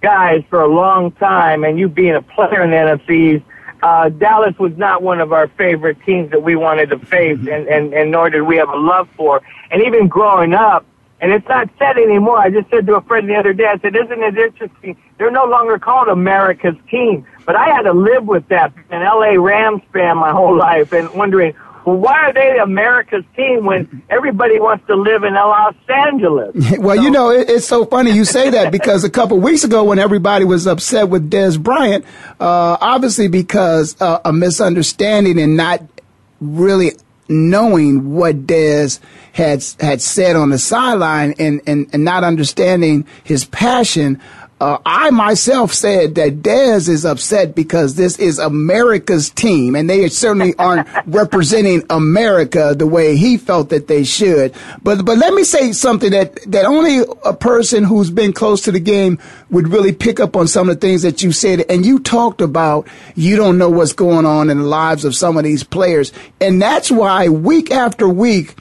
guys 0.00 0.44
for 0.48 0.60
a 0.60 0.68
long 0.68 1.10
time, 1.10 1.64
and 1.64 1.76
you 1.76 1.88
being 1.88 2.14
a 2.14 2.22
player 2.22 2.62
in 2.62 2.70
the 2.70 2.76
NFC 2.76 3.38
East, 3.38 3.44
uh, 3.82 4.10
Dallas 4.10 4.56
was 4.60 4.76
not 4.76 5.02
one 5.02 5.20
of 5.20 5.32
our 5.32 5.48
favorite 5.48 5.98
teams 6.06 6.30
that 6.30 6.40
we 6.40 6.54
wanted 6.54 6.90
to 6.90 7.00
face, 7.00 7.40
and, 7.40 7.66
and, 7.66 7.92
and 7.92 8.12
nor 8.12 8.30
did 8.30 8.42
we 8.42 8.58
have 8.58 8.68
a 8.68 8.76
love 8.76 9.08
for. 9.16 9.42
And 9.72 9.82
even 9.82 10.06
growing 10.06 10.54
up, 10.54 10.86
and 11.20 11.32
it's 11.32 11.48
not 11.48 11.68
said 11.80 11.98
anymore. 11.98 12.38
I 12.38 12.48
just 12.48 12.70
said 12.70 12.86
to 12.86 12.94
a 12.94 13.02
friend 13.02 13.28
the 13.28 13.34
other 13.34 13.52
day, 13.52 13.66
I 13.66 13.78
said, 13.78 13.96
isn't 13.96 14.22
it 14.22 14.38
interesting? 14.38 14.96
They're 15.18 15.32
no 15.32 15.46
longer 15.46 15.80
called 15.80 16.06
America's 16.06 16.76
team. 16.88 17.26
But 17.44 17.56
I 17.56 17.74
had 17.74 17.82
to 17.82 17.92
live 17.92 18.24
with 18.24 18.46
that, 18.48 18.72
an 18.90 19.02
LA 19.02 19.32
Rams 19.32 19.82
fan 19.92 20.16
my 20.16 20.30
whole 20.30 20.56
life, 20.56 20.92
and 20.92 21.10
wondering, 21.14 21.56
well, 21.88 21.96
why 21.96 22.28
are 22.28 22.32
they 22.34 22.58
America's 22.58 23.24
team 23.34 23.64
when 23.64 24.02
everybody 24.10 24.60
wants 24.60 24.86
to 24.88 24.94
live 24.94 25.24
in 25.24 25.32
Los 25.32 25.74
Angeles? 25.88 26.54
well, 26.78 26.96
so, 26.96 27.02
you 27.02 27.10
know, 27.10 27.30
it, 27.30 27.48
it's 27.48 27.66
so 27.66 27.86
funny 27.86 28.10
you 28.10 28.26
say 28.26 28.50
that 28.50 28.70
because 28.70 29.04
a 29.04 29.10
couple 29.10 29.40
weeks 29.40 29.64
ago 29.64 29.84
when 29.84 29.98
everybody 29.98 30.44
was 30.44 30.66
upset 30.66 31.08
with 31.08 31.30
Dez 31.30 31.58
Bryant, 31.58 32.04
uh, 32.40 32.76
obviously 32.78 33.28
because 33.28 33.98
uh, 34.02 34.20
a 34.22 34.34
misunderstanding 34.34 35.40
and 35.40 35.56
not 35.56 35.82
really 36.42 36.92
knowing 37.26 38.14
what 38.14 38.46
Dez 38.46 39.00
had 39.32 39.64
had 39.80 40.02
said 40.02 40.36
on 40.36 40.50
the 40.50 40.58
sideline 40.58 41.34
and, 41.38 41.62
and, 41.66 41.88
and 41.94 42.04
not 42.04 42.22
understanding 42.22 43.06
his 43.24 43.46
passion, 43.46 44.20
uh, 44.60 44.78
I 44.84 45.10
myself 45.10 45.72
said 45.72 46.16
that 46.16 46.42
Dez 46.42 46.88
is 46.88 47.04
upset 47.04 47.54
because 47.54 47.94
this 47.94 48.18
is 48.18 48.38
America's 48.38 49.30
team, 49.30 49.76
and 49.76 49.88
they 49.88 50.08
certainly 50.08 50.54
aren't 50.58 50.88
representing 51.06 51.84
America 51.90 52.74
the 52.76 52.86
way 52.86 53.16
he 53.16 53.36
felt 53.36 53.68
that 53.68 53.86
they 53.86 54.02
should. 54.02 54.54
But 54.82 55.04
but 55.04 55.18
let 55.18 55.32
me 55.32 55.44
say 55.44 55.72
something 55.72 56.10
that 56.10 56.40
that 56.50 56.64
only 56.64 57.04
a 57.24 57.34
person 57.34 57.84
who's 57.84 58.10
been 58.10 58.32
close 58.32 58.62
to 58.62 58.72
the 58.72 58.80
game 58.80 59.18
would 59.50 59.68
really 59.68 59.92
pick 59.92 60.18
up 60.18 60.34
on 60.34 60.48
some 60.48 60.68
of 60.68 60.80
the 60.80 60.86
things 60.86 61.02
that 61.02 61.22
you 61.22 61.30
said, 61.30 61.64
and 61.68 61.86
you 61.86 62.00
talked 62.00 62.40
about. 62.40 62.88
You 63.14 63.36
don't 63.36 63.58
know 63.58 63.70
what's 63.70 63.92
going 63.92 64.26
on 64.26 64.50
in 64.50 64.58
the 64.58 64.64
lives 64.64 65.04
of 65.04 65.14
some 65.14 65.36
of 65.36 65.44
these 65.44 65.62
players, 65.62 66.12
and 66.40 66.60
that's 66.60 66.90
why 66.90 67.28
week 67.28 67.70
after 67.70 68.08
week 68.08 68.56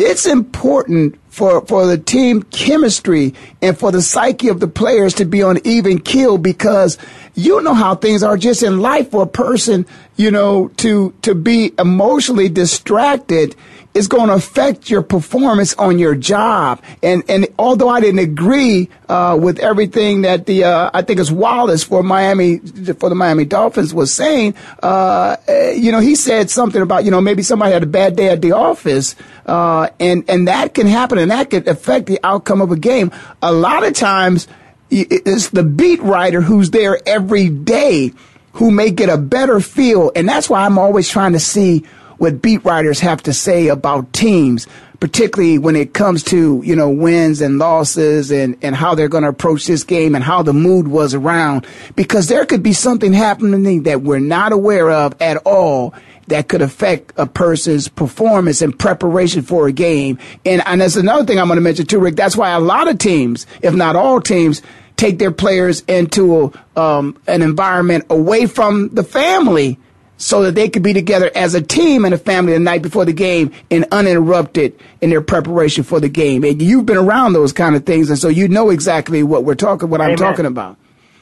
it's 0.00 0.24
important 0.24 1.20
for, 1.28 1.64
for 1.66 1.86
the 1.86 1.98
team 1.98 2.42
chemistry 2.44 3.34
and 3.60 3.78
for 3.78 3.92
the 3.92 4.00
psyche 4.00 4.48
of 4.48 4.58
the 4.58 4.66
players 4.66 5.14
to 5.14 5.26
be 5.26 5.42
on 5.42 5.58
even 5.64 6.00
keel 6.00 6.38
because 6.38 6.96
you 7.34 7.60
know 7.60 7.74
how 7.74 7.94
things 7.94 8.22
are 8.22 8.38
just 8.38 8.62
in 8.62 8.80
life 8.80 9.10
for 9.10 9.24
a 9.24 9.28
person, 9.28 9.86
you 10.16 10.30
know, 10.30 10.68
to, 10.78 11.12
to 11.22 11.34
be 11.34 11.72
emotionally 11.78 12.48
distracted 12.48 13.54
is 13.92 14.06
going 14.06 14.28
to 14.28 14.34
affect 14.34 14.88
your 14.88 15.02
performance 15.02 15.74
on 15.74 15.98
your 15.98 16.14
job. 16.14 16.80
And 17.02 17.24
and 17.28 17.48
although 17.58 17.88
I 17.88 18.00
didn't 18.00 18.20
agree 18.20 18.88
uh, 19.08 19.38
with 19.40 19.58
everything 19.58 20.22
that 20.22 20.46
the 20.46 20.64
uh, 20.64 20.90
I 20.94 21.02
think 21.02 21.18
it's 21.18 21.30
Wallace 21.30 21.82
for 21.82 22.02
Miami 22.02 22.58
for 22.58 23.08
the 23.08 23.14
Miami 23.14 23.44
Dolphins 23.44 23.92
was 23.92 24.12
saying, 24.12 24.54
uh, 24.82 25.36
you 25.76 25.90
know, 25.90 26.00
he 26.00 26.14
said 26.14 26.50
something 26.50 26.80
about 26.80 27.04
you 27.04 27.10
know 27.10 27.20
maybe 27.20 27.42
somebody 27.42 27.72
had 27.72 27.82
a 27.82 27.86
bad 27.86 28.16
day 28.16 28.28
at 28.28 28.42
the 28.42 28.52
office, 28.52 29.16
uh, 29.46 29.88
and 29.98 30.24
and 30.28 30.46
that 30.46 30.74
can 30.74 30.86
happen 30.86 31.18
and 31.18 31.30
that 31.30 31.50
could 31.50 31.66
affect 31.66 32.06
the 32.06 32.20
outcome 32.22 32.60
of 32.60 32.70
a 32.70 32.76
game. 32.76 33.10
A 33.42 33.52
lot 33.52 33.84
of 33.84 33.94
times, 33.94 34.46
it's 34.90 35.50
the 35.50 35.64
beat 35.64 36.00
writer 36.00 36.40
who's 36.40 36.70
there 36.70 37.00
every 37.06 37.48
day 37.48 38.12
who 38.54 38.70
may 38.70 38.90
get 38.90 39.08
a 39.08 39.16
better 39.16 39.60
feel, 39.60 40.12
and 40.14 40.28
that's 40.28 40.48
why 40.48 40.64
I'm 40.64 40.78
always 40.78 41.08
trying 41.08 41.32
to 41.32 41.40
see 41.40 41.84
what 42.20 42.42
beat 42.42 42.62
writers 42.66 43.00
have 43.00 43.22
to 43.22 43.32
say 43.32 43.68
about 43.68 44.12
teams, 44.12 44.66
particularly 45.00 45.56
when 45.56 45.74
it 45.74 45.94
comes 45.94 46.22
to, 46.22 46.60
you 46.62 46.76
know, 46.76 46.90
wins 46.90 47.40
and 47.40 47.58
losses 47.58 48.30
and, 48.30 48.58
and 48.60 48.76
how 48.76 48.94
they're 48.94 49.08
going 49.08 49.22
to 49.22 49.30
approach 49.30 49.66
this 49.66 49.84
game 49.84 50.14
and 50.14 50.22
how 50.22 50.42
the 50.42 50.52
mood 50.52 50.86
was 50.86 51.14
around. 51.14 51.66
Because 51.96 52.28
there 52.28 52.44
could 52.44 52.62
be 52.62 52.74
something 52.74 53.14
happening 53.14 53.84
that 53.84 54.02
we're 54.02 54.18
not 54.18 54.52
aware 54.52 54.90
of 54.90 55.14
at 55.18 55.38
all 55.46 55.94
that 56.26 56.48
could 56.48 56.60
affect 56.60 57.14
a 57.16 57.24
person's 57.26 57.88
performance 57.88 58.60
and 58.60 58.78
preparation 58.78 59.40
for 59.40 59.66
a 59.66 59.72
game. 59.72 60.18
And, 60.44 60.62
and 60.66 60.82
that's 60.82 60.96
another 60.96 61.24
thing 61.24 61.38
I'm 61.40 61.46
going 61.46 61.56
to 61.56 61.62
mention 61.62 61.86
too, 61.86 62.00
Rick. 62.00 62.16
That's 62.16 62.36
why 62.36 62.50
a 62.50 62.60
lot 62.60 62.86
of 62.86 62.98
teams, 62.98 63.46
if 63.62 63.72
not 63.72 63.96
all 63.96 64.20
teams, 64.20 64.60
take 64.96 65.18
their 65.18 65.32
players 65.32 65.80
into 65.88 66.52
um, 66.76 67.18
an 67.26 67.40
environment 67.40 68.04
away 68.10 68.44
from 68.44 68.90
the 68.90 69.04
family 69.04 69.78
so 70.20 70.42
that 70.42 70.54
they 70.54 70.68
could 70.68 70.82
be 70.82 70.92
together 70.92 71.30
as 71.34 71.54
a 71.54 71.62
team 71.62 72.04
and 72.04 72.12
a 72.12 72.18
family 72.18 72.52
the 72.52 72.58
night 72.58 72.82
before 72.82 73.06
the 73.06 73.12
game 73.12 73.50
and 73.70 73.86
uninterrupted 73.90 74.78
in 75.00 75.08
their 75.08 75.22
preparation 75.22 75.82
for 75.82 75.98
the 75.98 76.10
game. 76.10 76.44
And 76.44 76.60
you've 76.60 76.84
been 76.84 76.98
around 76.98 77.32
those 77.32 77.54
kind 77.54 77.74
of 77.74 77.86
things, 77.86 78.10
and 78.10 78.18
so 78.18 78.28
you 78.28 78.46
know 78.46 78.68
exactly 78.68 79.22
what 79.22 79.44
we're 79.44 79.54
talking, 79.54 79.88
what 79.88 80.02
Amen. 80.02 80.12
I'm 80.12 80.16
talking 80.18 80.44
about. 80.44 80.76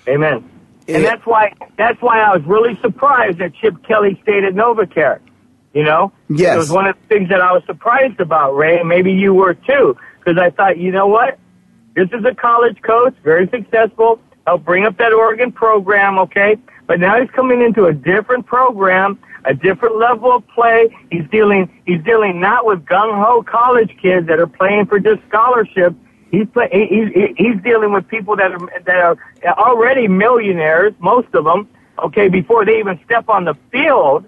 Amen. 0.09 0.51
And 0.89 1.05
that's 1.05 1.25
why 1.25 1.53
that's 1.77 2.01
why 2.03 2.21
I 2.21 2.35
was 2.35 2.45
really 2.45 2.77
surprised 2.81 3.39
that 3.39 3.55
Chip 3.55 3.87
Kelly 3.87 4.19
stayed 4.23 4.43
at 4.43 4.55
NovaCare. 4.55 5.21
You 5.75 5.85
know, 5.85 6.13
yes, 6.29 6.57
it 6.57 6.59
was 6.59 6.71
one 6.71 6.87
of 6.87 6.97
the 7.01 7.15
things 7.15 7.29
that 7.29 7.41
I 7.41 7.53
was 7.53 7.63
surprised 7.67 8.19
about, 8.21 8.57
Ray, 8.57 8.81
and 8.81 8.89
maybe 8.89 9.13
you 9.13 9.33
were 9.33 9.55
too, 9.55 9.97
because 10.19 10.39
I 10.39 10.51
thought, 10.51 10.79
you 10.79 10.91
know 10.91 11.07
what, 11.07 11.39
this 11.95 12.09
is 12.11 12.25
a 12.25 12.35
college 12.35 12.81
coach, 12.83 13.15
very 13.23 13.49
successful, 13.49 14.19
helped 14.47 14.65
bring 14.65 14.87
up 14.87 14.97
that 14.97 15.13
Oregon 15.13 15.53
program, 15.53 16.19
okay 16.21 16.57
but 16.89 16.99
now 16.99 17.21
he's 17.21 17.31
coming 17.31 17.61
into 17.61 17.85
a 17.85 17.93
different 17.93 18.47
program, 18.47 19.19
a 19.45 19.53
different 19.53 19.99
level 19.99 20.35
of 20.35 20.49
play. 20.49 20.89
He's 21.11 21.29
dealing, 21.31 21.71
he's 21.85 22.03
dealing 22.03 22.41
not 22.41 22.65
with 22.65 22.85
gung 22.87 23.15
ho 23.23 23.43
college 23.43 23.95
kids 24.01 24.27
that 24.27 24.41
are 24.41 24.47
playing 24.47 24.87
for 24.87 24.99
just 24.99 25.21
scholarships. 25.29 25.97
He's 26.31 26.47
play, 26.49 26.69
he's, 26.73 27.35
he's 27.37 27.63
dealing 27.63 27.93
with 27.93 28.09
people 28.09 28.37
that 28.37 28.53
are, 28.53 28.83
that 28.87 28.97
are 28.97 29.19
already 29.59 30.09
millionaires, 30.09 30.95
most 30.99 31.29
of 31.35 31.45
them, 31.45 31.69
okay, 32.05 32.29
before 32.29 32.65
they 32.65 32.79
even 32.79 32.99
step 33.05 33.29
on 33.29 33.45
the 33.45 33.55
field. 33.71 34.25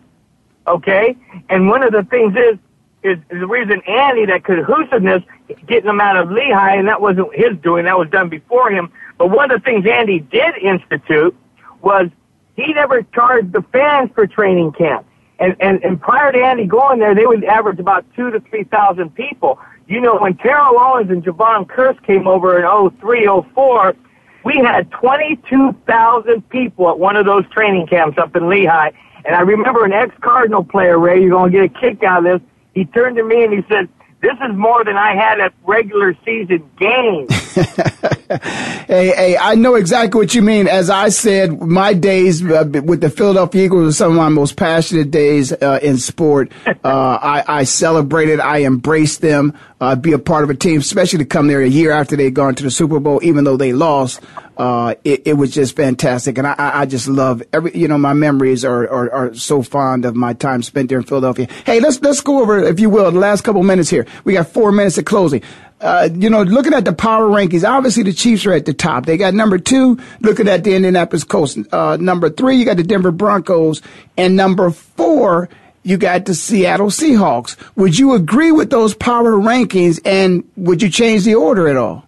Okay? 0.66 1.16
And 1.48 1.66
one 1.66 1.82
of 1.82 1.92
the 1.92 2.04
things 2.04 2.36
is, 2.36 2.58
is, 3.02 3.18
the 3.30 3.46
reason 3.46 3.80
Andy, 3.88 4.26
that 4.26 4.44
cohesiveness, 4.44 5.22
getting 5.66 5.86
them 5.86 6.00
out 6.00 6.18
of 6.18 6.30
Lehigh, 6.30 6.76
and 6.76 6.88
that 6.88 7.00
wasn't 7.00 7.34
his 7.34 7.56
doing, 7.62 7.86
that 7.86 7.98
was 7.98 8.10
done 8.10 8.28
before 8.28 8.70
him. 8.70 8.92
But 9.16 9.30
one 9.30 9.50
of 9.50 9.62
the 9.62 9.64
things 9.64 9.86
Andy 9.86 10.20
did 10.20 10.58
institute 10.58 11.34
was 11.80 12.10
he 12.56 12.72
never 12.72 13.02
charged 13.14 13.52
the 13.52 13.62
fans 13.72 14.10
for 14.14 14.26
training 14.26 14.72
camp. 14.72 15.06
And, 15.38 15.56
and, 15.60 15.82
and 15.82 16.00
prior 16.00 16.32
to 16.32 16.38
Andy 16.38 16.66
going 16.66 16.98
there, 16.98 17.14
they 17.14 17.26
would 17.26 17.44
average 17.44 17.78
about 17.78 18.04
two 18.14 18.30
to 18.30 18.40
3,000 18.40 19.14
people. 19.14 19.58
You 19.86 20.00
know, 20.00 20.18
when 20.18 20.36
Terrell 20.36 20.78
Owens 20.78 21.10
and 21.10 21.24
Jevon 21.24 21.66
Kearse 21.66 22.00
came 22.06 22.28
over 22.28 22.58
in 22.58 22.90
03, 23.00 23.26
04, 23.54 23.96
we 24.44 24.58
had 24.58 24.90
22,000 24.90 26.48
people 26.50 26.90
at 26.90 26.98
one 26.98 27.16
of 27.16 27.26
those 27.26 27.48
training 27.50 27.86
camps 27.86 28.18
up 28.18 28.36
in 28.36 28.48
Lehigh. 28.48 28.90
And 29.24 29.34
I 29.34 29.40
remember 29.40 29.84
an 29.84 29.92
ex-Cardinal 29.92 30.64
player, 30.64 30.98
Ray, 30.98 31.20
you're 31.20 31.30
going 31.30 31.52
to 31.52 31.58
get 31.58 31.76
a 31.76 31.80
kick 31.80 32.02
out 32.02 32.26
of 32.26 32.40
this. 32.40 32.48
He 32.74 32.84
turned 32.84 33.16
to 33.16 33.24
me 33.24 33.44
and 33.44 33.52
he 33.52 33.64
said, 33.68 33.88
this 34.22 34.34
is 34.34 34.54
more 34.54 34.84
than 34.84 34.96
I 34.96 35.14
had 35.14 35.40
at 35.40 35.54
regular 35.66 36.14
season 36.24 36.70
games. 36.78 37.49
hey, 38.86 39.12
hey, 39.16 39.36
I 39.36 39.56
know 39.56 39.74
exactly 39.74 40.18
what 40.18 40.34
you 40.34 40.42
mean. 40.42 40.68
As 40.68 40.88
I 40.88 41.08
said, 41.08 41.60
my 41.60 41.94
days 41.94 42.44
uh, 42.44 42.64
with 42.84 43.00
the 43.00 43.10
Philadelphia 43.10 43.64
Eagles 43.64 43.84
were 43.84 43.92
some 43.92 44.12
of 44.12 44.18
my 44.18 44.28
most 44.28 44.56
passionate 44.56 45.10
days 45.10 45.52
uh, 45.52 45.78
in 45.82 45.98
sport. 45.98 46.52
Uh, 46.82 47.18
I, 47.20 47.58
I, 47.58 47.64
celebrated, 47.64 48.40
I 48.40 48.62
embraced 48.62 49.20
them, 49.20 49.56
uh, 49.80 49.96
be 49.96 50.12
a 50.12 50.18
part 50.18 50.44
of 50.44 50.50
a 50.50 50.54
team, 50.54 50.80
especially 50.80 51.18
to 51.18 51.24
come 51.26 51.46
there 51.46 51.60
a 51.60 51.68
year 51.68 51.90
after 51.90 52.16
they'd 52.16 52.34
gone 52.34 52.54
to 52.54 52.62
the 52.62 52.70
Super 52.70 53.00
Bowl, 53.00 53.20
even 53.22 53.44
though 53.44 53.58
they 53.58 53.74
lost. 53.74 54.20
Uh, 54.56 54.94
it, 55.04 55.22
it, 55.26 55.32
was 55.34 55.52
just 55.52 55.76
fantastic, 55.76 56.38
and 56.38 56.46
I, 56.46 56.54
I, 56.58 56.86
just 56.86 57.06
love 57.06 57.42
every. 57.52 57.76
You 57.76 57.88
know, 57.88 57.98
my 57.98 58.14
memories 58.14 58.64
are, 58.64 58.88
are, 58.88 59.10
are 59.10 59.34
so 59.34 59.62
fond 59.62 60.04
of 60.04 60.16
my 60.16 60.32
time 60.32 60.62
spent 60.62 60.88
there 60.88 60.98
in 60.98 61.04
Philadelphia. 61.04 61.48
Hey, 61.64 61.80
let's 61.80 62.00
let's 62.00 62.20
go 62.20 62.40
over, 62.40 62.58
if 62.58 62.80
you 62.80 62.88
will, 62.88 63.10
the 63.10 63.18
last 63.18 63.42
couple 63.42 63.62
minutes 63.62 63.90
here. 63.90 64.06
We 64.24 64.34
got 64.34 64.48
four 64.48 64.72
minutes 64.72 64.96
of 64.98 65.04
closing 65.04 65.42
uh, 65.80 66.08
you 66.14 66.28
know, 66.28 66.42
looking 66.42 66.74
at 66.74 66.84
the 66.84 66.92
power 66.92 67.26
rankings, 67.26 67.68
obviously 67.68 68.02
the 68.02 68.12
Chiefs 68.12 68.44
are 68.46 68.52
at 68.52 68.66
the 68.66 68.74
top. 68.74 69.06
They 69.06 69.16
got 69.16 69.34
number 69.34 69.58
two, 69.58 69.98
looking 70.20 70.48
at 70.48 70.64
the 70.64 70.74
Indianapolis 70.74 71.24
Colts. 71.24 71.58
Uh, 71.72 71.96
number 71.98 72.28
three, 72.30 72.56
you 72.56 72.64
got 72.64 72.76
the 72.76 72.82
Denver 72.82 73.10
Broncos. 73.10 73.80
And 74.16 74.36
number 74.36 74.70
four, 74.70 75.48
you 75.82 75.96
got 75.96 76.26
the 76.26 76.34
Seattle 76.34 76.88
Seahawks. 76.88 77.56
Would 77.76 77.98
you 77.98 78.14
agree 78.14 78.52
with 78.52 78.70
those 78.70 78.94
power 78.94 79.32
rankings 79.32 80.00
and 80.04 80.44
would 80.56 80.82
you 80.82 80.90
change 80.90 81.24
the 81.24 81.34
order 81.36 81.68
at 81.68 81.76
all? 81.76 82.06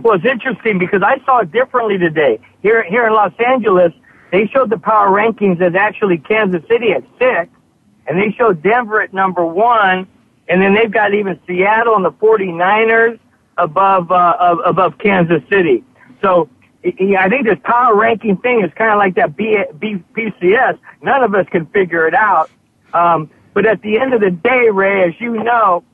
Well, 0.00 0.14
it's 0.14 0.24
interesting 0.24 0.78
because 0.78 1.02
I 1.02 1.22
saw 1.24 1.40
it 1.40 1.52
differently 1.52 1.98
today. 1.98 2.40
Here, 2.62 2.82
here 2.88 3.06
in 3.06 3.12
Los 3.12 3.32
Angeles, 3.44 3.92
they 4.30 4.46
showed 4.46 4.70
the 4.70 4.78
power 4.78 5.10
rankings 5.10 5.60
as 5.60 5.74
actually 5.74 6.18
Kansas 6.18 6.62
City 6.68 6.92
at 6.92 7.04
six, 7.18 7.50
and 8.06 8.18
they 8.18 8.34
showed 8.36 8.62
Denver 8.62 9.02
at 9.02 9.12
number 9.12 9.44
one, 9.44 10.06
and 10.48 10.60
then 10.60 10.74
they've 10.74 10.90
got 10.90 11.14
even 11.14 11.38
Seattle 11.46 11.96
and 11.96 12.04
the 12.04 12.12
49ers 12.12 13.18
above, 13.56 14.10
uh, 14.10 14.56
above 14.64 14.98
Kansas 14.98 15.42
City. 15.48 15.84
So 16.22 16.48
I 16.84 17.28
think 17.28 17.46
this 17.46 17.58
power 17.62 17.94
ranking 17.94 18.36
thing 18.38 18.62
is 18.64 18.70
kind 18.74 18.90
of 18.90 18.98
like 18.98 19.14
that 19.14 19.36
B, 19.36 19.56
BCS. 19.80 20.78
None 21.02 21.22
of 21.22 21.34
us 21.34 21.46
can 21.50 21.66
figure 21.66 22.08
it 22.08 22.14
out. 22.14 22.50
Um, 22.92 23.30
but 23.54 23.66
at 23.66 23.82
the 23.82 23.98
end 23.98 24.14
of 24.14 24.20
the 24.20 24.30
day, 24.30 24.68
Ray, 24.70 25.04
as 25.08 25.14
you 25.20 25.42
know, 25.42 25.84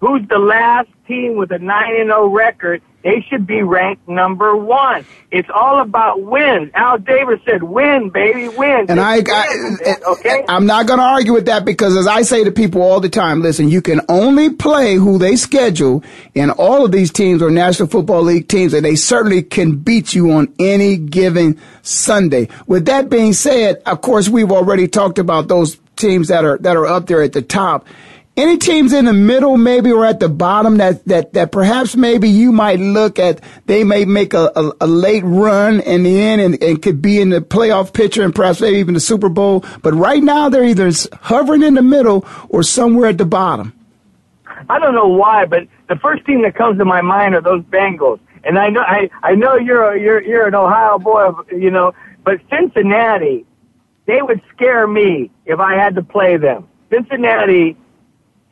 who's 0.00 0.26
the 0.28 0.38
last 0.38 0.88
team 1.06 1.36
with 1.36 1.52
a 1.52 1.58
9 1.58 1.96
and 1.96 2.08
0 2.08 2.28
record 2.28 2.82
they 3.02 3.24
should 3.28 3.46
be 3.46 3.62
ranked 3.62 4.08
number 4.08 4.56
one. 4.56 5.04
It's 5.30 5.48
all 5.52 5.80
about 5.80 6.22
wins. 6.22 6.70
Al 6.74 6.98
Davis 6.98 7.40
said, 7.44 7.62
"Win, 7.62 8.10
baby, 8.10 8.48
win." 8.48 8.86
And 8.88 9.00
I, 9.00 9.22
I, 9.26 9.96
okay, 10.08 10.44
I'm 10.48 10.66
not 10.66 10.86
going 10.86 10.98
to 10.98 11.04
argue 11.04 11.32
with 11.32 11.46
that 11.46 11.64
because, 11.64 11.96
as 11.96 12.06
I 12.06 12.22
say 12.22 12.44
to 12.44 12.52
people 12.52 12.82
all 12.82 13.00
the 13.00 13.08
time, 13.08 13.42
listen, 13.42 13.68
you 13.68 13.82
can 13.82 14.02
only 14.08 14.50
play 14.50 14.94
who 14.94 15.18
they 15.18 15.36
schedule, 15.36 16.04
and 16.36 16.50
all 16.52 16.84
of 16.84 16.92
these 16.92 17.10
teams 17.10 17.42
are 17.42 17.50
National 17.50 17.88
Football 17.88 18.22
League 18.22 18.48
teams, 18.48 18.72
and 18.74 18.84
they 18.84 18.96
certainly 18.96 19.42
can 19.42 19.76
beat 19.76 20.14
you 20.14 20.30
on 20.32 20.52
any 20.58 20.96
given 20.96 21.58
Sunday. 21.82 22.48
With 22.66 22.86
that 22.86 23.08
being 23.10 23.32
said, 23.32 23.82
of 23.86 24.00
course, 24.00 24.28
we've 24.28 24.52
already 24.52 24.86
talked 24.86 25.18
about 25.18 25.48
those 25.48 25.78
teams 25.96 26.28
that 26.28 26.44
are 26.44 26.58
that 26.58 26.76
are 26.76 26.86
up 26.86 27.06
there 27.06 27.22
at 27.22 27.32
the 27.32 27.42
top 27.42 27.86
any 28.36 28.56
teams 28.56 28.92
in 28.94 29.04
the 29.04 29.12
middle, 29.12 29.58
maybe, 29.58 29.92
or 29.92 30.06
at 30.06 30.18
the 30.18 30.28
bottom 30.28 30.78
that, 30.78 31.04
that, 31.04 31.34
that 31.34 31.52
perhaps 31.52 31.94
maybe 31.94 32.30
you 32.30 32.50
might 32.50 32.80
look 32.80 33.18
at, 33.18 33.40
they 33.66 33.84
may 33.84 34.06
make 34.06 34.32
a, 34.32 34.50
a, 34.56 34.72
a, 34.80 34.86
late 34.86 35.24
run 35.24 35.80
in 35.80 36.02
the 36.02 36.18
end 36.18 36.40
and, 36.40 36.62
and 36.62 36.82
could 36.82 37.02
be 37.02 37.20
in 37.20 37.28
the 37.28 37.40
playoff 37.40 37.92
picture 37.92 38.22
and 38.22 38.34
perhaps 38.34 38.60
maybe 38.60 38.78
even 38.78 38.94
the 38.94 39.00
Super 39.00 39.28
Bowl. 39.28 39.64
But 39.82 39.92
right 39.92 40.22
now 40.22 40.48
they're 40.48 40.64
either 40.64 40.90
hovering 41.20 41.62
in 41.62 41.74
the 41.74 41.82
middle 41.82 42.26
or 42.48 42.62
somewhere 42.62 43.10
at 43.10 43.18
the 43.18 43.26
bottom. 43.26 43.74
I 44.70 44.78
don't 44.78 44.94
know 44.94 45.08
why, 45.08 45.44
but 45.44 45.68
the 45.88 45.96
first 45.96 46.24
team 46.24 46.42
that 46.42 46.54
comes 46.54 46.78
to 46.78 46.84
my 46.86 47.02
mind 47.02 47.34
are 47.34 47.42
those 47.42 47.62
Bengals. 47.64 48.20
And 48.44 48.58
I 48.58 48.70
know, 48.70 48.80
I, 48.80 49.10
I 49.22 49.34
know 49.34 49.56
you're, 49.56 49.92
a, 49.92 50.00
you're, 50.00 50.22
you're 50.22 50.48
an 50.48 50.54
Ohio 50.54 50.98
boy, 50.98 51.32
you 51.50 51.70
know, 51.70 51.92
but 52.24 52.40
Cincinnati, 52.48 53.44
they 54.06 54.22
would 54.22 54.40
scare 54.54 54.86
me 54.86 55.30
if 55.44 55.60
I 55.60 55.74
had 55.74 55.94
to 55.96 56.02
play 56.02 56.38
them. 56.38 56.66
Cincinnati, 56.90 57.76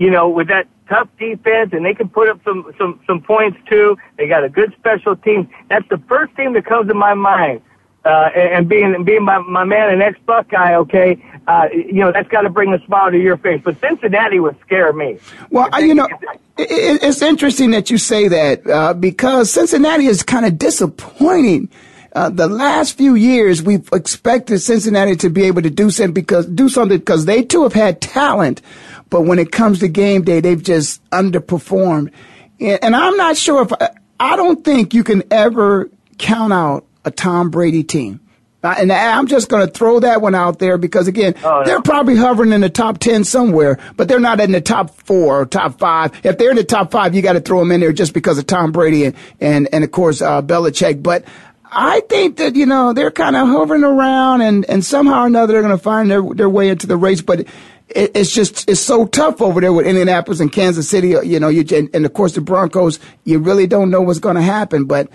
you 0.01 0.11
know, 0.11 0.29
with 0.31 0.49
that 0.49 0.67
tough 0.89 1.09
defense, 1.19 1.71
and 1.73 1.85
they 1.85 1.95
can 1.95 2.09
put 2.09 2.29
up 2.29 2.41
some 2.43 2.73
some 2.79 2.99
some 3.07 3.21
points 3.21 3.59
too. 3.69 3.97
They 4.17 4.27
got 4.27 4.43
a 4.43 4.49
good 4.49 4.75
special 4.79 5.15
team. 5.15 5.49
That's 5.69 5.87
the 5.91 5.99
first 6.09 6.35
team 6.37 6.55
that 6.55 6.65
comes 6.65 6.89
to 6.89 6.95
my 6.95 7.15
mind. 7.15 7.61
Uh, 8.03 8.31
and, 8.35 8.67
being 8.67 9.05
being 9.05 9.23
my, 9.23 9.39
my 9.41 9.63
man, 9.63 9.93
an 9.93 10.01
ex 10.01 10.19
Buckeye, 10.25 10.75
okay, 10.75 11.23
uh, 11.47 11.69
you 11.71 11.93
know 12.01 12.11
that's 12.11 12.31
got 12.31 12.43
to 12.43 12.49
bring 12.51 12.73
a 12.73 12.83
smile 12.87 13.11
to 13.11 13.19
your 13.19 13.37
face. 13.37 13.61
But 13.63 13.79
Cincinnati 13.79 14.41
would 14.41 14.59
scare 14.63 14.91
me. 14.95 15.19
Well, 15.51 15.69
I, 15.71 15.81
you 15.81 15.95
know, 15.95 16.09
it, 16.57 17.03
it's 17.03 17.21
interesting 17.21 17.73
that 17.73 17.91
you 17.91 17.99
say 17.99 18.29
that 18.29 18.67
uh, 18.67 18.95
because 18.95 19.53
Cincinnati 19.53 20.07
is 20.07 20.23
kind 20.23 20.47
of 20.47 20.57
disappointing. 20.57 21.69
Uh, 22.13 22.29
the 22.29 22.49
last 22.49 22.97
few 22.97 23.15
years, 23.15 23.63
we've 23.63 23.89
expected 23.93 24.59
Cincinnati 24.59 25.15
to 25.17 25.31
be 25.31 25.45
able 25.45 25.63
to 25.63 25.71
do 25.71 25.91
something 25.91 26.15
because 26.15 26.47
do 26.47 26.69
something 26.69 26.99
because 26.99 27.27
they 27.27 27.43
too 27.43 27.63
have 27.63 27.75
had 27.75 28.01
talent, 28.01 28.63
but 29.11 29.23
when 29.23 29.39
it 29.39 29.53
comes 29.53 29.81
to 29.81 29.89
game 29.89 30.23
day, 30.23 30.41
they've 30.41 30.63
just 30.63 31.05
underperformed. 31.11 32.13
And 32.61 32.95
I'm 32.95 33.17
not 33.17 33.37
sure 33.37 33.63
if 33.63 33.73
I 34.19 34.37
don't 34.37 34.65
think 34.65 34.95
you 34.95 35.03
can 35.03 35.23
ever 35.31 35.91
count 36.19 36.53
out 36.53 36.85
a 37.05 37.11
Tom 37.11 37.51
Brady 37.51 37.83
team. 37.83 38.21
And 38.63 38.93
I'm 38.93 39.27
just 39.27 39.49
going 39.49 39.67
to 39.67 39.73
throw 39.73 40.01
that 40.01 40.21
one 40.21 40.35
out 40.35 40.59
there 40.59 40.77
because 40.77 41.09
again, 41.09 41.35
oh, 41.43 41.65
they're 41.65 41.81
probably 41.81 42.17
hovering 42.17 42.53
in 42.53 42.61
the 42.61 42.69
top 42.69 42.99
10 42.99 43.25
somewhere, 43.25 43.79
but 43.97 44.07
they're 44.07 44.21
not 44.21 44.39
in 44.39 44.53
the 44.53 44.61
top 44.61 44.91
four 44.91 45.41
or 45.41 45.47
top 45.47 45.79
five. 45.79 46.13
If 46.25 46.37
they're 46.37 46.51
in 46.51 46.57
the 46.57 46.65
top 46.65 46.91
five, 46.91 47.15
you 47.15 47.23
got 47.23 47.33
to 47.33 47.41
throw 47.41 47.61
them 47.61 47.73
in 47.73 47.81
there 47.81 47.95
just 47.95 48.13
because 48.13 48.37
of 48.37 48.47
Tom 48.47 48.71
Brady 48.71 49.07
and, 49.07 49.17
and, 49.41 49.69
and 49.73 49.83
of 49.83 49.91
course, 49.91 50.21
uh, 50.21 50.43
Belichick. 50.43 51.03
But 51.03 51.25
I 51.65 52.01
think 52.01 52.37
that, 52.37 52.55
you 52.55 52.67
know, 52.67 52.93
they're 52.93 53.11
kind 53.11 53.35
of 53.35 53.49
hovering 53.49 53.85
around 53.85 54.43
and, 54.43 54.67
and 54.69 54.85
somehow 54.85 55.23
or 55.23 55.27
another 55.27 55.55
they're 55.55 55.63
going 55.63 55.77
to 55.77 55.83
find 55.83 56.11
their, 56.11 56.23
their 56.23 56.51
way 56.51 56.69
into 56.69 56.87
the 56.87 56.99
race. 56.99 57.23
But 57.23 57.47
it, 57.95 58.13
it's 58.15 58.33
just 58.33 58.69
it's 58.69 58.81
so 58.81 59.07
tough 59.07 59.41
over 59.41 59.61
there 59.61 59.73
with 59.73 59.87
Indianapolis 59.87 60.41
and 60.41 60.51
Kansas 60.51 60.89
City. 60.89 61.09
You 61.09 61.41
know, 61.41 61.49
you 61.49 61.65
and, 61.77 61.91
and 61.95 62.07
of 62.07 62.13
course 62.13 62.35
the 62.35 62.41
Broncos. 62.41 62.99
You 63.25 63.39
really 63.39 63.67
don't 63.67 63.91
know 63.91 64.03
what's 64.03 64.21
going 64.21 64.37
to 64.37 64.43
happen, 64.43 64.85
but. 64.85 65.09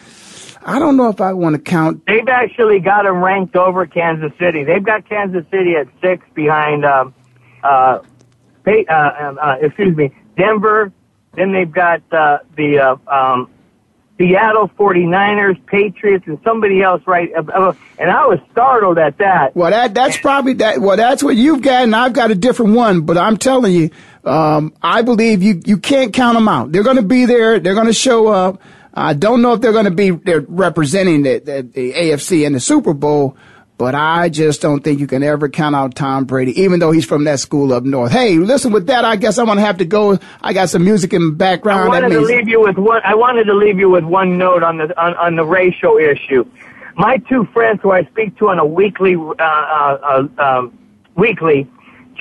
I 0.67 0.79
don't 0.79 0.97
know 0.97 1.09
if 1.09 1.21
I 1.21 1.31
want 1.33 1.55
to 1.55 1.61
count. 1.61 2.07
They've 2.07 2.27
actually 2.27 2.79
got 2.79 3.03
them 3.03 3.23
ranked 3.23 3.55
over 3.55 3.85
Kansas 3.85 4.31
City. 4.39 4.63
They've 4.63 4.83
got 4.83 5.07
Kansas 5.07 5.45
City 5.51 5.75
at 5.75 5.87
six 6.01 6.25
behind, 6.33 6.83
um, 6.83 7.13
uh, 7.63 7.99
uh, 8.65 9.11
um, 9.19 9.37
uh, 9.39 9.57
excuse 9.61 9.95
me, 9.95 10.09
Denver. 10.35 10.91
Then 11.35 11.51
they've 11.51 11.71
got 11.71 12.01
uh, 12.11 12.39
the 12.57 12.79
uh, 12.79 12.95
um, 13.07 13.51
Seattle 14.17 14.69
49ers, 14.79 15.63
Patriots, 15.65 16.25
and 16.27 16.39
somebody 16.43 16.81
else, 16.81 17.01
right? 17.05 17.29
And 17.33 18.09
I 18.11 18.25
was 18.25 18.39
startled 18.51 18.97
at 18.97 19.17
that. 19.17 19.55
Well, 19.55 19.71
that 19.71 19.93
that's 19.93 20.17
probably 20.17 20.53
that. 20.55 20.79
Well, 20.79 20.95
that's 20.95 21.21
what 21.21 21.35
you've 21.35 21.61
got, 21.61 21.83
and 21.83 21.95
I've 21.95 22.13
got 22.13 22.31
a 22.31 22.35
different 22.35 22.75
one. 22.75 23.01
But 23.01 23.17
I'm 23.17 23.37
telling 23.37 23.73
you, 23.73 23.89
um, 24.23 24.73
I 24.81 25.01
believe 25.01 25.43
you 25.43 25.61
you 25.65 25.77
can't 25.77 26.13
count 26.13 26.35
them 26.35 26.47
out. 26.47 26.71
They're 26.71 26.83
going 26.83 26.95
to 26.95 27.01
be 27.01 27.25
there. 27.25 27.59
They're 27.59 27.73
going 27.73 27.87
to 27.87 27.93
show 27.93 28.27
up. 28.27 28.61
I 28.93 29.13
don't 29.13 29.41
know 29.41 29.53
if 29.53 29.61
they're 29.61 29.73
going 29.73 29.85
to 29.85 29.91
be 29.91 30.11
they're 30.11 30.45
representing 30.47 31.23
the, 31.23 31.39
the, 31.39 31.63
the 31.63 31.91
AFC 31.93 32.45
in 32.45 32.53
the 32.53 32.61
Super 32.61 32.93
Bowl, 32.93 33.35
but 33.77 33.93
I 33.93 34.29
just 34.29 34.61
don't 34.61 34.83
think 34.83 34.99
you 34.99 35.07
can 35.07 35.23
ever 35.23 35.49
count 35.49 35.75
out 35.75 35.95
Tom 35.95 36.25
Brady, 36.25 36.61
even 36.61 36.79
though 36.79 36.91
he's 36.91 37.05
from 37.05 37.25
that 37.25 37.39
school 37.39 37.73
up 37.73 37.83
north. 37.83 38.11
Hey, 38.11 38.37
listen, 38.37 38.71
with 38.71 38.87
that, 38.87 39.03
I 39.03 39.15
guess 39.17 39.37
I'm 39.37 39.47
going 39.47 39.57
to 39.57 39.63
have 39.63 39.77
to 39.79 39.85
go. 39.85 40.17
I 40.41 40.53
got 40.53 40.69
some 40.69 40.83
music 40.83 41.13
in 41.13 41.29
the 41.29 41.35
background. 41.35 41.81
I 41.81 41.87
wanted 41.87 42.09
to 42.09 42.21
leave 42.21 42.47
you 42.47 42.61
with 42.61 42.77
one. 42.77 43.01
I 43.03 43.15
wanted 43.15 43.45
to 43.45 43.53
leave 43.53 43.77
you 43.77 43.89
with 43.89 44.05
one 44.05 44.37
note 44.37 44.63
on 44.63 44.77
the 44.77 45.01
on, 45.01 45.13
on 45.15 45.35
the 45.35 45.45
racial 45.45 45.97
issue. 45.97 46.45
My 46.97 47.17
two 47.17 47.45
friends 47.53 47.81
who 47.83 47.91
I 47.91 48.05
speak 48.05 48.37
to 48.37 48.49
on 48.49 48.59
a 48.59 48.65
weekly, 48.65 49.15
uh, 49.15 49.33
uh, 49.39 50.27
uh, 50.37 50.41
um, 50.41 50.77
weekly, 51.15 51.69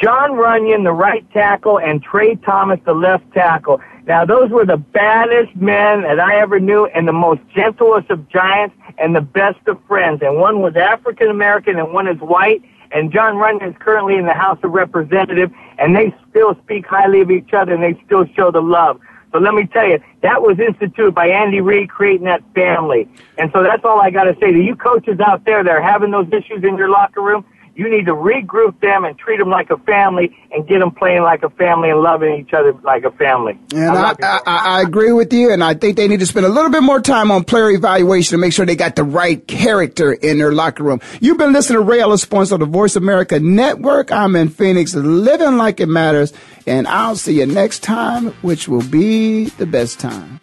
Jon 0.01 0.33
Runyan, 0.33 0.85
the 0.85 0.93
right 0.93 1.25
tackle, 1.33 1.79
and 1.79 2.03
Tra 2.03 2.35
Thomas, 2.37 2.81
the 2.85 2.93
left 2.93 3.33
tackle. 3.33 3.81
Now, 4.07 4.25
those 4.25 4.51
were 4.51 4.67
the 4.67 4.77
baddest 4.77 5.55
men 5.57 6.03
that 6.03 6.21
I 6.21 6.39
ever 6.41 6.61
knew 6.61 6.87
and 6.87 7.09
the 7.09 7.13
most 7.13 7.41
gentlest 7.55 8.11
of 8.11 8.29
giants 8.29 8.77
and 8.99 9.15
the 9.17 9.21
best 9.21 9.67
of 9.67 9.79
friends. 9.87 10.21
And 10.23 10.39
one 10.39 10.61
was 10.61 10.77
African 10.77 11.29
American 11.29 11.79
and 11.79 11.93
one 11.93 12.09
is 12.09 12.19
white. 12.21 12.63
and 12.95 13.13
Jon 13.13 13.35
Runyan 13.35 13.71
is 13.71 13.75
currently 13.81 14.15
in 14.17 14.25
the 14.25 14.35
House 14.35 14.59
of 14.63 14.71
Representatives, 14.71 15.53
and 15.79 15.95
they 15.97 16.15
still 16.31 16.55
speak 16.63 16.87
highly 16.87 17.21
of 17.21 17.31
each 17.31 17.53
other, 17.53 17.75
and 17.75 17.83
they 17.83 18.01
still 18.07 18.25
show 18.37 18.51
the 18.51 18.63
love. 18.63 19.01
So 19.33 19.41
let 19.41 19.53
me 19.53 19.67
tell 19.67 19.87
you, 19.89 19.99
that 20.23 20.43
was 20.43 20.61
instituted 20.61 21.13
by 21.13 21.27
Andy 21.27 21.61
Reid 21.61 21.91
creating 21.91 22.27
that 22.27 22.43
family. 22.55 23.09
And 23.37 23.51
so 23.53 23.65
that's 23.65 23.85
all 23.85 24.01
I 24.01 24.11
got 24.11 24.25
to 24.25 24.37
say 24.41 24.53
to 24.53 24.63
you 24.63 24.77
coaches 24.77 25.19
out 25.19 25.45
there 25.45 25.65
that 25.65 25.71
are 25.71 25.83
having 25.83 26.13
those 26.13 26.29
issues 26.29 26.63
in 26.63 26.77
your 26.77 26.89
locker 26.89 27.21
room. 27.21 27.45
You 27.77 27.91
need 27.91 28.07
to 28.07 28.13
regroup 28.13 28.81
them 28.81 29.05
and 29.05 29.19
treat 29.19 29.39
them 29.39 29.51
like 29.51 29.71
a 29.71 29.77
family 29.79 30.37
and 30.53 30.67
get 30.69 30.79
them 30.79 30.93
playing 30.93 31.23
like 31.23 31.43
a 31.43 31.51
family 31.51 31.91
and 31.91 32.01
loving 32.01 32.35
each 32.41 32.55
other 32.55 32.73
like 32.85 33.03
a 33.03 33.11
family. 33.13 33.59
And 33.75 33.99
I, 33.99 34.15
I, 34.23 34.41
I, 34.47 34.83
agree 34.83 35.11
with 35.11 35.33
you, 35.33 35.53
and 35.53 35.63
I 35.63 35.75
think 35.75 35.97
they 35.97 36.07
need 36.07 36.21
to 36.21 36.27
spend 36.27 36.47
a 36.47 36.49
little 36.49 36.71
bit 36.71 36.85
more 36.85 37.01
time 37.01 37.33
on 37.33 37.43
player 37.43 37.71
evaluation 37.71 38.33
to 38.33 38.39
make 38.39 38.53
sure 38.53 38.65
they 38.65 38.77
got 38.77 38.95
the 38.95 39.03
right 39.03 39.45
character 39.49 40.13
in 40.13 40.39
their 40.39 40.53
locker 40.53 40.85
room. 40.85 41.01
You've 41.21 41.39
been 41.39 41.53
listening 41.53 41.81
to 41.81 41.85
Ray 41.85 42.01
Ellis 42.01 42.23
Sports 42.23 42.53
on 42.53 42.61
the 42.61 42.67
Voice 42.67 42.95
America 42.95 43.41
Network. 43.41 44.13
I'm 44.13 44.37
in 44.37 44.51
Phoenix, 44.51 44.95
living 44.95 45.57
like 45.57 45.81
it 45.81 45.87
matters, 45.87 46.33
and 46.67 46.87
I'll 46.87 47.17
see 47.17 47.41
you 47.41 47.47
next 47.47 47.83
time, 47.83 48.29
which 48.43 48.69
will 48.69 48.85
be 48.85 49.47
the 49.47 49.67
best 49.67 49.99
time. 49.99 50.41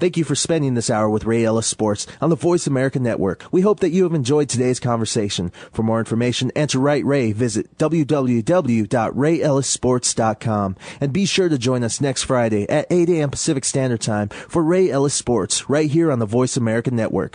Thank 0.00 0.16
you 0.16 0.24
for 0.24 0.34
spending 0.34 0.72
this 0.72 0.88
hour 0.88 1.10
with 1.10 1.24
Ray 1.24 1.44
Ellis 1.44 1.66
Sports 1.66 2.06
on 2.22 2.30
the 2.30 2.36
Voice 2.36 2.66
America 2.66 2.98
Network. 2.98 3.44
We 3.52 3.60
hope 3.60 3.80
that 3.80 3.90
you 3.90 4.04
have 4.04 4.14
enjoyed 4.14 4.48
today's 4.48 4.80
conversation. 4.80 5.52
For 5.72 5.82
more 5.82 5.98
information 5.98 6.50
and 6.56 6.70
to 6.70 6.78
write 6.78 7.04
Ray, 7.04 7.32
visit 7.32 7.76
www.rayellissports.com. 7.76 10.76
And 11.02 11.12
be 11.12 11.26
sure 11.26 11.50
to 11.50 11.58
join 11.58 11.84
us 11.84 12.00
next 12.00 12.22
Friday 12.22 12.66
at 12.70 12.86
8 12.90 13.10
a.m. 13.10 13.28
Pacific 13.28 13.66
Standard 13.66 14.00
Time 14.00 14.30
for 14.30 14.62
Ray 14.62 14.90
Ellis 14.90 15.12
Sports 15.12 15.68
right 15.68 15.90
here 15.90 16.10
on 16.10 16.18
the 16.18 16.24
Voice 16.24 16.56
America 16.56 16.90
Network. 16.90 17.34